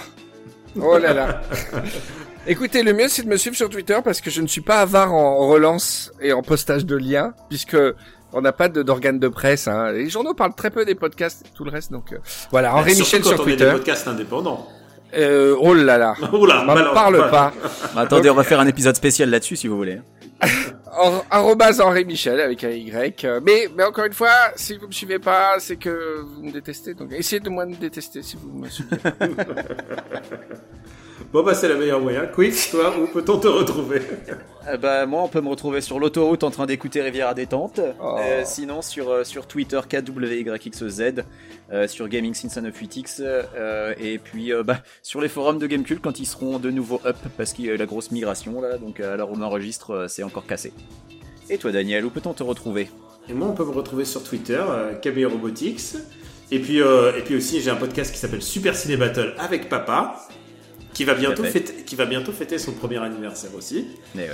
[0.77, 1.41] Oh là là.
[2.47, 4.81] Écoutez, le mieux c'est de me suivre sur Twitter parce que je ne suis pas
[4.81, 7.77] avare en relance et en postage de liens puisque
[8.33, 9.69] on n'a pas de- d'organes de presse.
[9.69, 9.93] Hein.
[9.93, 11.93] Les journaux parlent très peu des podcasts et tout le reste.
[11.93, 12.19] Donc euh,
[12.51, 13.73] voilà, Henri Surtout Michel quand sur on est des Twitter.
[13.73, 14.67] podcasts indépendants.
[15.15, 16.15] Euh, oh là là.
[16.33, 17.31] Oula, M'en balance, parle voilà.
[17.31, 17.53] pas.
[17.95, 20.01] Bah, attendez, on va faire un épisode spécial là-dessus si vous voulez.
[20.91, 23.25] Ar- arrobase Henri Michel avec un Y.
[23.45, 26.95] Mais, mais encore une fois, si vous me suivez pas, c'est que vous me détestez.
[26.95, 28.97] Donc essayez de moins me détester si vous me suivez.
[31.33, 32.27] Bon bah c'est la meilleure moyen.
[32.27, 34.03] Quick, toi, où peut-on te retrouver?
[34.69, 37.81] Euh, bah moi on peut me retrouver sur l'autoroute en train d'écouter Rivière à détente.
[38.03, 38.17] Oh.
[38.21, 41.25] Euh, sinon sur euh, sur Twitter KWYXZ,
[41.73, 46.03] euh, sur Gaming Since 98X euh, et puis euh, bah, sur les forums de Gamecult
[46.03, 48.77] quand ils seront de nouveau up parce qu'il y a eu la grosse migration là
[48.77, 50.73] donc à l'heure où on enregistre c'est encore cassé.
[51.49, 52.89] Et toi Daniel où peut-on te retrouver?
[53.29, 55.95] Et moi, on peut me retrouver sur Twitter, euh, KB Robotics.
[56.51, 59.69] Et puis, euh, et puis aussi, j'ai un podcast qui s'appelle Super Ciné Battle avec
[59.69, 60.21] papa,
[60.95, 63.87] qui va bientôt fêter, qui va bientôt fêter son premier anniversaire aussi.
[64.15, 64.29] Mais.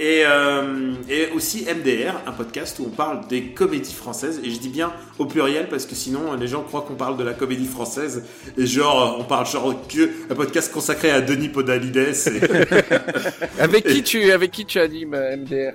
[0.00, 4.40] Et, euh, et aussi MDR, un podcast où on parle des comédies françaises.
[4.42, 7.22] Et je dis bien au pluriel parce que sinon les gens croient qu'on parle de
[7.22, 8.24] la comédie française.
[8.58, 11.96] Et genre, on parle genre que un podcast consacré à Denis Podalides.
[11.96, 15.74] et- avec qui tu, avec qui tu animes euh, MDR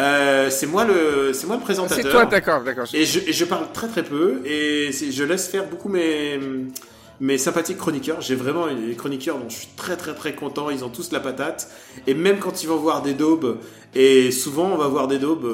[0.00, 2.04] Euh, c'est moi le, c'est moi le présentateur.
[2.04, 2.86] C'est toi, d'accord, d'accord.
[2.92, 6.38] Et je, et je parle très très peu et je laisse faire beaucoup mes,
[7.20, 8.20] mes sympathiques chroniqueurs.
[8.20, 10.70] J'ai vraiment des chroniqueurs dont je suis très très très content.
[10.70, 11.68] Ils ont tous la patate.
[12.06, 13.58] Et même quand ils vont voir des daubes,
[13.94, 15.48] et souvent on va voir des daubes,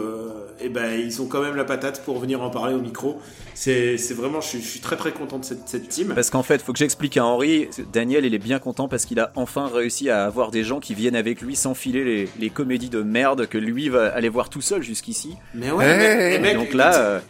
[0.61, 3.19] et ben ils ont quand même la patate pour venir en parler au micro.
[3.55, 6.13] C'est c'est vraiment, je suis, je suis très très content de cette, cette team.
[6.15, 9.19] Parce qu'en fait, faut que j'explique à Henri, Daniel, il est bien content parce qu'il
[9.21, 12.89] a enfin réussi à avoir des gens qui viennent avec lui s'enfiler les, les comédies
[12.91, 15.35] de merde que lui va aller voir tout seul jusqu'ici.
[15.55, 17.21] Mais ouais, Eh, mais- mais mec, Donc là, euh,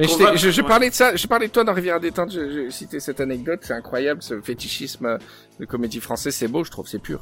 [0.00, 3.20] Mais je, parlais de ça, je parlais de toi dans Rivière détente, je, citais cette
[3.20, 5.18] anecdote, c'est incroyable, ce fétichisme
[5.58, 7.20] de comédie française, c'est beau, je trouve, c'est pur.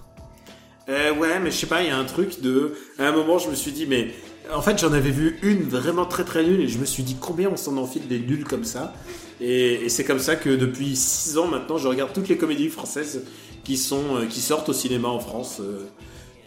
[0.88, 2.74] Euh, ouais, mais je sais pas, il y a un truc de.
[2.98, 4.08] À un moment, je me suis dit, mais
[4.54, 7.16] en fait, j'en avais vu une vraiment très très nulle et je me suis dit
[7.20, 8.94] combien on s'en enfile des nuls comme ça?
[9.40, 12.70] Et, et c'est comme ça que depuis 6 ans maintenant, je regarde toutes les comédies
[12.70, 13.24] françaises
[13.64, 15.86] qui sont euh, qui sortent au cinéma en France euh,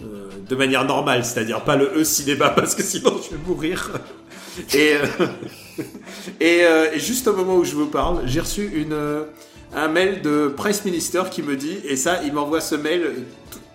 [0.01, 3.91] euh, de manière normale, c'est-à-dire pas le e-cinéma parce que sinon je vais mourir.
[4.73, 4.95] Et,
[6.39, 9.23] et, euh, et juste au moment où je vous parle, j'ai reçu une, euh,
[9.75, 13.25] un mail de Price Minister qui me dit, et ça, il m'envoie ce mail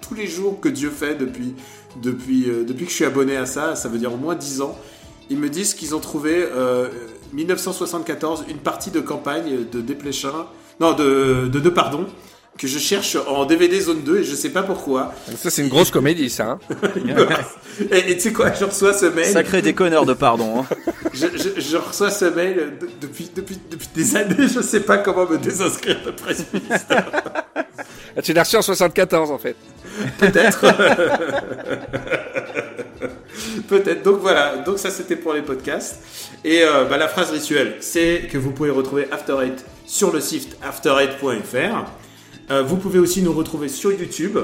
[0.06, 1.54] tous les jours que Dieu fait depuis,
[2.02, 4.60] depuis, euh, depuis que je suis abonné à ça, ça veut dire au moins 10
[4.60, 4.76] ans.
[5.30, 6.88] Ils me disent qu'ils ont trouvé euh,
[7.32, 10.46] 1974 une partie de campagne de Desplechin,
[10.80, 12.06] non de, de, de pardon,
[12.58, 15.12] que je cherche en DVD zone 2 et je sais pas pourquoi.
[15.36, 16.52] Ça, c'est une grosse comédie, ça.
[16.52, 16.58] Hein.
[17.90, 19.26] et tu sais quoi, je reçois ce mail.
[19.26, 20.60] sacré déconneur de pardon.
[20.60, 20.66] Hein.
[21.14, 24.98] Je, je- je reçois ce mail de- depuis, depuis, depuis des années, je sais pas
[24.98, 27.06] comment me désinscrire de presse ministère.
[28.14, 29.56] Ah, tu l'as reçu en 74, en fait.
[30.18, 30.60] Peut-être.
[33.68, 34.02] Peut-être.
[34.02, 34.56] Donc voilà.
[34.58, 36.00] Donc ça c'était pour les podcasts.
[36.44, 40.20] Et euh, bah, la phrase rituelle, c'est que vous pouvez retrouver After Eight sur le
[40.20, 41.84] site after8.fr.
[42.50, 44.38] Euh, vous pouvez aussi nous retrouver sur YouTube.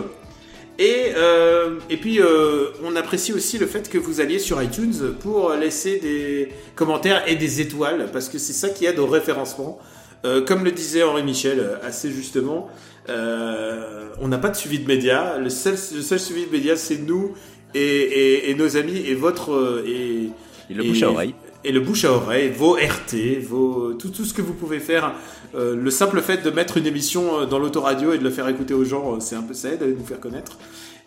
[0.79, 5.15] Et, euh, et puis, euh, on apprécie aussi le fait que vous alliez sur iTunes
[5.20, 9.79] pour laisser des commentaires et des étoiles, parce que c'est ça qui aide au référencement.
[10.24, 12.69] Euh, comme le disait Henri Michel euh, assez justement,
[13.09, 15.37] euh, on n'a pas de suivi de médias.
[15.39, 17.35] Le seul, le seul suivi de médias, c'est nous
[17.74, 20.31] et, et- et nos amis et votre et,
[20.70, 21.35] Et le bouche à oreille.
[21.64, 25.14] Et le bouche à oreille, vos RT, vos tout, tout ce que vous pouvez faire.
[25.55, 28.48] Euh, le simple fait de mettre une émission euh, dans l'autoradio et de le faire
[28.48, 30.59] écouter aux gens, euh, c'est un peu ça aide à nous faire connaître.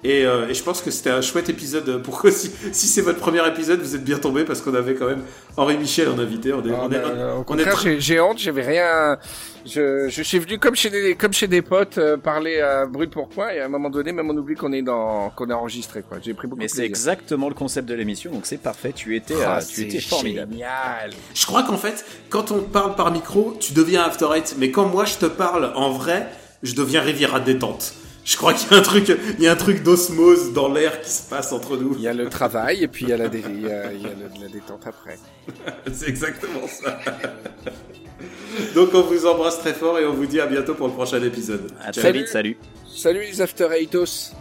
[0.08, 2.02] Et, euh, et je pense que c'était un chouette épisode.
[2.04, 4.94] Pour que si, si c'est votre premier épisode, vous êtes bien tombé parce qu'on avait
[4.94, 5.24] quand même
[5.58, 6.54] Henri Michel en invité.
[6.54, 9.18] On est, Ah, on est- bah, au on est contraire, très- j'ai honte, j'avais rien.
[9.66, 13.10] Je, je suis venu comme chez des comme chez des potes euh, parler à brûle
[13.10, 15.54] pour point et à un moment donné même on oublie qu'on est dans qu'on est
[15.54, 16.20] enregistré quoi.
[16.22, 18.92] J'ai pris beaucoup Mais c'est exactement le concept de l'émission, donc c'est parfait.
[18.96, 20.52] Tu étais, Ah, tu étais formidable.
[20.52, 21.10] Génial.
[21.34, 24.56] Je crois qu'en fait, quand on parle par micro, tu deviens After Eight.
[24.60, 26.28] Mais quand moi je te parle en vrai,
[26.62, 27.96] je deviens Riviera détente.
[28.26, 31.00] Je crois qu'il y a un truc, il y a un truc d'osmose dans l'air
[31.02, 31.94] qui se passe entre nous.
[31.96, 33.94] Il y a le travail et puis il y a la, dé- il y a,
[33.94, 35.20] il y a le- la détente après.
[35.94, 37.00] C'est exactement ça.
[38.74, 41.22] Donc on vous embrasse très fort et on vous dit à bientôt pour le prochain
[41.22, 41.72] épisode.
[41.84, 42.58] À très vite, salut.
[42.88, 44.32] Salut les After Eightos.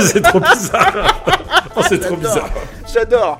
[0.06, 1.24] c'est trop bizarre.
[1.76, 2.50] Oh, c'est trop bizarre.
[2.92, 3.38] J'adore.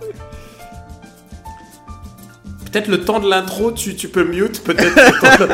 [2.70, 4.94] Peut-être le temps de l'intro, tu, tu peux mute peut-être.
[4.94, 5.52] le temps de-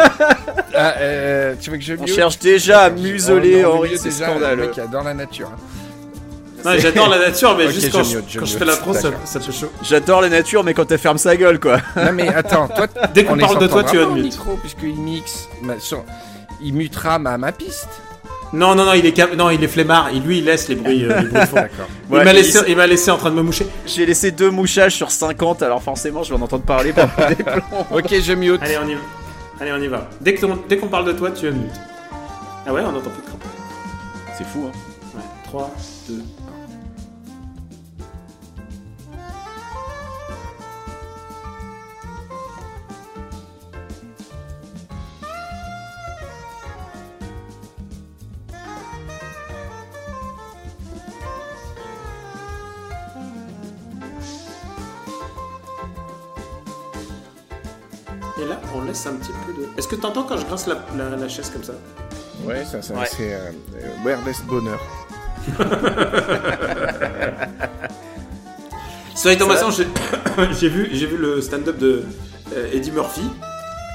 [0.75, 3.91] Ah, euh, tu veux que je On mute cherche déjà à Oh, museler non, Henri,
[3.91, 4.67] mute c'est déjà, Le scandaleux.
[4.69, 5.49] mec adore la nature.
[5.55, 5.59] hein.
[6.65, 8.59] Non, J'adore la nature, mais Ok, juste quand, je, mute, je quand je mute.
[8.59, 9.21] fais l'intro, ça, D'accord.
[9.25, 9.71] ça fait chaud.
[9.83, 11.79] J'adore la nature, mais quand elle ferme sa gueule, quoi.
[11.97, 14.25] Non mais attends, toi, Dès qu'on on parle de toi, tu pas as au mute.
[14.25, 15.75] micro puisqu'il mixe, ma-
[16.61, 17.89] il mutera ma, ma piste.
[18.53, 20.09] Non, non, non, il est, cap- non, il est flemmard.
[20.11, 21.55] Et lui, il laisse les bruits, euh, les bruits de fond.
[21.57, 21.87] D'accord.
[22.09, 23.67] il Ouais, m'a laissé, il m'a laissé en train de me moucher.
[23.87, 27.35] J'ai laissé deux mouchages sur 50, alors forcément, je vais en entendre parler pendant des
[27.43, 27.87] plombs.
[27.93, 28.63] Ok, je mute.
[28.63, 29.01] Allez, on y va.
[29.61, 30.09] Allez, on y va.
[30.21, 31.71] Dès que ton- dès qu'on parle de toi, tu as mute.
[32.67, 33.45] Ah ouais, on entend plus de crampes.
[34.39, 34.73] C'est fou, hein.
[35.17, 35.75] Ouais, 3,
[36.09, 36.15] 2,
[58.39, 59.69] Et là, on laisse un petit peu de.
[59.79, 61.73] Est-ce que t'entends quand je grince la, la- la chaise comme ça
[62.45, 63.07] Ouais, ça, ça Ouais.
[63.11, 63.51] c'est euh,
[64.05, 64.79] wireless bonheur.
[69.15, 69.87] Sur les Thomason, j'ai
[70.61, 72.05] j'ai vu, j'ai vu le stand-up de
[72.55, 73.23] euh, Eddie Murphy.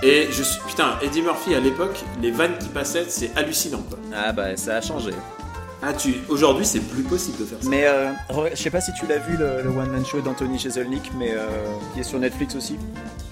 [0.03, 0.59] Et je suis.
[0.67, 3.99] Putain, Eddie Murphy à l'époque, les vannes qui passaient, c'est hallucinant quoi.
[4.15, 5.11] Ah bah, ça a changé.
[5.83, 6.15] Ah, tu.
[6.29, 7.69] Aujourd'hui, c'est plus possible de faire ça.
[7.69, 8.09] Mais euh,
[8.53, 11.47] je sais pas si tu l'as vu, le, le one-man show d'Anthony Jeselnik, mais euh,
[11.93, 12.77] qui est sur Netflix aussi.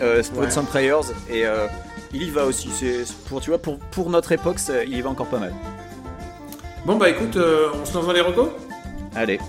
[0.01, 0.49] Euh, Ouais.
[0.49, 1.67] Some Prayers, et euh,
[2.13, 2.69] il y va aussi.
[2.73, 5.53] C'est pour, tu vois, pour, pour notre époque, ça- il y va encore pas mal.
[6.85, 8.49] Bon, bah écoute, euh, on se lance dans les recos?
[9.15, 9.39] Allez.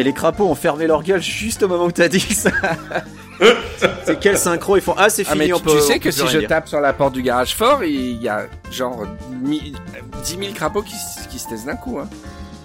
[0.00, 2.50] Et les crapauds ont fermé leur gueule juste au moment où t'as dit ça.
[4.04, 5.70] c'est quel synchro Ils font Ah, c'est Ah, fini, mais on tu, peut.
[5.72, 6.48] tu on sais que si je dire.
[6.48, 9.04] tape sur la porte du garage fort, il y a genre
[9.42, 9.72] mi-
[10.24, 10.94] 10 000 crapauds qui,
[11.38, 11.98] se taisent d'un coup.
[11.98, 12.08] Hein.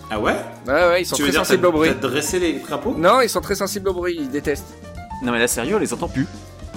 [0.10, 0.35] Ah ouais?
[0.68, 1.89] Ouais, ouais, ils sont Tu très sensibles au bruit.
[1.89, 2.95] t'as dressé les crapauds?
[2.97, 4.73] Non, ils sont très sensibles au bruit, ils détestent.
[5.23, 6.27] Non, mais là, sérieux, on les entend plus.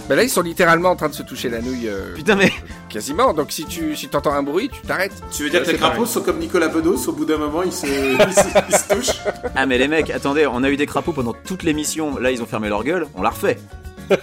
[0.09, 2.53] Ben là, ils sont littéralement en train de se toucher la nouille euh, Putain, mais.
[2.89, 3.33] quasiment.
[3.35, 5.13] Donc si tu si entends un bruit, tu t'arrêtes.
[5.33, 7.73] Tu veux dire que les crapauds sont comme Nicolas Bedos, au bout d'un moment ils
[7.73, 9.21] se, ils se, ils se touchent
[9.57, 12.19] Ah, mais les mecs, attendez, on a eu des crapauds pendant toute l'émission.
[12.19, 13.07] Là, ils ont fermé leur gueule.
[13.17, 13.59] On l'a refait.
[14.11, 14.17] On,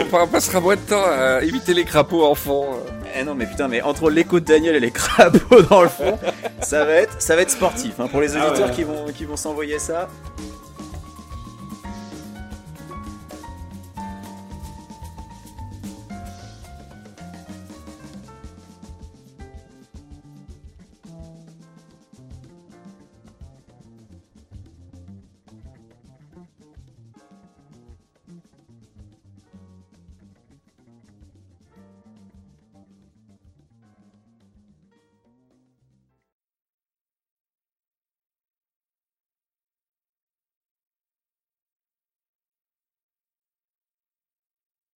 [0.00, 2.66] on, on passera moins de temps à éviter les crapauds enfants.
[2.74, 2.90] euh.
[3.20, 6.18] Eh non, mais putain, mais entre l'écho de Daniel et les crapauds dans le fond,
[6.62, 7.92] ça va être, ça va être sportif.
[8.00, 8.74] hein, pour les Ah auditeurs ouais.
[8.74, 10.08] qui vont, qui vont s'envoyer ça.